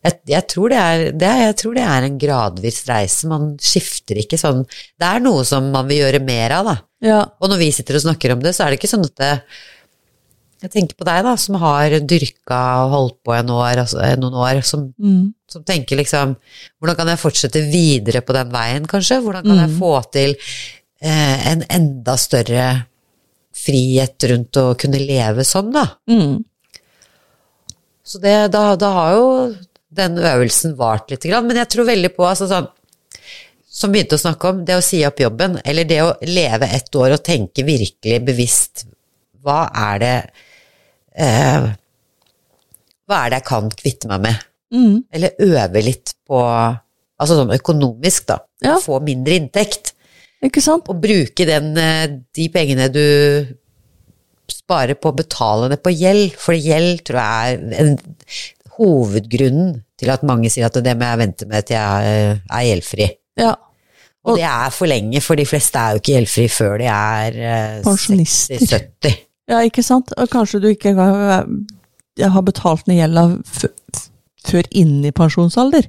Jeg, 0.00 0.16
jeg, 0.32 0.44
tror 0.48 0.72
det 0.72 0.78
er, 0.80 1.02
det 1.12 1.26
er, 1.28 1.40
jeg 1.50 1.56
tror 1.60 1.74
det 1.76 1.82
er 1.84 2.06
en 2.06 2.14
gradvis 2.20 2.78
reise. 2.88 3.28
Man 3.28 3.50
skifter 3.60 4.16
ikke 4.22 4.38
sånn 4.40 4.62
Det 4.64 5.04
er 5.04 5.20
noe 5.20 5.42
som 5.44 5.66
man 5.74 5.84
vil 5.90 6.00
gjøre 6.06 6.22
mer 6.24 6.54
av, 6.56 6.70
da. 6.70 6.76
ja. 7.04 7.18
Og 7.36 7.52
når 7.52 7.60
vi 7.60 7.68
sitter 7.76 7.98
og 7.98 8.06
snakker 8.06 8.32
om 8.32 8.40
det, 8.40 8.54
så 8.56 8.64
er 8.64 8.72
det 8.72 8.80
ikke 8.80 8.88
sånn 8.94 9.04
at 9.04 9.16
det 9.20 9.30
Jeg 10.64 10.72
tenker 10.72 10.96
på 10.96 11.04
deg, 11.08 11.20
da, 11.24 11.34
som 11.40 11.58
har 11.60 11.98
dyrka 12.00 12.60
og 12.86 12.94
holdt 12.96 13.18
på 13.28 13.36
en 13.36 13.52
år, 13.58 13.82
altså, 13.84 14.00
eh, 14.04 14.16
noen 14.20 14.40
år, 14.40 14.62
som, 14.64 14.88
Mm. 14.96 15.34
som 15.48 15.64
tenker 15.68 16.00
liksom 16.00 16.36
Hvordan 16.80 16.96
kan 16.96 17.12
jeg 17.12 17.20
fortsette 17.20 17.66
videre 17.68 18.24
på 18.24 18.36
den 18.36 18.52
veien, 18.56 18.88
kanskje? 18.88 19.20
Hvordan 19.20 19.44
kan 19.44 19.60
jeg 19.66 19.76
få 19.80 19.94
til 20.16 20.36
eh, 21.02 21.46
en 21.52 21.64
enda 21.68 22.16
større 22.16 22.86
frihet 23.60 24.28
rundt 24.30 24.58
å 24.60 24.70
kunne 24.80 25.00
leve 25.02 25.44
sånn, 25.46 25.72
da? 25.74 25.86
Mm. 26.10 26.40
Så 28.04 28.20
det, 28.22 28.36
da, 28.54 28.74
da 28.80 28.90
har 28.96 29.16
jo 29.16 29.26
den 29.90 30.18
øvelsen 30.18 30.76
vart 30.78 31.10
lite 31.12 31.30
grann, 31.30 31.46
men 31.46 31.60
jeg 31.60 31.70
tror 31.72 31.88
veldig 31.90 32.12
på 32.16 32.26
altså 32.26 32.48
sånn 32.50 32.70
som 33.70 33.92
begynte 33.92 34.16
å 34.18 34.20
snakke 34.20 34.48
om, 34.50 34.64
det 34.66 34.76
å 34.76 34.82
si 34.82 34.98
opp 35.06 35.20
jobben, 35.22 35.54
eller 35.64 35.86
det 35.86 36.00
å 36.02 36.14
leve 36.26 36.66
ett 36.74 36.90
år 36.98 37.14
og 37.14 37.22
tenke 37.26 37.62
virkelig 37.66 38.18
bevisst 38.26 38.84
hva 39.40 39.60
er 39.72 40.00
det 40.02 40.16
eh, 41.16 41.70
Hva 43.08 43.22
er 43.22 43.32
det 43.32 43.40
jeg 43.40 43.48
kan 43.48 43.70
kvitte 43.72 44.10
meg 44.10 44.24
med? 44.26 44.42
Mm. 44.74 44.96
Eller 45.10 45.46
øve 45.46 45.82
litt 45.82 46.14
på 46.28 46.40
Altså 47.20 47.36
sånn 47.36 47.52
økonomisk, 47.52 48.30
da. 48.30 48.38
Ja. 48.64 48.78
Få 48.80 48.96
mindre 49.04 49.36
inntekt. 49.36 49.90
Ikke 50.46 50.62
sant? 50.64 50.88
Og 50.88 51.00
bruke 51.02 51.46
den, 51.46 51.74
eh, 51.76 52.06
de 52.36 52.46
pengene 52.52 52.88
du 52.92 53.04
sparer 54.50 54.96
på 54.98 55.10
å 55.10 55.16
betale 55.16 55.68
ned 55.70 55.82
på 55.84 55.92
gjeld, 55.94 56.34
for 56.40 56.56
gjeld 56.56 57.04
tror 57.06 57.20
jeg 57.20 57.58
er 57.58 57.82
en, 57.84 57.96
hovedgrunnen 58.80 59.74
til 60.00 60.12
at 60.12 60.22
mange 60.24 60.48
sier 60.52 60.70
at 60.70 60.78
det 60.80 60.94
må 60.96 61.08
jeg 61.08 61.20
vente 61.20 61.48
med 61.50 61.66
til 61.68 61.76
jeg 61.76 62.14
eh, 62.14 62.38
er 62.48 62.68
gjeldfri. 62.70 63.10
Ja. 63.40 63.54
Og 64.28 64.36
det 64.36 64.44
er 64.44 64.72
for 64.72 64.88
lenge, 64.88 65.20
for 65.24 65.40
de 65.40 65.46
fleste 65.48 65.80
er 65.80 65.94
jo 65.94 66.00
ikke 66.02 66.14
gjeldfri 66.18 66.46
før 66.52 66.74
de 66.80 66.88
er 66.92 67.38
eh, 67.40 67.76
60-70. 67.86 69.20
ja, 69.52 69.62
ikke 69.64 69.84
sant? 69.84 70.12
Og 70.16 70.32
kanskje 70.32 70.60
du 70.60 70.68
ikke 70.72 70.92
engang 70.92 71.20
eh, 71.36 72.28
har 72.28 72.44
betalt 72.44 72.88
ned 72.88 73.00
gjelda 73.00 73.26
før 74.50 74.68
inn 74.76 75.00
i 75.04 75.12
pensjonsalder. 75.16 75.88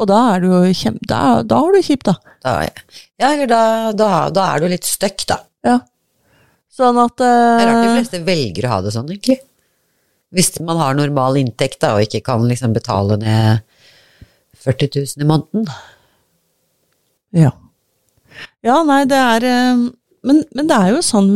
Og 0.00 0.08
da 0.08 0.18
er 0.32 0.42
du 0.42 0.48
jo 0.48 0.60
kjem... 0.72 0.96
Da, 1.04 1.20
da 1.44 1.60
har 1.60 1.76
du 1.76 1.84
kjipt, 1.84 2.08
da. 2.08 2.16
Da, 2.40 2.56
ja, 3.20 3.30
eller 3.34 3.50
da, 3.50 3.62
da, 3.92 4.10
da 4.32 4.46
er 4.54 4.62
du 4.62 4.70
litt 4.72 4.88
stuck, 4.88 5.26
da. 5.28 5.42
Ja. 5.66 5.76
Sånn 6.72 6.96
at 7.02 7.16
Det 7.20 7.28
er 7.28 7.66
rart 7.68 7.82
de 7.82 7.88
eh, 7.90 7.96
fleste 7.98 8.20
velger 8.24 8.66
å 8.66 8.74
ha 8.74 8.80
det 8.86 8.94
sånn, 8.94 9.10
egentlig. 9.12 9.40
Hvis 10.32 10.54
man 10.64 10.80
har 10.80 10.96
normal 10.96 11.36
inntekt 11.40 11.82
da, 11.82 11.96
og 11.96 12.06
ikke 12.06 12.22
kan 12.30 12.46
liksom 12.48 12.72
betale 12.72 13.18
ned 13.20 13.66
40 14.64 14.92
000 14.94 15.24
i 15.24 15.28
måneden. 15.28 15.66
Ja. 17.36 17.52
Ja, 18.64 18.80
nei, 18.86 19.02
det 19.10 19.18
er 19.18 19.46
uh, 19.50 19.88
men, 20.26 20.42
men 20.54 20.68
det 20.68 20.76
er 20.76 20.94
jo 20.94 21.04
sånn 21.04 21.30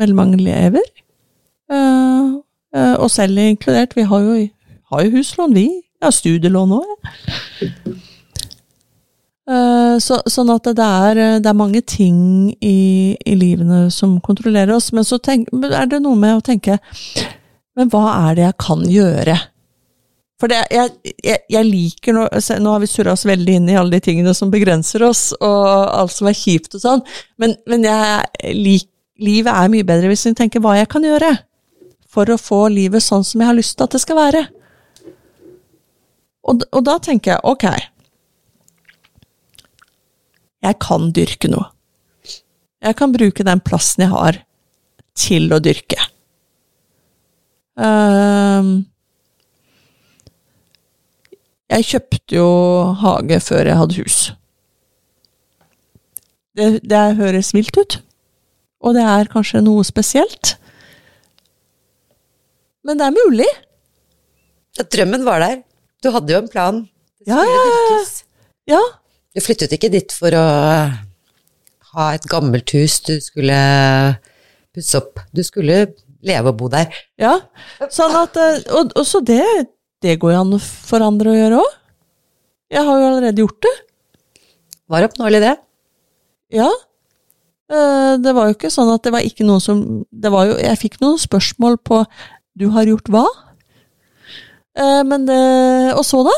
veldig 0.00 0.16
mange 0.16 0.40
lever. 0.40 0.86
Uh, 1.70 2.40
og 3.00 3.08
selv 3.10 3.40
inkludert. 3.40 3.96
Vi 3.98 4.04
har 4.06 4.24
jo, 4.24 4.36
har 4.92 5.04
jo 5.04 5.14
huslån, 5.16 5.56
vi. 5.56 5.66
Jeg 6.00 6.06
har 6.06 6.16
studielån 6.16 6.78
òg, 6.78 6.94
jeg. 7.60 7.98
Eh, 9.50 9.96
så, 9.98 10.20
sånn 10.30 10.50
at 10.54 10.68
det 10.78 10.86
er, 10.86 11.20
det 11.42 11.50
er 11.50 11.58
mange 11.58 11.80
ting 11.82 12.52
i, 12.62 13.16
i 13.18 13.34
livene 13.38 13.88
som 13.92 14.18
kontrollerer 14.22 14.72
oss. 14.76 14.92
Men 14.96 15.06
så 15.06 15.18
tenk, 15.18 15.50
er 15.66 15.88
det 15.90 16.02
noe 16.04 16.18
med 16.18 16.38
å 16.38 16.44
tenke 16.44 16.78
Men 17.78 17.88
hva 17.90 18.04
er 18.28 18.36
det 18.36 18.44
jeg 18.44 18.56
kan 18.62 18.84
gjøre? 18.86 19.36
For 20.40 20.50
det, 20.50 20.60
jeg, 20.72 21.12
jeg, 21.20 21.42
jeg 21.52 21.68
liker 21.68 22.16
nå, 22.16 22.24
nå 22.64 22.72
har 22.72 22.80
vi 22.82 22.88
surra 22.88 23.12
oss 23.12 23.26
veldig 23.28 23.58
inn 23.58 23.68
i 23.68 23.76
alle 23.76 23.98
de 23.98 24.04
tingene 24.06 24.32
som 24.36 24.52
begrenser 24.52 25.04
oss, 25.04 25.30
og 25.36 25.66
alt 25.68 26.14
som 26.14 26.30
er 26.30 26.36
kjipt 26.36 26.78
og 26.78 26.82
sånn, 26.82 27.02
men, 27.40 27.52
men 27.68 27.84
jeg 27.84 28.54
lik, 28.56 28.86
livet 29.20 29.52
er 29.52 29.68
mye 29.72 29.86
bedre 29.86 30.08
hvis 30.08 30.24
vi 30.30 30.32
tenker 30.38 30.64
hva 30.64 30.78
jeg 30.78 30.88
kan 30.92 31.04
gjøre 31.04 31.34
for 32.10 32.32
å 32.32 32.40
få 32.40 32.62
livet 32.72 33.04
sånn 33.04 33.26
som 33.26 33.42
jeg 33.42 33.50
har 33.50 33.58
lyst 33.58 33.76
til 33.76 33.86
at 33.86 33.94
det 33.94 34.00
skal 34.02 34.18
være. 34.18 34.46
Og, 36.48 36.62
og 36.72 36.84
da 36.86 36.96
tenker 37.02 37.34
jeg 37.34 37.44
ok, 37.44 37.66
jeg 40.60 40.76
kan 40.82 41.10
dyrke 41.16 41.50
noe. 41.52 41.68
Jeg 42.80 42.96
kan 42.96 43.12
bruke 43.12 43.44
den 43.44 43.60
plassen 43.64 44.06
jeg 44.06 44.12
har, 44.12 44.40
til 45.16 45.52
å 45.52 45.60
dyrke. 45.60 46.00
Um, 47.80 48.70
jeg 51.70 51.86
kjøpte 51.92 52.36
jo 52.36 52.50
hage 53.00 53.40
før 53.44 53.68
jeg 53.68 53.80
hadde 53.80 53.98
hus. 54.00 54.18
Det, 56.56 56.70
det 56.84 57.02
høres 57.20 57.52
vilt 57.56 57.76
ut, 57.78 58.00
og 58.84 58.96
det 58.96 59.04
er 59.06 59.30
kanskje 59.32 59.62
noe 59.64 59.84
spesielt. 59.86 60.56
Men 62.84 63.00
det 63.00 63.06
er 63.06 63.16
mulig. 63.16 63.48
Ja, 64.78 64.88
drømmen 64.88 65.24
var 65.28 65.44
der. 65.44 65.60
Du 66.02 66.10
hadde 66.14 66.32
jo 66.32 66.38
en 66.42 66.48
plan. 66.48 66.82
Det 67.20 67.28
Ja, 67.28 67.36
skulle 67.36 67.54
ja, 67.54 67.64
ja. 67.64 67.78
dyrkes. 67.90 68.12
Ja, 68.70 68.80
Du 69.34 69.40
flyttet 69.44 69.72
ikke 69.76 69.90
dit 69.92 70.10
for 70.12 70.34
å 70.34 70.44
ha 71.92 72.06
et 72.16 72.24
gammelt 72.30 72.70
hus 72.74 73.00
du 73.06 73.16
skulle 73.22 73.56
pusse 74.74 74.98
opp. 74.98 75.20
Du 75.34 75.42
skulle 75.46 75.92
leve 76.22 76.50
og 76.52 76.56
bo 76.58 76.68
der. 76.72 76.88
ja. 77.18 77.36
Sånn 77.90 78.14
at, 78.16 78.36
eh, 78.36 78.60
og, 78.74 78.92
og 78.96 79.06
så 79.06 79.20
det, 79.24 79.42
det 80.02 80.18
går 80.22 80.32
jo 80.34 80.40
an 80.40 80.58
for 80.60 81.02
andre 81.04 81.30
å 81.32 81.38
gjøre 81.38 81.60
òg. 81.62 81.76
Jeg 82.70 82.86
har 82.86 83.00
jo 83.00 83.06
allerede 83.10 83.42
gjort 83.42 83.60
det. 83.66 83.74
Var 84.90 85.06
oppnåelig 85.08 85.40
det? 85.42 85.54
Ja. 86.54 86.68
Eh, 87.70 88.16
Det 88.22 88.34
var 88.34 88.48
jo 88.50 88.54
ikke 88.58 88.70
sånn 88.74 88.90
at 88.94 89.02
det 89.06 89.12
var 89.14 89.22
ikke 89.26 89.46
noen 89.46 89.62
som 89.62 89.80
det 90.10 90.30
var 90.34 90.46
jo, 90.50 90.56
Jeg 90.58 90.78
fikk 90.78 91.00
noen 91.02 91.18
spørsmål 91.18 91.78
på 91.86 92.04
'du 92.58 92.68
har 92.74 92.84
gjort 92.84 93.08
hva?' 93.08 93.30
Eh, 94.78 95.02
Men 95.04 95.28
uh, 95.28 95.96
Og 95.98 96.04
så, 96.06 96.22
da? 96.26 96.36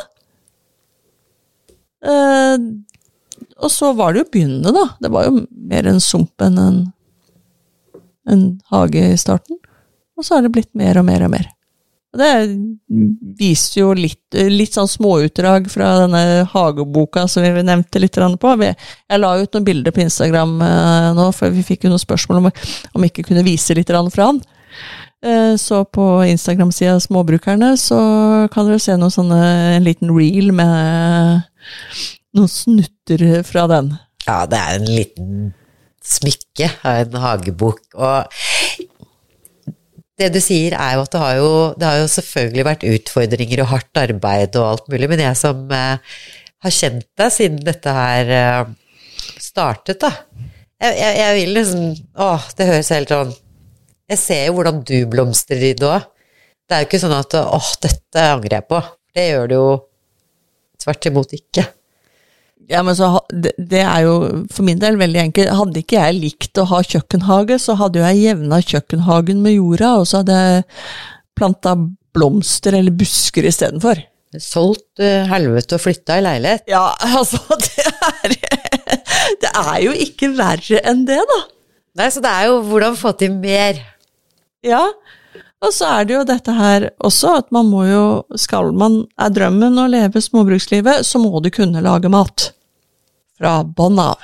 Uh, 2.03 2.57
Og 3.63 3.71
så 3.71 3.93
var 3.95 4.13
det 4.13 4.25
jo 4.25 4.31
begynnende, 4.33 4.73
da. 4.75 4.87
Det 5.01 5.13
var 5.13 5.29
jo 5.29 5.43
mer 5.71 5.87
en 5.87 6.01
sump 6.03 6.43
enn 6.43 6.59
en, 6.59 6.79
en 8.29 8.47
hage 8.73 9.03
i 9.13 9.19
starten. 9.21 9.59
Og 10.19 10.27
så 10.27 10.37
har 10.37 10.47
det 10.47 10.55
blitt 10.55 10.73
mer 10.79 10.99
og 10.99 11.07
mer 11.07 11.23
og 11.27 11.31
mer. 11.31 11.47
Og 12.13 12.21
det 12.21 12.33
viser 13.39 13.79
jo 13.79 13.93
litt, 13.97 14.35
litt 14.35 14.75
sånn 14.77 14.91
småutdrag 14.91 15.71
fra 15.73 15.95
denne 16.03 16.43
hageboka 16.51 17.25
som 17.31 17.47
vi 17.47 17.63
nevnte 17.65 18.03
litt 18.03 18.19
på. 18.19 18.51
Jeg 18.61 19.23
la 19.23 19.31
ut 19.41 19.55
noen 19.55 19.65
bilder 19.65 19.95
på 19.97 20.03
Instagram 20.05 20.59
nå, 21.17 21.31
for 21.33 21.55
vi 21.55 21.65
fikk 21.65 21.87
jo 21.87 21.95
noen 21.95 22.03
spørsmål 22.03 22.43
om 22.43 22.51
om 22.51 23.01
vi 23.01 23.09
ikke 23.09 23.25
kunne 23.31 23.47
vise 23.47 23.79
litt 23.79 23.89
fra 23.89 24.29
den. 24.29 24.43
Eh, 25.23 25.55
så 25.57 25.85
på 25.85 26.05
Instagram-sida 26.27 26.99
Småbrukerne 27.01 27.77
så 27.79 27.99
kan 28.53 28.67
dere 28.67 28.83
se 28.83 28.97
noen 28.99 29.15
sånne, 29.15 29.41
en 29.77 29.87
liten 29.87 30.11
reel 30.17 30.51
med 30.57 31.45
noen 32.35 32.51
snutter 32.51 33.43
fra 33.47 33.69
den. 33.71 33.93
Ja, 34.27 34.43
det 34.51 34.59
er 34.59 34.79
en 34.81 34.89
liten 34.91 35.53
smykke 36.03 36.73
av 36.83 37.05
en 37.05 37.21
hagebok. 37.23 37.85
Og 37.95 38.89
det 40.19 40.31
du 40.35 40.41
sier 40.43 40.75
er 40.77 40.97
jo 40.97 41.05
at 41.07 41.15
det 41.15 41.23
har 41.23 41.37
jo, 41.39 41.51
det 41.79 41.89
har 41.89 42.01
jo 42.03 42.13
selvfølgelig 42.17 42.69
vært 42.69 42.89
utfordringer 42.91 43.63
og 43.65 43.71
hardt 43.77 44.03
arbeid 44.03 44.59
og 44.59 44.69
alt 44.69 44.91
mulig, 44.93 45.11
men 45.13 45.23
jeg 45.25 45.39
som 45.39 45.63
eh, 45.77 46.17
har 46.63 46.79
kjent 46.79 47.07
deg 47.19 47.35
siden 47.35 47.63
dette 47.67 47.95
her 47.95 48.35
eh, 48.39 48.75
startet, 49.39 50.03
da 50.03 50.11
jeg, 50.83 50.97
jeg, 50.99 51.15
jeg, 51.15 51.35
vil 51.37 51.53
liksom 51.55 51.83
Å, 52.19 52.29
det 52.59 52.67
høres 52.67 52.91
helt 52.91 53.13
sånn 53.13 53.33
Jeg 54.11 54.19
ser 54.21 54.43
jo 54.49 54.57
hvordan 54.59 54.83
du 54.87 54.97
blomstrer 55.11 55.63
i 55.71 55.77
det 55.79 55.87
òg. 55.89 56.09
Det 56.67 56.77
er 56.77 56.83
jo 56.83 56.89
ikke 56.89 57.03
sånn 57.03 57.15
at 57.17 57.35
'åh, 57.37 57.71
dette 57.85 58.27
angrer 58.33 58.59
jeg 58.59 58.69
på. 58.71 58.81
Det 59.13 59.29
gjør 59.29 59.49
du 59.49 59.55
jo 59.55 59.69
tvert 60.83 61.09
imot 61.11 61.35
ikke. 61.37 61.67
Ja, 62.71 62.83
men 62.87 62.95
så, 62.97 63.09
det, 63.33 63.83
er 63.83 64.05
jo 64.07 64.15
for 64.53 64.65
min 64.67 64.81
del 64.81 64.97
veldig 65.01 65.21
enkelt. 65.27 65.51
Hadde 65.59 65.83
ikke 65.83 65.99
jeg 65.99 66.21
likt 66.21 66.61
å 66.61 66.67
ha 66.71 66.81
kjøkkenhage, 66.87 67.59
så 67.61 67.77
hadde 67.81 68.01
jo 68.01 68.07
jeg 68.07 68.23
jevna 68.23 68.61
kjøkkenhagen 68.63 69.43
med 69.45 69.57
jorda, 69.59 69.97
og 70.01 70.07
så 70.09 70.23
hadde 70.23 70.39
jeg 70.39 70.65
planta 71.39 71.75
blomster 72.17 72.79
eller 72.79 72.95
busker 72.95 73.49
istedenfor. 73.49 74.01
Solgt 74.41 75.03
uh, 75.03 75.29
helvete 75.29 75.77
og 75.77 75.83
flytta 75.85 76.17
i 76.17 76.25
leilighet. 76.25 76.65
Ja, 76.73 76.87
altså, 77.19 77.43
det 77.61 77.89
er 77.91 78.37
Det 79.43 79.51
er 79.51 79.79
jo 79.83 79.93
ikke 79.93 80.31
verre 80.39 80.81
enn 80.89 81.05
det, 81.09 81.21
da. 81.29 81.41
Nei, 82.01 82.09
så 82.13 82.23
det 82.25 82.31
er 82.31 82.49
jo 82.49 82.63
hvordan 82.71 82.97
få 82.97 83.13
til 83.21 83.35
mer. 83.37 83.81
Ja, 84.67 84.83
og 85.63 85.71
så 85.75 85.89
er 85.97 86.07
det 86.07 86.17
jo 86.17 86.25
dette 86.27 86.55
her 86.57 86.89
også, 87.03 87.37
at 87.43 87.53
man 87.55 87.69
må 87.71 87.85
jo 87.87 88.05
Skal 88.39 88.73
man 88.75 89.03
er 89.21 89.33
drømmen 89.35 89.79
å 89.79 89.89
leve 89.91 90.23
småbrukslivet, 90.23 91.07
så 91.07 91.21
må 91.23 91.41
du 91.43 91.51
kunne 91.55 91.83
lage 91.85 92.11
mat. 92.13 92.51
Fra 93.39 93.61
bånn 93.65 94.01
av. 94.03 94.19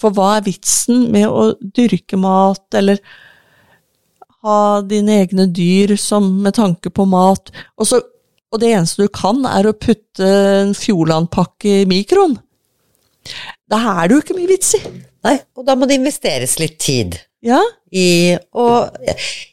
For 0.00 0.16
hva 0.16 0.36
er 0.38 0.46
vitsen 0.46 1.08
med 1.12 1.28
å 1.28 1.50
dyrke 1.60 2.16
mat, 2.20 2.64
eller 2.76 3.00
ha 4.40 4.80
dine 4.80 5.18
egne 5.20 5.44
dyr 5.52 5.92
som 6.00 6.30
med 6.44 6.56
tanke 6.56 6.92
på 6.92 7.04
mat, 7.04 7.50
og, 7.76 7.84
så, 7.88 8.00
og 8.48 8.62
det 8.62 8.70
eneste 8.72 9.04
du 9.04 9.12
kan, 9.12 9.42
er 9.44 9.68
å 9.68 9.76
putte 9.76 10.24
en 10.62 10.72
Fjordland-pakke 10.76 11.82
i 11.82 11.88
mikroen? 11.88 12.38
Da 13.68 13.80
er 13.98 14.08
det 14.08 14.16
jo 14.16 14.22
ikke 14.24 14.38
mye 14.38 14.48
vits 14.48 14.72
i. 14.78 14.80
Nei, 15.28 15.36
og 15.60 15.68
da 15.68 15.76
må 15.76 15.88
det 15.88 16.00
investeres 16.00 16.56
litt 16.62 16.78
tid. 16.80 17.20
Ja. 17.44 17.60
I, 17.90 18.36
og 18.60 18.96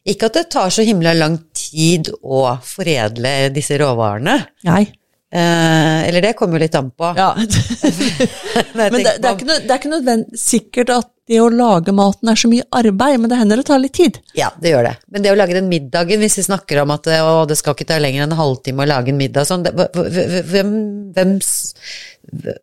ikke 0.07 0.29
at 0.29 0.39
det 0.41 0.47
tar 0.53 0.71
så 0.73 0.85
himla 0.85 1.15
lang 1.17 1.39
tid 1.55 2.11
å 2.21 2.57
foredle 2.63 3.49
disse 3.55 3.79
råvarene. 3.79 4.37
Nei. 4.67 4.83
Eh, 5.27 6.07
eller 6.07 6.23
det 6.23 6.37
kommer 6.39 6.55
jo 6.55 6.63
litt 6.63 6.75
an 6.79 6.89
på. 6.95 7.11
Ja. 7.17 7.33
men 8.77 8.99
det, 9.01 9.17
det, 9.19 9.27
er 9.27 9.33
ikke, 9.33 9.47
det 9.47 9.71
er 9.71 9.79
ikke 9.79 9.91
nødvendig 9.91 10.39
sikkert 10.39 10.93
at 10.95 11.13
det 11.27 11.41
å 11.43 11.49
lage 11.51 11.91
maten 11.91 12.29
er 12.31 12.39
så 12.39 12.47
mye 12.47 12.63
arbeid, 12.71 13.17
men 13.19 13.31
det 13.31 13.39
hender 13.39 13.59
det 13.59 13.65
tar 13.67 13.81
litt 13.83 13.97
tid. 13.97 14.19
Ja, 14.37 14.47
det 14.63 14.71
gjør 14.71 14.87
det. 14.87 14.93
Men 15.11 15.25
det 15.25 15.33
å 15.33 15.39
lage 15.39 15.57
den 15.57 15.67
middagen, 15.67 16.21
hvis 16.23 16.37
vi 16.39 16.45
snakker 16.47 16.79
om 16.85 16.93
at 16.95 17.09
å, 17.19 17.41
det 17.49 17.57
skal 17.59 17.75
ikke 17.75 17.89
ta 17.89 17.97
lenger 17.99 18.23
enn 18.23 18.31
en 18.31 18.39
halvtime 18.39 18.85
å 18.85 18.87
lage 18.87 19.11
en 19.11 19.19
middag 19.19 19.49
sånn, 19.49 19.65
det, 19.67 19.73
hvem, 19.75 20.71
hvem, 21.15 21.33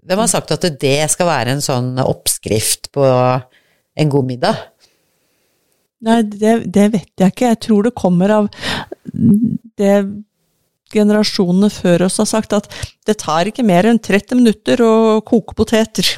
hvem 0.01 0.23
har 0.25 0.33
sagt 0.33 0.57
at 0.57 0.65
det 0.81 0.97
skal 1.13 1.29
være 1.29 1.59
en 1.59 1.65
sånn 1.65 1.93
oppskrift 2.01 2.89
på 2.97 3.05
en 3.05 4.17
god 4.17 4.33
middag? 4.33 4.65
Nei, 6.05 6.21
det, 6.27 6.55
det, 6.73 6.89
vet 6.93 7.11
jeg 7.21 7.33
ikke. 7.33 7.51
Jeg 7.53 7.61
tror 7.65 7.87
det 7.87 7.95
kommer 7.97 8.33
av 8.35 8.49
det 9.79 9.95
generasjonene 10.95 11.71
før 11.73 12.07
oss 12.07 12.21
har 12.23 12.29
sagt, 12.31 12.55
at 12.57 12.69
det 13.09 13.19
tar 13.23 13.49
ikke 13.51 13.65
mer 13.67 13.89
enn 13.89 14.01
30 14.03 14.41
minutter 14.41 14.83
å 14.85 14.95
koke 15.27 15.57
poteter. 15.59 16.17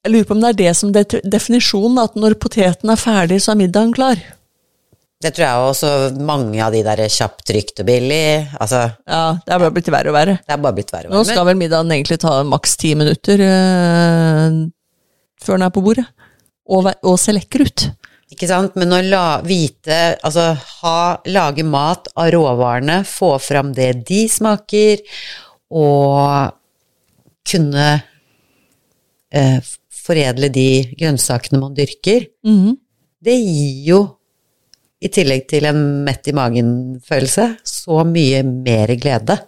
Jeg 0.00 0.14
lurer 0.14 0.26
på 0.26 0.36
om 0.36 0.42
det 0.42 0.52
er 0.54 0.60
det 0.62 0.74
som 0.78 0.92
er 0.96 1.20
definisjonen, 1.28 2.00
at 2.00 2.16
når 2.18 2.38
poteten 2.40 2.92
er 2.92 3.00
ferdig, 3.00 3.42
så 3.44 3.52
er 3.52 3.60
middagen 3.60 3.92
klar. 3.96 4.20
Det 5.20 5.34
tror 5.36 5.44
jeg 5.44 5.64
også 5.68 5.88
mange 6.24 6.62
av 6.64 6.72
de 6.72 6.80
der 6.80 7.02
kjapt 7.12 7.42
trygt 7.44 7.82
og 7.82 7.86
billig 7.90 8.46
altså, 8.56 8.86
Ja, 9.04 9.34
det 9.44 9.52
er 9.52 9.60
bare 9.60 9.74
blitt 9.76 9.90
verre 9.92 10.08
og 10.08 10.16
verre. 10.16 10.38
Det 10.40 10.54
er 10.54 10.62
bare 10.64 10.76
blitt 10.78 10.94
verre 10.94 11.10
og 11.10 11.12
verre. 11.12 11.20
Nå 11.20 11.28
skal 11.28 11.44
vel 11.50 11.58
middagen 11.60 11.92
egentlig 11.92 12.16
ta 12.22 12.38
maks 12.48 12.78
ti 12.80 12.94
minutter 12.96 13.42
øh, 13.44 14.56
før 15.44 15.60
den 15.60 15.66
er 15.66 15.74
på 15.74 15.84
bordet 15.84 16.06
og, 16.70 16.90
og 17.02 17.18
se 17.20 17.34
lekker 17.34 17.66
ut. 17.66 17.86
Ikke 18.30 18.46
sant, 18.46 18.76
men 18.78 18.94
å 18.94 19.00
la, 19.02 19.24
vite, 19.42 19.96
altså 20.22 20.52
ha, 20.54 20.98
lage 21.26 21.64
mat 21.66 22.06
av 22.14 22.30
råvarene, 22.30 23.00
få 23.06 23.34
fram 23.42 23.72
det 23.74 23.90
de 24.06 24.22
smaker, 24.30 25.02
og 25.74 26.54
kunne 27.50 27.88
eh, 29.34 29.58
foredle 29.90 30.50
de 30.54 30.68
grønnsakene 30.94 31.58
man 31.58 31.74
dyrker, 31.74 32.28
mm. 32.46 32.78
det 33.26 33.34
gir 33.34 33.84
jo, 33.90 34.00
i 35.00 35.08
tillegg 35.08 35.46
til 35.48 35.66
en 35.66 35.80
mett 36.04 36.28
i 36.28 36.34
magen-følelse, 36.36 37.46
så 37.66 38.02
mye 38.06 38.44
mer 38.46 38.92
glede. 39.00 39.38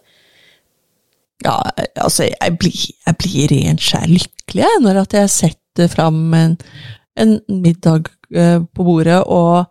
Ja, 1.44 1.58
altså, 2.00 2.26
jeg 2.30 2.56
blir, 2.58 2.82
jeg 3.06 3.18
blir 3.20 3.52
rent 3.52 3.82
skjær 3.84 4.08
lykkelig 4.08 4.70
når 4.82 5.02
at 5.02 5.16
jeg 5.18 5.32
setter 5.34 5.90
fram 5.92 6.22
en 6.38 6.56
en 7.18 7.38
middag 7.48 8.08
eh, 8.34 8.60
på 8.62 8.86
bordet 8.86 9.20
og 9.26 9.66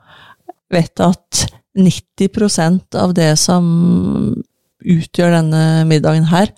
vet 0.71 1.03
at 1.03 1.45
90% 1.77 2.97
av 2.99 3.13
det 3.15 3.31
som 3.39 3.65
utgjør 4.81 5.35
denne 5.37 5.63
middagen 5.87 6.27
her, 6.31 6.51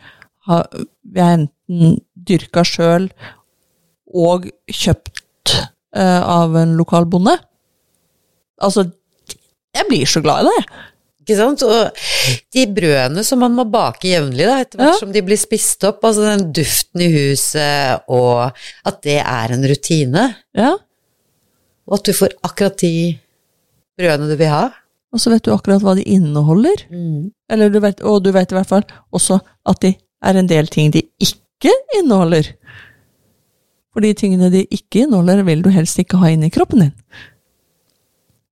har 0.48 0.68
vi 0.74 1.24
enten 1.24 1.98
dyrka 2.14 2.64
sjøl 2.68 3.10
og 4.14 4.48
kjøpt 4.70 5.56
uh, 5.98 6.22
av 6.22 6.56
en 6.60 6.76
lokal 6.78 7.08
bonde. 7.10 7.36
Altså, 8.64 8.86
jeg 9.74 9.90
blir 9.90 10.10
så 10.10 10.22
glad 10.24 10.44
i 10.44 10.52
det. 10.52 10.82
Ikke 11.24 11.38
sant? 11.40 11.64
Og 11.64 12.06
de 12.54 12.64
brødene 12.76 13.24
som 13.24 13.40
man 13.44 13.56
må 13.56 13.64
bake 13.72 14.12
jevnlig, 14.12 14.44
etter 14.44 14.82
hvert 14.82 14.92
ja. 14.92 15.00
som 15.00 15.12
de 15.16 15.24
blir 15.24 15.40
spist 15.40 15.84
opp, 15.88 16.04
altså 16.04 16.26
den 16.28 16.50
duften 16.56 17.04
i 17.06 17.10
huset, 17.14 18.04
og 18.12 18.52
at 18.90 19.04
det 19.08 19.22
er 19.24 19.56
en 19.56 19.64
rutine. 19.72 20.26
Ja. 20.58 20.74
Og 21.88 22.00
at 22.00 22.08
du 22.08 22.16
får 22.16 22.36
akkurat 22.44 22.76
de 22.84 22.94
brødene 24.00 24.32
du 24.32 24.36
vil 24.40 24.52
ha. 24.52 24.66
Og 25.14 25.22
så 25.22 25.32
vet 25.32 25.46
du 25.46 25.54
akkurat 25.54 25.84
hva 25.86 25.94
de 25.96 26.04
inneholder. 26.10 26.88
Mm. 26.92 27.30
Eller 27.54 27.72
du 27.72 27.80
vet, 27.84 28.02
og 28.02 28.24
du 28.26 28.32
vet 28.36 28.52
i 28.52 28.58
hvert 28.58 28.70
fall 28.70 28.86
også 29.14 29.40
at 29.70 29.80
de 29.86 29.94
er 30.24 30.40
en 30.40 30.50
del 30.50 30.68
ting 30.72 30.92
de 30.92 31.06
ikke 31.24 31.72
inneholder. 32.00 32.50
For 33.94 34.04
de 34.04 34.12
tingene 34.18 34.50
de 34.52 34.66
ikke 34.74 35.06
inneholder, 35.06 35.44
vil 35.46 35.62
du 35.64 35.70
helst 35.72 36.00
ikke 36.02 36.20
ha 36.20 36.34
inni 36.34 36.50
i 36.50 36.54
kroppen 36.54 36.88
din. 36.88 36.94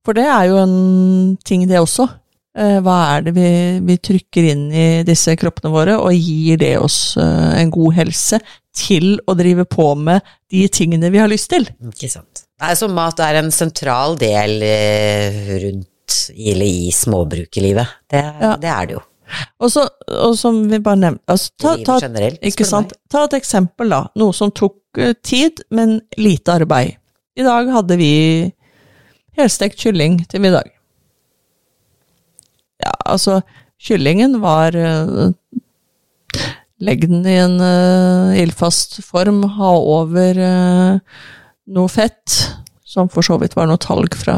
For 0.06 0.18
det 0.18 0.26
er 0.30 0.48
jo 0.50 0.60
en 0.62 1.38
ting, 1.46 1.66
det 1.70 1.82
også. 1.82 2.08
Eh, 2.52 2.80
hva 2.84 2.98
er 3.14 3.22
det 3.24 3.32
vi, 3.38 3.50
vi, 3.88 3.96
trykker 4.04 4.50
inn 4.52 4.66
i 4.76 4.88
disse 5.08 5.38
kroppene 5.40 5.72
våre, 5.72 5.96
og 6.04 6.12
gir 6.12 6.60
det 6.60 6.74
oss 6.82 7.16
eh, 7.20 7.62
en 7.62 7.72
god 7.72 7.96
helse 7.96 8.42
til 8.76 9.14
å 9.24 9.36
drive 9.40 9.64
på 9.72 9.94
med 9.96 10.20
de 10.52 10.66
tingene 10.68 11.12
vi 11.14 11.22
har 11.22 11.32
lyst 11.32 11.52
til? 11.54 11.70
Ikke 11.94 12.12
sant. 12.12 12.44
Nei, 12.62 12.74
så 12.78 12.90
mat 12.92 13.22
er 13.24 13.40
en 13.40 13.54
sentral 13.56 14.18
del 14.20 14.58
eh, 14.68 15.40
rundt 15.64 15.88
eller 16.36 16.68
i 16.68 16.92
småbrukerlivet. 16.92 17.96
Det, 18.12 18.26
ja. 18.44 18.52
det 18.60 18.72
er 18.74 18.90
det 18.90 18.98
jo. 18.98 19.06
Og, 19.64 19.70
så, 19.72 19.86
og 20.12 20.36
som 20.36 20.58
vi 20.68 20.82
bare 20.84 21.00
nevnte 21.06 21.32
altså, 21.32 21.54
ta, 21.56 21.78
ta, 21.88 22.66
sant? 22.68 22.92
ta 23.08 23.24
et 23.30 23.38
eksempel, 23.40 23.94
da. 23.96 24.02
Noe 24.20 24.36
som 24.36 24.52
tok 24.52 25.00
tid, 25.24 25.64
men 25.72 26.02
lite 26.20 26.60
arbeid. 26.60 27.00
I 27.40 27.48
dag 27.48 27.72
hadde 27.72 27.96
vi 27.96 28.12
helstekt 29.40 29.80
kylling 29.80 30.20
til 30.28 30.44
middag. 30.44 30.68
Altså, 33.06 33.42
kyllingen 33.82 34.40
var 34.44 34.76
uh, 34.78 35.32
Legg 36.82 37.04
den 37.06 37.26
i 37.30 37.36
en 37.38 37.60
uh, 37.62 38.34
ildfast 38.42 38.98
form, 39.06 39.44
ha 39.58 39.72
over 39.78 40.40
uh, 40.42 41.20
noe 41.70 41.92
fett, 41.94 42.40
som 42.82 43.10
for 43.12 43.26
så 43.26 43.38
vidt 43.42 43.54
var 43.58 43.70
noe 43.70 43.82
talg 43.82 44.18
fra 44.18 44.38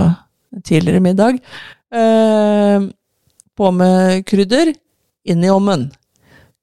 tidligere 0.68 1.00
middag. 1.06 1.40
Uh, 1.94 2.90
på 3.56 3.70
med 3.72 4.26
krydder, 4.28 4.74
inn 5.24 5.46
i 5.46 5.52
ovnen. 5.54 5.88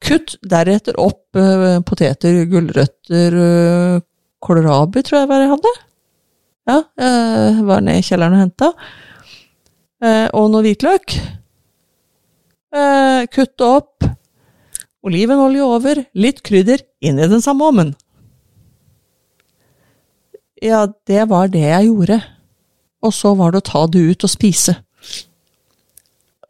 Kutt 0.05 0.34
deretter 0.45 0.97
opp 1.01 1.36
poteter, 1.86 2.43
gulrøtter, 2.51 3.34
kålrabi, 4.43 5.03
tror 5.05 5.18
jeg 5.20 5.28
var 5.30 5.45
jeg 5.45 5.51
hadde. 5.53 5.72
Ja, 6.70 6.78
var 7.68 7.84
ned 7.84 8.01
i 8.01 8.07
kjelleren 8.07 8.34
og 8.38 8.43
henta. 8.43 8.70
eh, 10.03 10.26
og 10.32 10.49
noe 10.51 10.64
hvitløk. 10.64 11.14
Eh, 12.71 13.27
kutte 13.35 13.66
opp. 13.66 14.07
Olivenolje 15.07 15.64
over, 15.64 16.03
litt 16.12 16.43
krydder, 16.45 16.83
inn 17.01 17.18
i 17.18 17.29
den 17.31 17.43
samme 17.43 17.71
ovnen. 17.71 17.95
Ja, 20.61 20.85
det 21.09 21.25
var 21.31 21.49
det 21.49 21.64
jeg 21.64 21.89
gjorde. 21.89 22.21
Og 23.01 23.14
så 23.16 23.33
var 23.39 23.55
det 23.55 23.62
å 23.62 23.68
ta 23.71 23.87
det 23.89 24.03
ut 24.12 24.27
og 24.29 24.33
spise. 24.33 24.77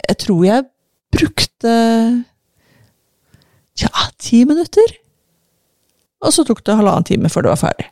Jeg 0.03 0.19
tror 0.25 0.43
jeg 0.49 0.67
brukte 1.15 1.73
ja, 3.79 3.91
ti 4.19 4.43
minutter. 4.49 4.97
Og 6.21 6.35
så 6.35 6.45
tok 6.45 6.65
det 6.67 6.77
halvannen 6.77 7.07
time 7.07 7.31
før 7.33 7.47
det 7.47 7.55
var 7.55 7.63
ferdig. 7.63 7.87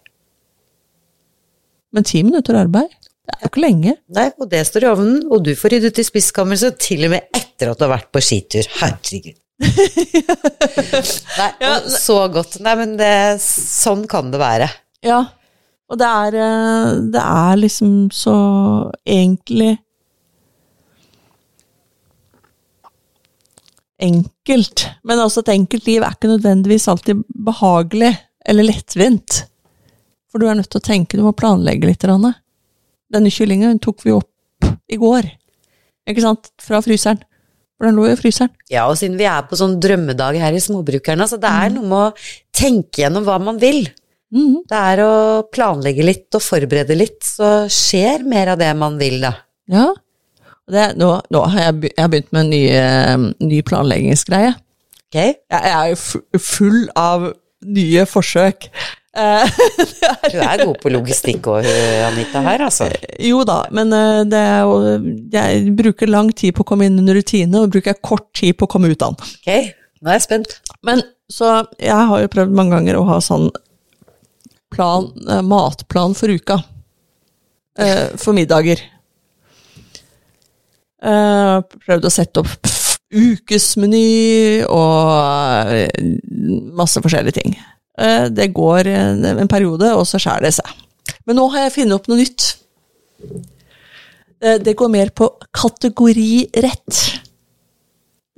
Men 1.94 2.04
ti 2.04 2.20
minutter 2.26 2.58
arbeid, 2.58 2.90
det 2.90 3.36
er 3.36 3.46
jo 3.46 3.52
ikke 3.52 3.64
lenge. 3.64 3.94
Nei, 4.12 4.26
og 4.36 4.50
det 4.50 4.66
står 4.68 4.84
i 4.84 4.90
ovnen, 4.90 5.20
og 5.30 5.46
du 5.46 5.54
får 5.56 5.76
ryddet 5.76 6.02
i 6.02 6.04
spiskammerset 6.04 6.76
til 6.82 7.06
og 7.06 7.14
med 7.14 7.30
etter 7.30 7.47
at 7.66 7.80
du 7.80 7.84
har 7.88 7.96
vært 7.96 8.12
på 8.14 8.22
skitur. 8.22 8.68
Herregud. 8.78 9.34
Nei, 11.40 11.50
og 11.66 11.88
så 11.90 12.20
godt. 12.30 12.60
Nei, 12.62 12.76
men 12.78 12.94
det, 13.00 13.10
sånn 13.42 14.06
kan 14.10 14.30
det 14.30 14.38
være. 14.38 14.68
Ja, 15.02 15.24
og 15.88 15.98
det 15.98 16.06
er, 16.06 16.38
eh, 16.44 16.94
det 17.14 17.24
er 17.24 17.60
liksom 17.64 17.92
så 18.14 18.38
egentlig 19.08 19.76
Enkelt. 23.98 24.84
Men 25.02 25.18
også 25.18 25.42
et 25.42 25.48
enkelt 25.56 25.88
liv 25.88 26.04
er 26.06 26.14
ikke 26.14 26.28
nødvendigvis 26.30 26.84
alltid 26.86 27.24
behagelig 27.34 28.12
eller 28.46 28.68
lettvint. 28.68 29.40
For 30.30 30.38
du 30.38 30.46
er 30.46 30.54
nødt 30.54 30.70
til 30.70 30.78
å 30.78 30.86
tenke, 30.86 31.18
du 31.18 31.24
må 31.26 31.32
planlegge 31.34 31.88
litt. 31.88 32.06
Denne 32.06 33.32
kyllingen 33.34 33.80
tok 33.82 34.04
vi 34.06 34.14
opp 34.14 34.68
i 34.86 35.00
går, 35.00 35.26
ikke 36.06 36.22
sant, 36.22 36.52
fra 36.62 36.78
fryseren. 36.84 37.18
For 37.78 37.86
den 37.86 37.98
lå 37.98 38.08
jo 38.08 38.16
i 38.16 38.18
fryseren. 38.18 38.50
Ja, 38.72 38.88
og 38.90 38.98
siden 38.98 39.16
vi 39.20 39.26
er 39.30 39.46
på 39.46 39.56
sånn 39.58 39.76
drømmedag 39.82 40.40
her 40.42 40.56
i 40.56 40.62
Småbrukerne, 40.62 41.28
så 41.30 41.38
det 41.38 41.50
er 41.50 41.70
noe 41.76 41.86
med 41.86 41.98
å 42.08 42.28
tenke 42.58 43.04
gjennom 43.04 43.26
hva 43.26 43.38
man 43.42 43.60
vil. 43.62 43.84
Mm. 44.34 44.64
Det 44.68 44.80
er 44.90 45.02
å 45.04 45.12
planlegge 45.54 46.04
litt 46.04 46.34
og 46.36 46.44
forberede 46.44 46.96
litt, 46.98 47.22
så 47.24 47.68
skjer 47.72 48.26
mer 48.28 48.52
av 48.56 48.60
det 48.60 48.72
man 48.76 48.98
vil, 49.00 49.20
da. 49.22 49.32
Ja. 49.70 49.86
Det, 50.68 50.90
nå, 51.00 51.12
nå 51.32 51.44
har 51.54 51.68
jeg, 51.70 51.92
begynt 51.96 52.32
med 52.34 52.42
en 52.42 52.50
ny, 52.52 52.62
eh, 52.76 53.28
ny 53.46 53.62
planleggingsgreie. 53.64 54.52
Ok? 55.08 55.16
Jeg, 55.16 55.38
jeg 55.48 55.72
er 55.72 55.94
jo 55.94 56.42
full 56.44 56.82
av 56.98 57.30
nye 57.64 58.04
forsøk. 58.10 58.68
Eh, 59.18 59.60
Du 60.32 60.38
er 60.38 60.62
god 60.62 60.76
på 60.82 60.92
logistikk 60.92 61.48
òg, 61.50 61.66
Anita, 62.06 62.42
her, 62.44 62.64
altså. 62.68 62.88
jo 63.24 63.42
da, 63.48 63.60
men 63.74 63.92
eh, 63.96 64.22
det 64.30 64.38
er 64.38 64.60
jo 64.62 64.76
Jeg 65.34 65.74
bruker 65.78 66.10
lang 66.10 66.30
tid 66.36 66.54
på 66.56 66.62
å 66.62 66.68
komme 66.68 66.86
inn 66.88 66.98
under 67.00 67.18
rutine, 67.18 67.64
og 67.64 67.72
bruker 67.74 67.98
kort 67.98 68.28
tid 68.38 68.56
på 68.58 68.68
å 68.68 68.72
komme 68.76 68.90
ut 68.92 69.02
av 69.02 69.16
den. 69.16 69.32
Ok, 69.40 69.72
nå 70.02 70.12
er 70.12 70.20
jeg 70.20 70.26
spent. 70.28 70.58
Men 70.86 71.02
så 71.28 71.58
jeg 71.82 72.08
har 72.10 72.22
jo 72.22 72.30
prøvd 72.32 72.54
mange 72.56 72.76
ganger 72.76 73.00
å 73.00 73.06
ha 73.10 73.18
sånn 73.24 73.48
plan, 74.72 75.10
eh, 75.28 75.42
matplan 75.44 76.14
for 76.16 76.30
uka. 76.32 76.60
Eh, 77.78 78.08
for 78.18 78.34
middager. 78.36 78.80
Eh, 80.98 81.56
prøvd 81.86 82.08
å 82.08 82.10
sette 82.10 82.42
opp 82.42 82.72
ukesmeny 83.08 84.64
og 84.66 85.70
eh, 85.72 86.08
masse 86.76 87.00
forskjellige 87.00 87.38
ting. 87.38 87.54
Eh, 87.98 88.26
det 88.30 88.52
går 88.54 88.90
en, 88.92 89.24
en 89.24 89.50
periode, 89.50 89.90
og 89.94 90.06
så 90.06 90.20
skjærer 90.22 90.48
det 90.48 90.54
seg. 90.58 90.74
Men 91.26 91.40
nå 91.40 91.48
har 91.52 91.66
jeg 91.66 91.74
funnet 91.80 91.96
opp 91.98 92.08
noe 92.10 92.20
nytt. 92.20 92.48
Eh, 94.40 94.58
det 94.62 94.76
går 94.78 94.92
mer 94.92 95.10
på 95.10 95.30
kategorirett. 95.54 97.02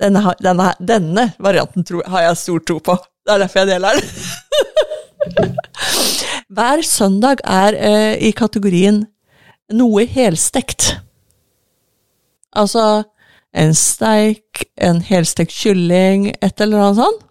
Denne, 0.01 0.33
denne, 0.41 0.71
denne 0.81 1.27
varianten 1.37 1.85
tror, 1.85 2.07
har 2.09 2.25
jeg 2.25 2.41
stor 2.41 2.65
tro 2.65 2.79
på. 2.81 2.97
Det 3.21 3.35
er 3.35 3.43
derfor 3.43 3.61
jeg 3.61 3.69
deler 3.75 3.99
den. 3.99 5.57
Hver 6.57 6.81
søndag 6.83 7.43
er 7.45 7.77
eh, 7.77 8.13
i 8.27 8.33
kategorien 8.35 9.03
noe 9.71 10.07
helstekt. 10.09 10.95
Altså 12.51 13.03
en 13.55 13.75
steik, 13.77 14.65
en 14.75 14.99
helstekt 15.05 15.53
kylling, 15.53 16.31
et 16.41 16.63
eller 16.63 16.81
annet 16.81 17.03
sånt. 17.03 17.27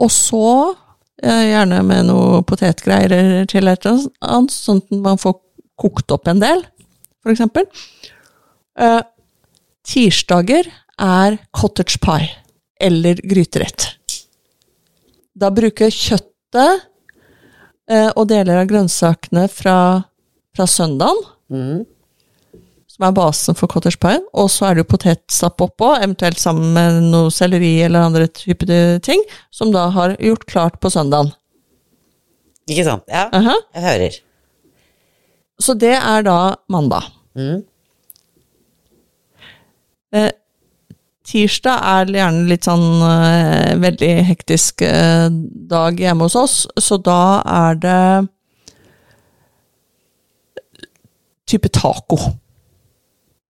Og 0.00 0.10
så, 0.12 0.74
eh, 1.22 1.44
gjerne 1.52 1.82
med 1.84 2.06
noe 2.08 2.42
potetgreier 2.42 3.46
til 3.50 3.68
et 3.68 3.86
eller 3.86 4.08
annet, 4.20 4.54
sånn 4.54 4.82
at 4.82 4.90
man 5.04 5.20
får 5.20 5.38
kokt 5.80 6.12
opp 6.12 6.28
en 6.28 6.40
del, 6.40 6.64
for 7.22 7.32
eksempel. 7.32 7.66
Eh, 8.78 9.02
tirsdager 9.84 10.70
er 10.98 11.38
cottage 11.56 12.00
pie, 12.00 12.30
eller 12.80 13.20
gryterett. 13.24 13.90
Da 15.36 15.50
bruker 15.50 15.92
kjøttet 15.92 16.86
eh, 17.90 18.10
og 18.16 18.28
deler 18.28 18.62
av 18.62 18.68
grønnsakene 18.70 19.48
fra, 19.52 20.04
fra 20.56 20.66
søndagen, 20.66 21.26
Mm. 21.50 21.84
Som 23.00 23.06
er 23.08 23.16
basen 23.16 23.56
for 23.56 23.70
cottage 23.72 23.96
pie, 23.96 24.18
og 24.36 24.50
så 24.52 24.66
er 24.68 24.76
det 24.76 24.82
jo 24.82 24.90
potetstapp 24.92 25.62
oppå, 25.64 25.94
eventuelt 25.96 26.36
sammen 26.38 26.74
med 26.76 26.98
noe 27.08 27.30
selleri 27.32 27.78
eller 27.86 28.10
andre 28.10 28.26
typer 28.28 28.98
ting, 29.00 29.22
som 29.50 29.70
da 29.72 29.86
har 29.94 30.18
gjort 30.20 30.44
klart 30.44 30.76
på 30.84 30.90
søndagen. 30.92 31.32
Ikke 32.68 32.84
sant? 32.84 33.06
Ja, 33.08 33.30
Aha. 33.32 33.54
jeg 33.74 33.86
hører. 33.86 34.18
Så 35.60 35.72
det 35.80 35.94
er 35.96 36.26
da 36.28 36.36
mandag. 36.68 37.08
Mm. 37.32 37.62
Eh, 40.12 40.28
tirsdag 41.24 41.80
er 41.94 42.12
gjerne 42.18 42.44
litt 42.50 42.68
sånn 42.68 42.84
eh, 43.06 43.80
veldig 43.80 44.12
hektisk 44.28 44.84
eh, 44.84 45.32
dag 45.72 45.96
hjemme 46.04 46.28
hos 46.28 46.36
oss, 46.36 46.60
så 46.76 47.00
da 47.00 47.40
er 47.48 47.80
det 47.80 48.04
type 51.48 51.72
taco. 51.72 52.20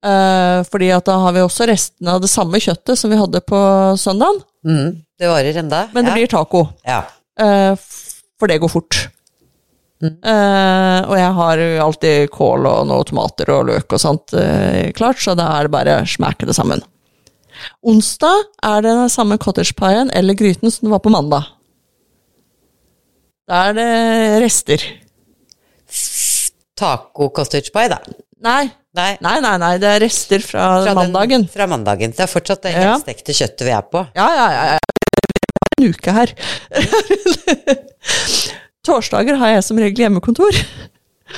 Eh, 0.01 0.63
fordi 0.65 0.89
at 0.97 1.05
da 1.05 1.19
har 1.21 1.35
vi 1.37 1.43
også 1.45 1.67
restene 1.69 2.15
av 2.17 2.23
det 2.25 2.31
samme 2.33 2.61
kjøttet 2.63 2.97
som 2.97 3.13
vi 3.13 3.21
hadde 3.21 3.43
på 3.45 3.61
søndagen, 4.01 4.45
Mm. 4.61 4.99
Det 5.17 5.25
varer 5.25 5.57
enda. 5.57 5.89
men 5.95 6.05
det 6.05 6.11
ja. 6.11 6.15
blir 6.19 6.29
taco. 6.29 6.67
Ja. 6.85 6.99
Eh, 7.41 7.73
for 8.39 8.47
det 8.47 8.59
går 8.61 8.69
fort. 8.69 9.09
Eh, 10.05 11.01
og 11.09 11.15
jeg 11.17 11.33
har 11.39 11.63
alltid 11.81 12.31
kål 12.31 12.67
og 12.69 12.87
noe 12.89 13.05
tomater 13.09 13.49
og 13.55 13.67
løk 13.71 13.93
og 13.97 14.01
sånt 14.01 14.35
klart, 14.97 15.17
så 15.17 15.33
da 15.37 15.49
er 15.57 15.65
det 15.65 15.73
bare 15.73 15.97
å 16.03 16.09
smeke 16.09 16.45
det 16.45 16.57
sammen. 16.57 16.85
Onsdag 17.81 18.53
er 18.63 18.85
det 18.85 18.93
den 19.01 19.09
samme 19.09 19.39
cottage 19.41 19.73
eller 19.81 20.35
gryten 20.35 20.71
som 20.71 20.89
det 20.89 20.93
var 20.93 21.01
på 21.01 21.13
mandag. 21.13 21.45
Da 23.49 23.71
er 23.71 23.75
det 23.75 24.43
rester. 24.45 24.85
Taco 26.81 27.28
cottage 27.37 27.68
pie, 27.74 27.89
da. 27.93 27.99
Nei, 28.41 28.70
Nei. 28.97 29.12
nei, 29.22 29.37
nei, 29.45 29.57
nei 29.61 29.74
det 29.78 29.87
er 29.95 30.01
rester 30.03 30.41
fra, 30.43 30.64
Fra 30.83 30.95
den- 30.95 30.99
mandagen. 30.99 31.45
Fra 31.53 31.66
mandagen. 31.70 32.11
Det 32.16 32.24
er 32.24 32.31
fortsatt 32.33 32.62
det 32.64 32.72
Ja. 32.72 32.81
helstekte 32.95 33.33
kjøttet 33.37 33.64
vi 33.68 33.74
er 33.76 33.85
på. 33.93 34.01
Ja, 34.16 34.28
ja, 34.39 34.47
ja. 34.57 34.62
ja. 34.72 34.78
Vi 35.78 35.85
har 35.85 35.87
en 35.87 35.95
uke 35.95 36.11
her. 36.16 36.28
Torsdager 38.87 39.37
har 39.41 39.53
jeg 39.55 39.64
som 39.66 39.81
regel 39.81 40.05
hjemmekontor. 40.07 40.57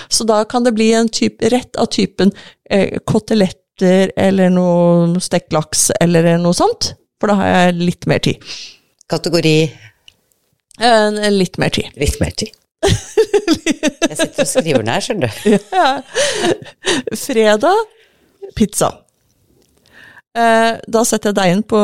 Så 0.09 0.25
da 0.29 0.43
kan 0.49 0.65
det 0.65 0.73
bli 0.79 0.91
en 0.97 1.11
type, 1.13 1.49
rett 1.53 1.77
av 1.77 1.91
typen 1.93 2.31
eh, 2.71 2.97
koteletter 3.05 4.13
eller 4.17 4.49
noe 4.55 5.21
stekt 5.21 5.53
laks 5.53 5.91
eller 6.01 6.31
noe 6.41 6.57
sånt. 6.57 6.95
For 7.21 7.29
da 7.33 7.37
har 7.41 7.51
jeg 7.53 7.77
litt 7.83 8.09
mer 8.11 8.23
tid. 8.25 8.43
Kategori 9.13 9.57
Eh, 10.83 11.29
litt 11.31 11.59
mer 11.61 11.69
tid. 11.71 11.91
litt 12.01 12.17
mer 12.23 12.31
tid. 12.33 12.49
Jeg 12.83 14.17
sitter 14.19 14.43
og 14.45 14.49
skriver 14.51 14.83
den 14.83 14.91
her, 14.93 15.05
skjønner 15.05 15.31
du. 15.33 15.51
Fredag 17.25 17.83
pizza. 18.59 18.89
Eh, 20.37 20.79
da 20.89 21.03
setter 21.07 21.31
jeg 21.33 21.39
deigen 21.39 21.63
på 21.69 21.81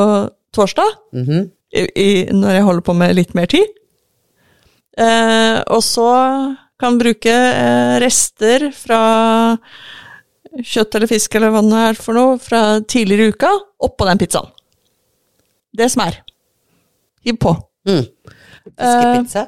torsdag, 0.56 0.94
Mhm. 1.14 1.50
i, 1.76 1.82
i, 2.00 2.08
når 2.32 2.50
jeg 2.56 2.64
holder 2.64 2.84
på 2.86 2.94
med 2.96 3.14
litt 3.16 3.34
mer 3.36 3.46
tid. 3.46 3.66
Eh, 4.98 5.58
og 5.68 5.82
så 5.84 6.08
kan 6.80 6.96
bruke 6.98 7.30
eh, 7.30 7.98
rester 8.02 8.70
fra 8.74 9.02
kjøtt 10.58 10.94
eller 10.96 11.10
fisk 11.10 11.34
eller 11.36 11.52
hva 11.54 11.60
det 11.62 11.82
er 11.90 11.98
for 12.00 12.16
noe, 12.16 12.38
fra 12.42 12.80
tidligere 12.80 13.28
i 13.28 13.34
uka, 13.36 13.50
oppå 13.84 14.08
den 14.08 14.18
pizzaen. 14.18 14.48
Det 15.76 15.90
som 15.92 16.02
er. 16.06 16.16
Hiv 17.26 17.36
på. 17.38 17.52
Mm. 17.86 18.06
Fiskepizza. 18.72 19.44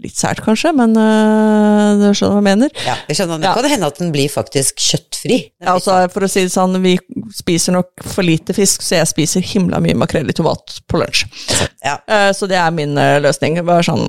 Litt 0.00 0.16
sært 0.16 0.38
kanskje, 0.40 0.70
men 0.72 0.94
øh, 0.96 1.98
du 2.00 2.06
skjønner 2.16 2.32
hva 2.32 2.40
jeg 2.40 2.46
mener. 2.46 2.70
Ja, 2.86 2.94
jeg 3.10 3.18
skjønner. 3.18 3.40
Det 3.42 3.48
Ja. 3.50 3.54
kan 3.58 3.66
hende 3.68 3.88
at 3.92 3.98
den 4.00 4.12
blir 4.14 4.30
faktisk 4.32 4.80
kjøttfri. 4.80 5.36
Ja, 5.60 5.74
altså, 5.74 5.96
for 6.14 6.24
å 6.24 6.28
si 6.32 6.46
det 6.46 6.52
sånn, 6.54 6.78
vi 6.80 6.94
spiser 7.36 7.76
nok 7.76 8.04
for 8.08 8.24
lite 8.24 8.56
fisk, 8.56 8.80
så 8.86 8.96
jeg 8.96 9.10
spiser 9.10 9.44
himla 9.44 9.76
mye 9.84 9.98
makrell 10.00 10.32
i 10.32 10.36
tomat 10.36 10.78
på 10.88 11.02
lunsj. 11.02 11.26
Ja. 11.84 11.98
Uh, 12.08 12.30
så 12.32 12.48
det 12.48 12.56
er 12.56 12.70
min 12.72 12.96
uh, 12.96 13.18
løsning. 13.20 13.58
Bare 13.68 13.84
sånn, 13.84 14.06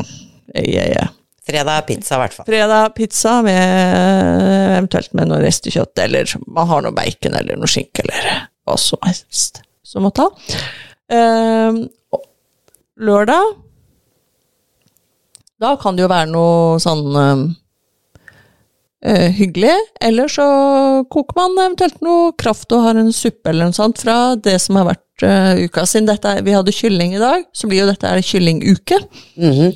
yeah, 0.55 0.87
yeah. 0.93 1.11
Fredag 1.43 1.83
pizza, 1.89 2.15
i 2.15 2.21
hvert 2.21 2.37
fall. 2.37 2.45
Fredag 2.47 2.93
pizza 2.95 3.33
med 3.43 4.77
eventuelt 4.77 5.11
med 5.17 5.27
noe 5.27 5.41
restekjøtt, 5.43 5.97
eller 6.05 6.31
man 6.47 6.69
har 6.69 6.85
noe 6.85 6.95
bacon 6.95 7.35
eller 7.35 7.59
noe 7.59 7.67
skinke, 7.67 8.05
eller 8.05 8.45
hva 8.63 8.77
som 8.79 9.01
helst 9.03 9.59
som 9.83 10.05
må 10.05 10.11
ta. 10.15 10.29
Lørdag 13.01 13.55
Da 15.61 15.75
kan 15.77 15.95
det 15.97 16.03
jo 16.07 16.09
være 16.11 16.29
noe 16.31 16.79
sånn 16.81 17.03
eh, 19.05 19.29
hyggelig. 19.37 19.75
Eller 20.01 20.27
så 20.31 20.45
koker 21.11 21.37
man 21.37 21.57
eventuelt 21.59 21.99
noe 22.05 22.31
kraft 22.39 22.71
og 22.75 22.85
har 22.87 22.99
en 23.01 23.11
suppe 23.15 23.51
eller 23.51 23.69
noe 23.69 23.77
sånt 23.77 24.01
fra 24.01 24.35
det 24.35 24.57
som 24.63 24.79
har 24.79 24.87
vært 24.91 25.25
øh, 25.27 25.63
uka. 25.67 25.85
Siden 25.89 26.09
dette, 26.09 26.35
er- 26.37 26.45
vi 26.47 26.55
hadde 26.57 26.73
kylling 26.75 27.15
i 27.17 27.21
dag, 27.21 27.45
så 27.53 27.69
blir 27.69 27.83
jo 27.83 27.89
dette 27.91 28.09
her 28.09 28.21
kyllinguke. 28.25 29.01
Mhm. 29.37 29.75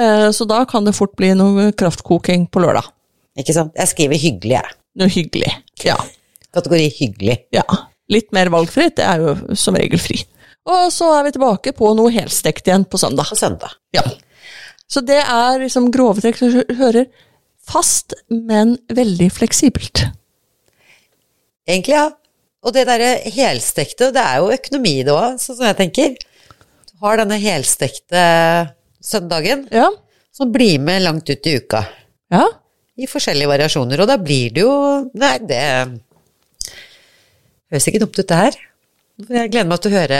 Eh, 0.00 0.28
så 0.34 0.46
da 0.48 0.62
kan 0.70 0.84
det 0.86 0.94
fort 0.96 1.14
bli 1.18 1.32
noe 1.34 1.70
kraftkoking 1.76 2.48
på 2.50 2.62
lørdag. 2.62 2.86
Ikke 3.38 3.54
sant? 3.54 3.72
Jeg 3.78 3.90
skriver 3.90 4.18
hyggelig, 4.22 4.56
jeg. 4.58 4.76
Noe 5.00 5.10
hyggelig. 5.10 5.50
Ja. 5.86 5.96
Kategori 6.54 6.88
hyggelig. 6.98 7.38
ja. 7.54 7.62
Litt 8.10 8.32
mer 8.34 8.48
valgfritt, 8.50 8.96
det 8.98 9.04
er 9.06 9.20
jo 9.22 9.54
som 9.54 9.76
regel 9.78 10.00
fri. 10.02 10.16
Og 10.66 10.88
så 10.90 11.06
er 11.14 11.28
vi 11.28 11.30
tilbake 11.36 11.70
på 11.78 11.92
noe 11.94 12.10
helstekt 12.10 12.66
igjen 12.66 12.82
på 12.90 12.98
søndag. 12.98 13.28
På 13.30 13.38
søndag. 13.38 13.76
Ja. 13.94 14.02
Så 14.90 15.02
det 15.06 15.20
er 15.22 15.60
liksom 15.62 15.90
grove 15.94 16.22
trekk. 16.24 16.40
Du 16.42 16.74
hører 16.80 17.06
fast, 17.70 18.14
men 18.28 18.74
veldig 18.90 19.28
fleksibelt. 19.32 20.02
Egentlig, 21.68 21.94
ja. 21.94 22.08
Og 22.66 22.74
det 22.74 22.82
derre 22.88 23.12
helstekte, 23.32 24.10
det 24.12 24.20
er 24.20 24.40
jo 24.42 24.50
økonomi 24.52 24.96
i 25.00 25.04
det 25.06 25.14
òg, 25.14 25.38
sånn 25.40 25.56
som 25.60 25.68
jeg 25.68 25.78
tenker. 25.78 26.16
Du 26.90 26.96
har 27.06 27.20
denne 27.22 27.38
helstekte 27.40 28.24
søndagen, 29.00 29.62
Ja. 29.72 29.86
som 30.34 30.50
blir 30.52 30.78
med 30.82 31.02
langt 31.06 31.30
ut 31.30 31.46
i 31.46 31.56
uka. 31.56 31.84
ja. 32.30 32.48
I 33.00 33.06
forskjellige 33.08 33.48
variasjoner, 33.48 34.00
og 34.02 34.08
da 34.10 34.16
blir 34.20 34.50
det 34.52 34.60
jo 34.60 34.72
Nei, 35.14 35.38
det 35.38 35.60
høres 37.70 37.86
ikke 37.88 38.00
dumt 38.02 38.18
ut, 38.18 38.26
det 38.28 38.36
her. 38.36 38.58
Jeg 39.30 39.50
gleder 39.52 39.68
meg 39.70 39.80
til 39.80 39.90
å 39.90 39.94
høre 39.94 40.18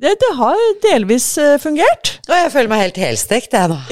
Det, 0.00 0.14
det 0.20 0.30
har 0.38 0.56
delvis 0.80 1.26
eh, 1.38 1.58
fungert. 1.60 2.14
Og 2.24 2.32
jeg 2.32 2.52
føler 2.54 2.70
meg 2.72 2.86
helt 2.86 3.00
helstekt, 3.02 3.52
jeg 3.52 3.68
nå. 3.68 3.76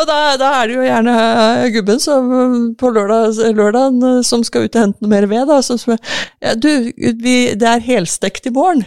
Og 0.00 0.06
da, 0.08 0.16
da 0.40 0.48
er 0.56 0.70
det 0.70 0.76
jo 0.78 0.86
gjerne 0.86 1.14
eh, 1.20 1.66
gubben 1.74 2.00
som 2.00 2.30
eh, 2.32 2.54
på 2.80 2.92
lørdag, 2.96 3.36
lørdagen 3.52 4.22
som 4.24 4.40
skal 4.46 4.64
ut 4.64 4.78
og 4.78 4.80
hente 4.86 5.04
noe 5.04 5.12
mer 5.12 5.26
ved. 5.28 5.44
Da, 5.50 5.58
som 5.66 5.76
spør 5.80 6.00
ja, 6.00 6.54
du, 6.56 6.70
vi, 6.96 7.36
det 7.58 7.68
er 7.68 7.84
helstekt 7.84 8.48
i 8.48 8.54
morgen. 8.56 8.86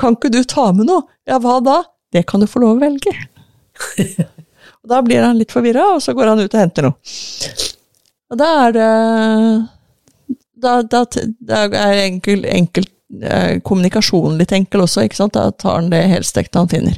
Kan 0.00 0.16
ikke 0.16 0.32
du 0.32 0.40
ta 0.48 0.70
med 0.72 0.88
noe? 0.88 1.04
Ja, 1.28 1.36
hva 1.42 1.58
da? 1.60 1.82
Det 2.12 2.24
kan 2.30 2.40
du 2.40 2.48
få 2.48 2.64
lov 2.64 2.78
å 2.78 2.82
velge. 2.86 3.12
og 4.80 4.88
da 4.88 5.02
blir 5.04 5.20
han 5.20 5.36
litt 5.36 5.52
forvirra, 5.52 5.90
og 5.98 6.00
så 6.04 6.16
går 6.16 6.32
han 6.32 6.40
ut 6.40 6.48
og 6.48 6.60
henter 6.62 6.88
noe. 6.88 6.96
Og 8.32 8.40
da 8.40 8.48
er 8.64 8.74
det 8.78 8.90
Da, 10.62 10.78
da, 10.86 11.04
da 11.44 11.64
er 11.66 11.70
det 11.74 12.02
enkel, 12.06 12.44
eh, 12.46 12.88
kommunikasjonen 13.66 14.38
litt 14.40 14.54
enkel 14.56 14.84
også, 14.86 15.04
ikke 15.06 15.18
sant? 15.18 15.36
Da 15.36 15.50
tar 15.52 15.80
han 15.80 15.90
det 15.92 16.04
helstekte 16.14 16.62
han 16.62 16.70
finner. 16.70 16.96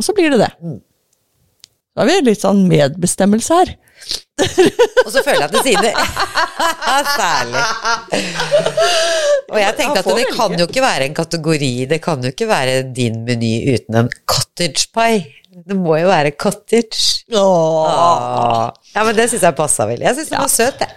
Og 0.00 0.06
så 0.06 0.14
blir 0.16 0.32
det 0.32 0.40
det. 0.40 0.50
Da 1.92 2.02
har 2.02 2.08
vi 2.08 2.20
litt 2.30 2.40
sånn 2.40 2.64
medbestemmelse 2.70 3.58
her. 3.60 3.74
Og 5.04 5.10
så 5.12 5.20
føler 5.20 5.42
jeg 5.42 5.48
at 5.50 5.56
det 5.58 5.64
sier 5.66 5.82
det. 5.84 5.92
Særlig. 7.20 7.64
Og 9.50 9.58
jeg 9.60 9.76
tenkte 9.76 10.00
at 10.00 10.08
det 10.16 10.30
kan 10.32 10.54
jo 10.56 10.68
ikke 10.70 10.84
være 10.84 11.08
en 11.10 11.16
kategori, 11.18 11.72
det 11.90 12.00
kan 12.04 12.24
jo 12.24 12.32
ikke 12.32 12.48
være 12.48 12.78
din 12.96 13.20
meny 13.26 13.52
uten 13.74 14.00
en 14.04 14.10
cottage 14.30 14.88
pie. 14.96 15.26
Det 15.50 15.76
må 15.76 15.98
jo 15.98 16.08
være 16.08 16.32
cottage. 16.40 17.26
Åh. 17.34 18.70
Ja, 18.94 19.04
men 19.04 19.16
det 19.18 19.28
syns 19.32 19.44
jeg 19.44 19.58
passa 19.58 19.84
vel. 19.90 20.00
Jeg 20.06 20.16
syns 20.16 20.30
den 20.32 20.40
var 20.40 20.52
søt, 20.52 20.80
jeg. 20.80 20.96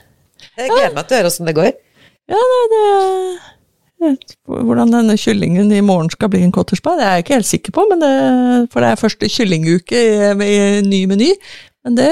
Jeg 0.54 0.70
gleder 0.70 0.94
meg 0.94 1.10
til 1.10 1.18
å 1.18 1.20
høre 1.20 1.34
åssen 1.34 1.50
det 1.50 1.58
går. 1.58 1.74
Ja, 2.32 2.40
det, 2.40 2.68
det 2.72 2.84
Hvordan 4.48 4.92
denne 4.94 5.16
kyllingen 5.20 5.72
i 5.76 5.82
morgen 5.86 6.10
skal 6.14 6.30
bli 6.34 6.42
en 6.46 6.52
cottage 6.56 6.84
pie, 6.84 6.98
det 7.00 7.06
er 7.06 7.14
jeg 7.18 7.24
ikke 7.26 7.38
helt 7.38 7.50
sikker 7.50 7.76
på, 7.78 7.86
men 7.90 8.02
det, 8.04 8.12
for 8.74 8.84
det 8.84 8.90
er 8.94 9.00
første 9.02 9.30
kyllinguke 9.32 10.00
i, 10.00 10.48
i 10.48 10.82
ny 10.88 11.04
meny. 11.12 11.30
Men 11.84 11.96
det 12.00 12.10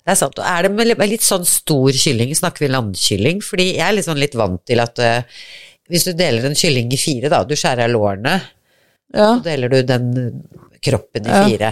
Det 0.00 0.14
er 0.14 0.18
sant. 0.18 0.38
Og 0.40 0.46
er 0.46 0.62
det 0.66 0.72
med 0.98 1.08
litt- 1.10 1.22
sånn 1.26 1.44
stor 1.46 1.90
kylling, 1.94 2.32
snakker 2.34 2.64
vi 2.66 2.70
landkylling? 2.72 3.42
Fordi 3.46 3.66
jeg 3.76 3.84
er 3.98 4.02
sånn 4.06 4.18
litt 4.22 4.34
vant 4.38 4.62
til 4.66 4.80
at 4.82 4.98
uh, 4.98 5.20
hvis 5.90 6.06
du 6.08 6.12
deler 6.18 6.46
en 6.48 6.54
kylling 6.58 6.90
i 6.94 6.98
fire, 6.98 7.28
da, 7.30 7.42
du 7.44 7.54
skjærer 7.54 7.84
av 7.88 7.94
lårene, 7.94 8.40
Ja. 9.14 9.36
så 9.36 9.42
deler 9.44 9.68
du 9.68 9.82
den 9.82 10.10
kroppen 10.82 11.26
i 11.26 11.30
Ja. 11.30 11.44
fire. 11.48 11.70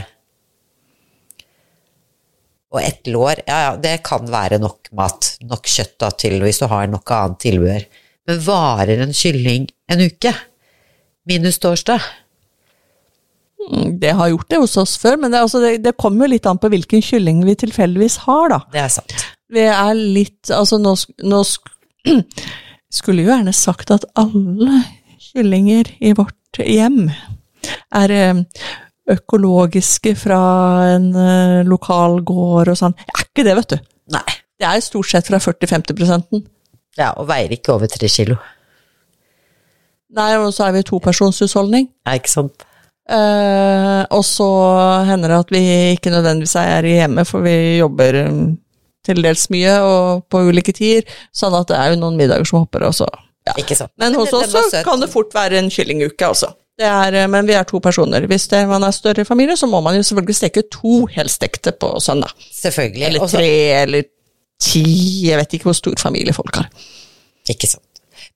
Og 2.74 2.82
ett 2.84 3.06
lår, 3.08 3.40
ja 3.48 3.58
ja, 3.64 3.76
det 3.80 4.02
kan 4.04 4.26
være 4.28 4.58
nok 4.60 4.90
mat, 4.98 5.38
nok 5.48 5.64
kjøtt 5.64 5.94
da, 6.02 6.10
til 6.10 6.36
hvis 6.42 6.58
du 6.60 6.66
har 6.68 6.86
nok 6.90 7.10
annet 7.16 7.38
tilbehør. 7.46 7.86
Men 8.28 8.40
varer 8.44 9.00
en 9.06 9.14
kylling 9.16 9.68
en 9.88 10.02
uke? 10.04 10.34
Minus 11.28 11.58
torsdag? 11.62 12.02
Mm, 13.68 13.98
Det 14.00 14.12
har 14.16 14.28
gjort 14.32 14.48
det 14.50 14.60
hos 14.62 14.76
oss 14.80 14.96
før, 15.00 15.16
men 15.20 15.32
det, 15.32 15.40
altså, 15.44 15.60
det, 15.64 15.72
det 15.84 15.96
kommer 16.00 16.26
jo 16.26 16.34
litt 16.34 16.46
an 16.48 16.60
på 16.60 16.70
hvilken 16.72 17.02
kylling 17.04 17.42
vi 17.46 17.56
tilfeldigvis 17.58 18.20
har, 18.26 18.48
da. 18.54 18.60
Det 18.72 18.82
er 18.84 18.92
sant. 18.92 19.14
Vi 19.48 19.64
er 19.64 19.94
litt 19.96 20.50
Altså, 20.52 20.76
nå, 20.80 20.92
nå 21.24 21.40
sk- 21.48 21.72
skulle 22.98 23.24
jo 23.24 23.32
gjerne 23.32 23.52
sagt 23.56 23.90
at 23.92 24.04
alle 24.20 24.82
kyllinger 25.30 25.90
i 26.04 26.12
vårt 26.16 26.60
hjem 26.64 27.08
er 27.96 28.12
eh, 28.14 28.42
økologiske 29.12 30.14
fra 30.20 30.38
en 30.94 31.08
eh, 31.16 31.64
lokal 31.68 32.20
gård 32.28 32.70
og 32.72 32.78
sånn. 32.80 32.94
Det 33.00 33.16
er 33.16 33.24
ikke 33.26 33.46
det, 33.48 33.56
vet 33.58 33.74
du. 33.74 33.78
Nei. 34.16 34.24
Det 34.58 34.66
er 34.68 34.80
stort 34.84 35.08
sett 35.10 35.28
fra 35.28 35.38
40-50 35.42 36.44
Ja, 36.98 37.12
og 37.14 37.28
veier 37.30 37.52
ikke 37.54 37.76
over 37.76 37.90
tre 37.90 38.10
kilo. 38.10 38.38
Nei, 40.18 40.32
og 40.40 40.50
så 40.56 40.66
er 40.66 40.78
vi 40.78 40.86
topersonshusholdning. 40.88 41.90
Ja, 42.08 42.16
ikke 42.18 42.32
sant? 42.32 42.64
Eh, 43.08 44.02
og 44.12 44.24
så 44.26 44.48
hender 45.08 45.32
det 45.32 45.42
at 45.44 45.52
vi 45.52 45.62
ikke 45.94 46.12
nødvendigvis 46.12 46.56
er 46.60 46.88
hjemme, 46.88 47.24
for 47.28 47.44
vi 47.44 47.78
jobber 47.78 48.18
um, 48.26 48.42
til 49.06 49.22
dels 49.24 49.46
mye 49.52 49.78
og 49.84 50.26
på 50.28 50.42
ulike 50.48 50.74
tider, 50.76 51.08
sånn 51.32 51.56
at 51.56 51.70
det 51.70 51.78
er 51.78 51.94
jo 51.94 52.02
noen 52.02 52.18
middager 52.20 52.48
som 52.48 52.64
hopper, 52.64 52.84
og 52.88 52.96
så 52.98 53.08
ja. 53.48 53.54
Men 53.96 54.16
hos 54.18 54.34
oss 54.36 54.50
så 54.52 54.82
kan 54.84 55.00
det 55.00 55.08
fort 55.08 55.32
være 55.32 55.56
en 55.62 55.70
kyllinguke, 55.72 56.20
altså. 56.26 56.50
Det 56.78 56.86
er, 56.86 57.14
eh, 57.22 57.30
men 57.30 57.48
vi 57.48 57.56
er 57.56 57.64
to 57.66 57.80
personer. 57.82 58.26
Hvis 58.28 58.46
det, 58.52 58.60
man 58.68 58.84
er 58.86 58.94
større 58.94 59.24
familie, 59.24 59.56
så 59.56 59.66
må 59.66 59.80
man 59.84 59.96
jo 59.96 60.04
selvfølgelig 60.04 60.36
steke 60.36 60.66
to 60.70 61.06
helstekte 61.10 61.72
på 61.72 61.94
søndag. 62.00 62.30
Selvfølgelig. 62.54 63.06
Eller 63.08 63.32
tre, 63.32 63.48
eller 63.82 64.04
ti, 64.62 64.84
jeg 65.28 65.38
vet 65.40 65.58
ikke 65.58 65.70
hvor 65.70 65.78
stor 65.78 65.98
familie 66.00 66.34
folk 66.36 66.60
har. 66.60 66.68
Ikke 67.48 67.70
sant. 67.70 67.84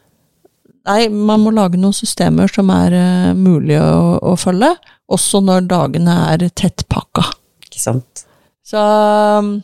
Nei, 0.88 1.08
man 1.12 1.42
må 1.42 1.52
lage 1.52 1.80
noen 1.80 1.96
systemer 1.96 2.48
som 2.52 2.70
er 2.72 2.94
uh, 2.96 3.32
mulig 3.36 3.76
å, 3.80 4.16
å, 4.22 4.36
følge, 4.40 4.70
også 5.08 5.40
når 5.44 5.66
dagene 5.70 6.14
er 6.34 6.46
tettpakka. 6.52 7.24
Ikke 7.66 7.80
sant? 7.80 8.24
Så 8.68 8.78
um, 8.78 9.54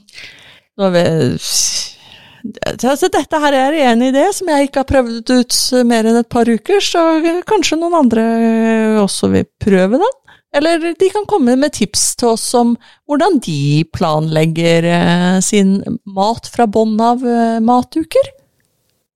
nå 0.80 0.90
vi, 0.94 1.04
altså, 2.72 3.10
Dette 3.12 3.40
her 3.42 3.56
er 3.58 3.78
en 3.90 4.04
idé 4.06 4.24
som 4.32 4.48
jeg 4.50 4.68
ikke 4.68 4.82
har 4.82 4.90
prøvd 4.90 5.34
ut 5.34 5.58
mer 5.88 6.08
enn 6.08 6.20
et 6.22 6.30
par 6.32 6.48
uker, 6.48 6.80
så 6.80 7.04
kanskje 7.48 7.80
noen 7.80 7.98
andre 8.04 8.24
også 9.02 9.32
vil 9.34 9.48
prøve 9.60 10.00
den? 10.00 10.20
Eller 10.54 10.94
de 10.94 11.10
kan 11.10 11.26
komme 11.26 11.56
med 11.58 11.74
tips 11.74 12.12
til 12.20 12.30
oss 12.36 12.46
om 12.54 12.76
hvordan 13.10 13.40
de 13.42 13.82
planlegger 13.96 14.86
uh, 14.86 15.42
sin 15.42 15.80
mat 16.06 16.48
fra 16.50 16.68
bånn 16.70 16.94
av 17.02 17.24
uh, 17.26 17.58
matuker. 17.64 18.30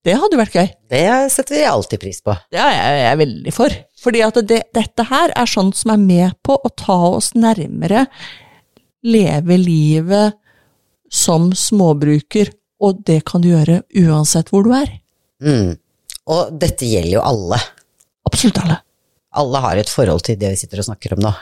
Det 0.07 0.15
hadde 0.17 0.39
vært 0.39 0.55
gøy. 0.55 0.69
Det 0.93 1.07
setter 1.35 1.59
vi 1.59 1.65
alltid 1.69 2.01
pris 2.03 2.21
på. 2.25 2.35
Er 2.55 2.59
jeg, 2.59 2.99
jeg 2.99 3.09
er 3.11 3.19
veldig 3.21 3.55
for. 3.55 3.75
Fordi 3.99 4.21
at 4.25 4.39
det, 4.49 4.61
dette 4.77 5.07
her 5.11 5.35
er 5.35 5.51
sånt 5.51 5.77
som 5.77 5.93
er 5.95 6.03
med 6.03 6.37
på 6.47 6.55
å 6.55 6.71
ta 6.79 6.99
oss 7.17 7.33
nærmere 7.35 8.07
leve 9.07 9.59
livet 9.61 10.39
som 11.11 11.51
småbruker, 11.57 12.51
og 12.83 13.03
det 13.07 13.23
kan 13.27 13.43
du 13.43 13.51
gjøre 13.51 13.83
uansett 13.99 14.53
hvor 14.53 14.67
du 14.67 14.75
er. 14.77 14.91
Mm. 15.43 15.75
Og 16.29 16.59
dette 16.61 16.87
gjelder 16.87 17.17
jo 17.19 17.25
alle. 17.25 17.59
Absolutt 18.29 18.61
alle. 18.63 18.79
Alle 19.39 19.63
har 19.65 19.81
et 19.81 19.91
forhold 19.91 20.25
til 20.27 20.39
det 20.41 20.53
vi 20.53 20.61
sitter 20.61 20.83
og 20.83 20.89
snakker 20.91 21.17
om 21.17 21.25
nå. 21.25 21.33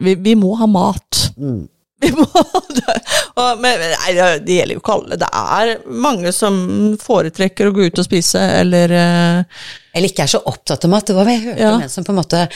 Vi, 0.00 0.16
vi 0.24 0.34
må 0.38 0.54
ha 0.58 0.68
mat. 0.70 1.26
Mm. 1.36 1.66
men, 3.62 3.84
nei, 3.94 4.12
det 4.42 4.56
gjelder 4.56 4.74
jo 4.76 4.82
ikke 4.82 4.94
alle. 4.96 5.18
Det 5.20 5.28
er 5.28 5.72
mange 6.04 6.32
som 6.34 6.56
foretrekker 7.00 7.68
å 7.68 7.74
gå 7.76 7.88
ut 7.88 8.00
og 8.02 8.08
spise, 8.08 8.42
eller 8.62 8.92
Eller 8.92 10.08
ikke 10.08 10.24
er 10.24 10.32
så 10.32 10.40
opptatt 10.48 10.84
av 10.86 10.92
mat. 10.92 11.06
Det 11.06 11.16
var 11.16 11.30
jeg 11.30 11.44
hørte 11.44 11.62
ja. 11.62 11.74
om 11.76 11.84
en 11.84 11.92
som 11.92 12.06
på 12.06 12.14
en 12.14 12.20
måte 12.20 12.46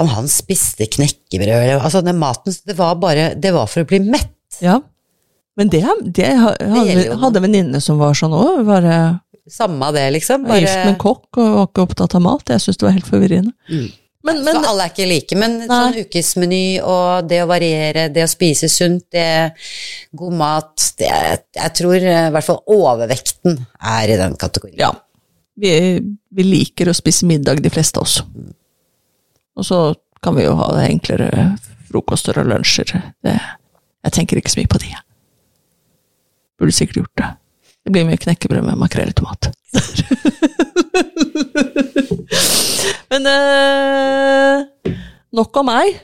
Om 0.00 0.10
han 0.14 0.30
spiste 0.32 0.88
knekkebrød 0.90 1.54
eller 1.58 1.84
Altså, 1.84 2.02
den 2.04 2.18
maten 2.18 2.56
Det 2.64 2.76
var 2.78 2.96
bare 3.02 3.34
Det 3.36 3.52
var 3.54 3.68
for 3.70 3.84
å 3.84 3.88
bli 3.88 4.00
mett. 4.04 4.58
Ja. 4.64 4.80
Men 5.54 5.70
det, 5.70 5.84
det, 6.16 6.32
hadde, 6.34 7.38
en 7.38 7.44
venninne 7.44 7.80
som 7.82 8.00
var 8.00 8.16
sånn 8.18 8.34
òg. 8.34 8.66
Samme 9.50 9.90
det, 9.94 10.08
liksom. 10.16 10.46
Bare... 10.48 10.62
Gift 10.64 10.80
med 10.86 10.96
kokk 11.02 11.38
og 11.38 11.50
var 11.58 11.68
ikke 11.68 11.84
opptatt 11.84 12.16
av 12.16 12.24
mat. 12.24 12.48
Jeg 12.48 12.62
syns 12.64 12.80
det 12.80 12.86
var 12.86 12.96
helt 12.96 13.10
forvirrende. 13.10 13.52
Mm. 13.68 13.92
Men, 14.24 14.38
men, 14.40 14.56
så 14.56 14.70
alle 14.70 14.86
er 14.86 14.92
ikke 14.92 15.04
like, 15.04 15.36
men 15.36 15.56
nei. 15.60 15.66
sånn 15.68 15.96
ukesmeny 16.06 16.64
og 16.80 17.26
det 17.28 17.42
å 17.44 17.48
variere, 17.50 18.06
det 18.12 18.22
å 18.24 18.30
spise 18.30 18.70
sunt, 18.72 19.04
det, 19.12 19.52
god 20.16 20.36
mat 20.40 20.86
det, 20.96 21.10
Jeg 21.58 21.74
tror 21.76 21.96
i 21.98 22.14
hvert 22.32 22.46
fall 22.46 22.62
overvekten 22.72 23.58
er 23.84 24.14
i 24.14 24.16
den 24.16 24.38
kategorien. 24.40 24.80
Ja. 24.80 24.94
Vi, 25.60 25.74
vi 26.00 26.46
liker 26.46 26.88
å 26.88 26.96
spise 26.96 27.28
middag, 27.28 27.60
de 27.60 27.72
fleste 27.72 28.00
av 28.00 28.08
oss. 28.08 28.16
Og 29.54 29.68
så 29.68 29.82
kan 30.24 30.38
vi 30.38 30.46
jo 30.46 30.56
ha 30.56 30.72
enklere 30.86 31.50
frokoster 31.90 32.40
og 32.40 32.48
lunsjer. 32.48 32.96
Det, 33.20 33.36
jeg 34.08 34.16
tenker 34.16 34.40
ikke 34.40 34.54
så 34.54 34.62
mye 34.62 34.72
på 34.72 34.80
de. 34.86 34.94
Burde 36.58 36.74
sikkert 36.80 37.02
gjort 37.02 37.16
det. 37.20 37.30
Det 37.84 37.92
blir 37.92 38.08
mye 38.08 38.24
knekkebrød 38.24 38.64
med 38.64 38.80
makrell 38.80 39.12
i 39.12 39.18
tomat. 39.20 39.52
Men 43.12 43.30
øh, 43.30 44.94
nok 45.34 45.62
om 45.62 45.70
meg. 45.70 46.02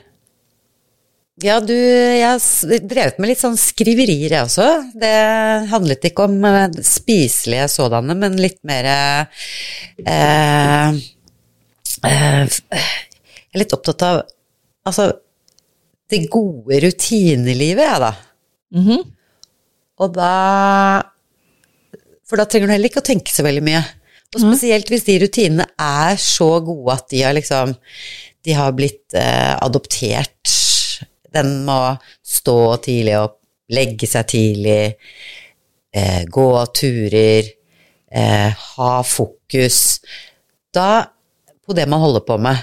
Ja, 1.41 1.57
du, 1.63 1.73
jeg 1.73 2.27
har 2.27 2.81
drevet 2.85 3.17
med 3.21 3.31
litt 3.31 3.41
sånn 3.41 3.57
skriverier, 3.57 4.35
jeg 4.35 4.45
også. 4.45 4.67
Det 4.93 5.13
handlet 5.71 6.05
ikke 6.11 6.27
om 6.27 6.35
eh, 6.45 6.75
spiselige 6.85 7.65
sådanne, 7.71 8.13
men 8.19 8.37
litt 8.37 8.59
mer 8.67 8.89
eh, 8.91 9.39
eh, 10.05 10.99
Jeg 12.01 13.55
er 13.55 13.63
litt 13.63 13.73
opptatt 13.73 14.05
av 14.05 14.21
altså 14.87 15.09
det 16.11 16.25
gode 16.31 16.81
rutinelivet, 16.83 17.87
jeg, 17.87 17.99
da. 18.03 18.11
Mm 18.75 18.85
-hmm. 18.85 19.01
Og 20.01 20.13
da 20.15 20.33
For 22.29 22.37
da 22.37 22.45
trenger 22.45 22.67
du 22.67 22.73
heller 22.73 22.89
ikke 22.89 23.03
å 23.03 23.09
tenke 23.11 23.31
så 23.31 23.43
veldig 23.43 23.63
mye. 23.63 23.83
Og 24.31 24.39
spesielt 24.39 24.87
hvis 24.91 25.03
de 25.07 25.17
rutinene 25.25 25.65
er 25.75 26.15
så 26.21 26.53
gode 26.63 26.95
at 26.95 27.09
de 27.11 27.23
har 27.25 27.35
liksom 27.35 27.73
De 28.41 28.53
har 28.57 28.71
blitt 28.73 29.13
eh, 29.13 29.53
adoptert. 29.61 30.49
Den 31.31 31.59
må 31.67 31.77
stå 32.25 32.55
tidlig 32.81 33.13
opp, 33.19 33.35
legge 33.69 34.07
seg 34.09 34.25
tidlig, 34.31 34.95
eh, 35.93 36.23
gå 36.25 36.47
turer, 36.73 37.51
eh, 38.09 38.63
ha 38.73 38.95
fokus. 39.05 40.01
Da 40.73 41.05
På 41.61 41.77
det 41.77 41.85
man 41.85 42.01
holder 42.01 42.25
på 42.25 42.39
med. 42.41 42.57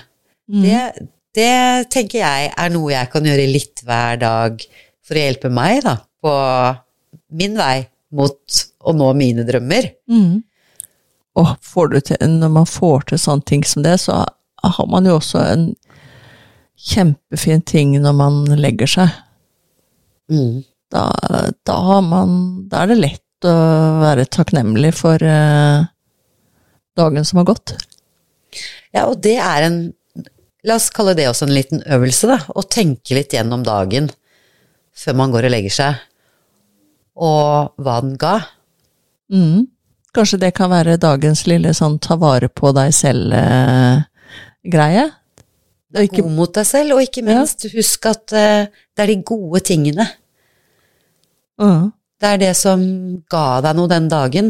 Mm. 0.51 0.64
Det, 0.66 1.07
det 1.39 1.91
tenker 1.95 2.25
jeg 2.25 2.51
er 2.51 2.75
noe 2.75 2.91
jeg 2.91 3.12
kan 3.12 3.31
gjøre 3.31 3.47
litt 3.47 3.85
hver 3.87 4.19
dag 4.19 4.66
for 5.07 5.14
å 5.14 5.23
hjelpe 5.23 5.53
meg 5.55 5.85
da, 5.87 5.95
på 6.19 6.35
min 7.39 7.55
vei 7.57 7.87
mot 8.19 8.59
å 8.83 8.93
nå 8.97 9.12
mine 9.14 9.47
drømmer. 9.47 9.93
Mm. 10.11 10.43
Og 11.37 11.53
får 11.62 11.93
du 11.93 12.01
til, 12.01 12.22
når 12.41 12.55
man 12.55 12.66
får 12.68 13.11
til 13.11 13.20
sånne 13.22 13.47
ting 13.47 13.64
som 13.66 13.85
det, 13.85 13.99
så 14.03 14.24
har 14.64 14.89
man 14.91 15.07
jo 15.07 15.18
også 15.18 15.43
en 15.45 15.68
kjempefin 16.79 17.62
ting 17.66 17.95
når 18.03 18.16
man 18.16 18.41
legger 18.59 18.91
seg. 18.91 19.14
Mm. 20.33 20.64
Da, 20.93 21.05
da, 21.68 21.74
har 21.85 22.03
man 22.05 22.31
Da 22.68 22.83
er 22.83 22.93
det 22.93 22.99
lett 23.01 23.49
å 23.49 23.55
være 24.01 24.24
takknemlig 24.33 24.95
for 24.97 25.20
eh, 25.20 25.85
dagen 26.99 27.29
som 27.29 27.43
har 27.43 27.49
gått. 27.51 27.74
Ja, 28.95 29.07
og 29.07 29.20
det 29.24 29.37
er 29.37 29.68
en 29.68 29.81
La 30.66 30.74
oss 30.74 30.89
kalle 30.91 31.14
det 31.14 31.29
også 31.31 31.47
en 31.47 31.55
liten 31.55 31.85
øvelse, 31.87 32.26
da. 32.26 32.41
Å 32.51 32.64
tenke 32.66 33.14
litt 33.14 33.33
gjennom 33.33 33.62
dagen 33.64 34.09
før 34.99 35.14
man 35.20 35.31
går 35.31 35.47
og 35.47 35.53
legger 35.55 35.72
seg, 35.72 36.01
og 37.14 37.79
hva 37.79 37.95
den 38.03 38.16
ga. 38.18 38.33
Mm. 39.31 39.68
Kanskje 40.16 40.38
det 40.40 40.52
kan 40.56 40.70
være 40.72 40.96
dagens 41.00 41.46
lille 41.48 41.74
sånn 41.76 41.98
ta 42.02 42.16
vare 42.20 42.48
på 42.48 42.72
deg 42.76 42.92
selv-greie? 42.96 43.96
Eh, 45.04 46.04
ikke... 46.04 46.22
God 46.22 46.32
mot 46.36 46.54
deg 46.54 46.66
selv, 46.68 46.96
og 46.96 47.02
ikke 47.04 47.22
minst 47.26 47.64
ja. 47.68 47.70
husk 47.76 48.06
at 48.09 48.32
eh, 48.36 48.68
det 48.68 49.04
er 49.04 49.11
de 49.12 49.18
gode 49.28 49.61
tingene. 49.68 50.06
Mm. 51.61 51.90
Det 52.18 52.28
er 52.32 52.38
det 52.40 52.54
som 52.59 52.80
ga 53.30 53.61
deg 53.64 53.76
noe 53.78 53.90
den 53.90 54.09
dagen. 54.11 54.48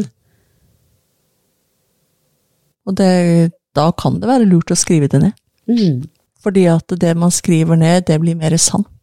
Og 2.89 2.95
det, 2.97 3.51
da 3.77 3.91
kan 3.93 4.19
det 4.21 4.29
være 4.29 4.47
lurt 4.49 4.71
å 4.73 4.77
skrive 4.79 5.07
det 5.11 5.19
ned. 5.21 5.35
Mm. 5.69 6.07
Fordi 6.39 6.63
at 6.71 6.87
det 7.01 7.13
man 7.19 7.31
skriver 7.35 7.75
ned, 7.77 8.07
det 8.07 8.17
blir 8.23 8.37
mer 8.39 8.55
sant. 8.57 8.95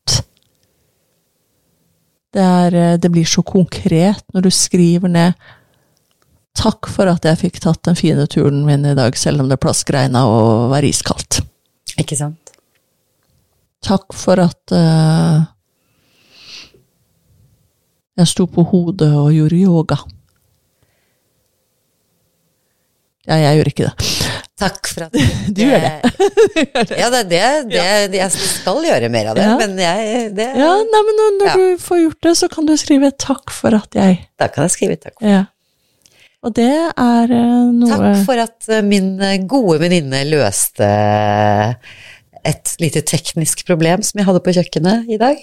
Det, 2.35 2.43
er, 2.43 2.75
eh, 2.75 2.97
det 3.01 3.13
blir 3.13 3.29
så 3.29 3.45
konkret 3.47 4.25
når 4.35 4.49
du 4.49 4.51
skriver 4.53 5.09
ned 5.13 5.33
Takk 6.57 6.89
for 6.89 7.11
at 7.11 7.27
jeg 7.29 7.41
fikk 7.43 7.61
tatt 7.61 7.83
den 7.85 7.99
fine 7.99 8.25
turen 8.33 8.63
min 8.67 8.87
i 8.89 8.95
dag, 8.97 9.17
selv 9.19 9.45
om 9.45 9.51
det 9.51 9.61
plaskregna 9.61 10.25
og 10.31 10.71
var 10.73 10.87
iskaldt. 10.89 11.43
Ikke 12.01 12.17
sant? 12.19 12.55
Takk 13.85 14.17
for 14.17 14.41
at 14.43 14.73
uh, 14.75 15.45
jeg 18.17 18.31
sto 18.33 18.47
på 18.49 18.65
hodet 18.73 19.13
og 19.13 19.35
gjorde 19.37 19.61
yoga. 19.61 19.99
Ja, 23.27 23.37
jeg 23.43 23.59
gjør 23.59 23.71
ikke 23.73 23.89
det. 23.89 24.13
Takk 24.57 24.89
for 24.89 25.05
at 25.05 25.17
Du 25.53 25.61
gjør 25.67 25.83
det. 25.85 26.13
ja, 26.97 27.09
det 27.13 27.19
er 27.21 27.67
det, 27.69 27.81
det 28.15 28.21
Jeg 28.23 28.31
skal 28.33 28.79
gjøre 28.87 29.11
mer 29.13 29.33
av 29.33 29.37
det, 29.37 29.45
ja. 29.45 29.57
men 29.61 29.75
jeg 29.83 30.31
det, 30.39 30.47
Ja, 30.57 30.71
nei, 30.81 31.03
men 31.09 31.21
når, 31.21 31.35
når 31.43 31.51
ja. 31.51 31.57
du 31.59 31.83
får 31.83 32.01
gjort 32.01 32.29
det, 32.29 32.33
så 32.41 32.49
kan 32.55 32.71
du 32.71 32.73
skrive 32.81 33.11
'takk 33.13 33.53
for 33.53 33.77
at 33.77 33.99
jeg' 33.99 34.23
Da 34.41 34.49
kan 34.49 34.65
jeg 34.65 34.77
skrive 34.79 34.97
'takk 34.97 35.19
for'. 35.19 35.29
Ja. 35.29 35.43
Og 36.47 36.55
det 36.55 36.71
er 36.71 37.33
eh, 37.35 37.71
noe 37.75 37.91
Takk 37.91 38.21
for 38.29 38.39
at 38.39 38.69
eh, 38.71 38.85
min 38.87 39.17
eh, 39.19 39.41
gode 39.51 39.81
venninne 39.83 40.23
løste 40.29 40.87
et 42.47 42.75
lite 42.79 43.03
teknisk 43.03 43.65
problem 43.67 44.05
som 44.07 44.21
jeg 44.21 44.29
hadde 44.29 44.43
på 44.45 44.55
kjøkkenet 44.55 45.11
i 45.11 45.19
dag. 45.19 45.41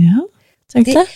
Ja, 0.00 0.24
tenkte 0.72 0.96
jeg. 0.96 1.12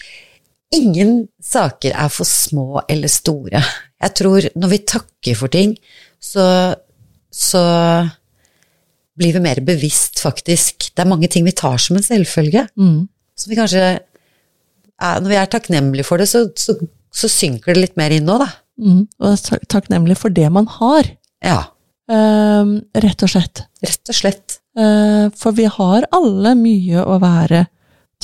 Ingen 0.79 1.17
saker 1.43 1.97
er 2.05 2.13
for 2.15 2.29
små 2.29 2.85
eller 2.91 3.11
store. 3.11 3.63
Jeg 4.05 4.17
tror 4.21 4.47
når 4.55 4.71
vi 4.71 4.83
takker 4.95 5.39
for 5.39 5.51
ting, 5.51 5.75
så, 6.23 6.47
så 7.35 7.63
blir 9.19 9.35
vi 9.35 9.43
mer 9.43 9.59
bevisst, 9.67 10.23
faktisk. 10.23 10.93
Det 10.95 11.03
er 11.03 11.11
mange 11.11 11.31
ting 11.31 11.47
vi 11.47 11.55
tar 11.57 11.83
som 11.83 11.99
en 11.99 12.07
selvfølge. 12.07 12.69
Mm. 12.79 13.07
Som 13.35 13.51
vi 13.51 13.59
kanskje 13.59 13.87
Når 15.03 15.27
vi 15.27 15.39
er 15.39 15.51
takknemlige 15.51 16.07
for 16.07 16.23
det, 16.23 16.29
så, 16.31 16.47
så 16.55 16.77
så 17.15 17.31
synker 17.31 17.75
det 17.75 17.83
litt 17.83 17.97
mer 18.01 18.15
inn 18.15 18.27
nå, 18.29 18.39
da. 18.43 18.51
Mm, 18.81 19.05
og 19.23 19.63
takknemlig 19.71 20.17
for 20.19 20.35
det 20.35 20.49
man 20.53 20.67
har. 20.81 21.09
Ja. 21.45 21.61
Uh, 22.11 22.83
rett 23.01 23.25
og 23.25 23.31
slett. 23.31 23.65
Rett 23.85 24.11
og 24.11 24.19
slett. 24.19 24.59
Uh, 24.75 25.31
for 25.39 25.55
vi 25.57 25.69
har 25.71 26.09
alle 26.15 26.57
mye 26.59 27.05
å 27.07 27.21
være 27.23 27.67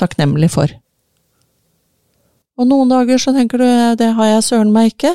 takknemlig 0.00 0.50
for. 0.52 0.74
Og 2.60 2.68
noen 2.68 2.90
dager 2.92 3.20
så 3.22 3.32
tenker 3.32 3.62
du 3.62 3.70
det 4.00 4.10
har 4.18 4.34
jeg 4.34 4.46
søren 4.50 4.74
meg 4.74 4.92
ikke, 4.92 5.14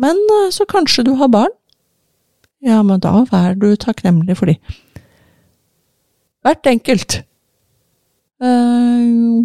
men 0.00 0.18
uh, 0.34 0.50
så 0.52 0.66
kanskje 0.68 1.06
du 1.06 1.14
har 1.20 1.30
barn. 1.32 1.54
Ja, 2.60 2.82
men 2.84 3.00
da 3.00 3.22
vær 3.30 3.54
du 3.56 3.70
takknemlig 3.80 4.36
for 4.36 4.50
de. 4.50 4.58
Hvert 6.44 6.66
enkelt. 6.68 7.22
Eh, 8.40 9.44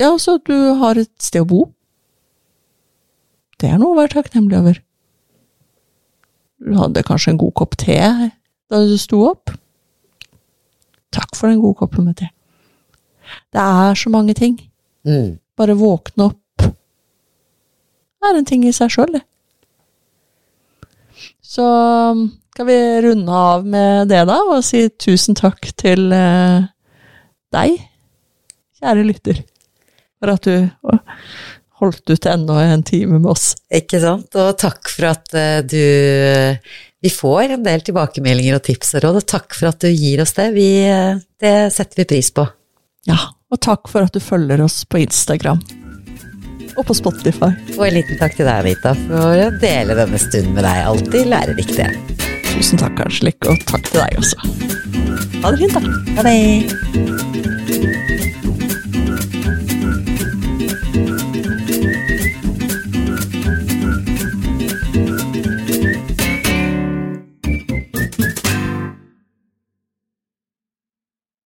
ja, 0.00 0.10
så 0.18 0.38
du 0.44 0.56
har 0.80 1.00
et 1.00 1.12
sted 1.20 1.44
å 1.44 1.48
bo. 1.48 1.62
Det 3.62 3.70
er 3.70 3.78
noe 3.80 3.94
å 3.94 4.00
være 4.00 4.16
takknemlig 4.16 4.58
over. 4.58 4.82
Du 6.62 6.76
hadde 6.78 7.06
kanskje 7.06 7.32
en 7.32 7.40
god 7.40 7.54
kopp 7.58 7.78
te 7.80 7.98
da 8.02 8.82
du 8.86 8.94
sto 8.98 9.22
opp. 9.30 9.52
Takk 11.12 11.36
for 11.36 11.50
den 11.50 11.60
gode 11.62 11.78
koppen 11.80 12.08
med 12.08 12.18
te. 12.20 12.30
Det 13.52 13.62
er 13.62 13.98
så 13.98 14.10
mange 14.12 14.34
ting. 14.36 14.58
Mm. 15.06 15.38
Bare 15.58 15.78
våkne 15.78 16.30
opp 16.30 16.42
det 18.22 18.30
er 18.30 18.38
en 18.38 18.46
ting 18.46 18.62
i 18.62 18.70
seg 18.74 18.92
sjøl, 18.94 19.16
det. 19.16 19.24
Så 21.42 21.64
skal 22.52 22.68
vi 22.68 22.76
runde 23.02 23.34
av 23.34 23.64
med 23.66 24.12
det, 24.12 24.20
da, 24.28 24.36
og 24.46 24.62
si 24.62 24.84
tusen 24.94 25.34
takk 25.34 25.72
til 25.80 26.12
eh, 26.14 26.68
deg, 27.52 27.80
kjære 28.78 29.06
lytter, 29.08 29.42
for 30.22 30.36
at 30.36 30.46
du 30.46 30.70
holdt 31.82 32.12
ut 32.12 32.30
enda 32.30 32.60
en 32.62 32.84
time 32.86 33.18
med 33.18 33.30
oss. 33.32 33.52
Ikke 33.72 34.00
sant? 34.02 34.32
Og 34.38 34.56
takk 34.60 34.90
for 34.92 35.10
at 35.12 35.36
eh, 35.36 35.60
du 35.66 36.58
Vi 37.02 37.10
får 37.10 37.56
en 37.56 37.64
del 37.66 37.82
tilbakemeldinger 37.82 38.60
og 38.60 38.62
tips 38.62 38.94
og 38.96 39.06
råd, 39.06 39.20
og 39.22 39.26
takk 39.26 39.56
for 39.58 39.72
at 39.72 39.82
du 39.82 39.88
gir 39.90 40.22
oss 40.22 40.36
det. 40.38 40.52
Vi, 40.54 40.68
eh, 40.86 41.22
det 41.42 41.54
setter 41.74 42.04
vi 42.04 42.10
pris 42.14 42.30
på. 42.34 42.46
Ja, 43.10 43.18
og 43.50 43.60
takk 43.60 43.90
for 43.90 44.06
at 44.06 44.14
du 44.14 44.22
følger 44.22 44.62
oss 44.62 44.84
på 44.86 45.02
Instagram. 45.02 45.60
Og 46.78 46.86
på 46.88 46.94
Spotify. 46.96 47.50
Og 47.74 47.82
en 47.88 47.98
liten 47.98 48.20
takk 48.20 48.38
til 48.38 48.46
deg, 48.48 48.62
Anita, 48.62 48.94
for 49.02 49.42
å 49.48 49.50
dele 49.60 49.98
denne 49.98 50.22
stunden 50.22 50.54
med 50.56 50.64
deg. 50.64 50.86
Alltid 50.92 51.28
læreriktig. 51.34 51.90
Tusen 52.52 52.80
takk, 52.80 53.02
Hanslik, 53.02 53.42
og 53.50 53.60
takk 53.68 53.90
til 53.90 54.00
deg 54.00 54.22
også. 54.22 54.48
Ha 55.42 55.52
det 55.52 55.66
fint, 55.66 55.76
da. 55.76 56.16
Ha 56.16 56.30
det. 56.30 57.31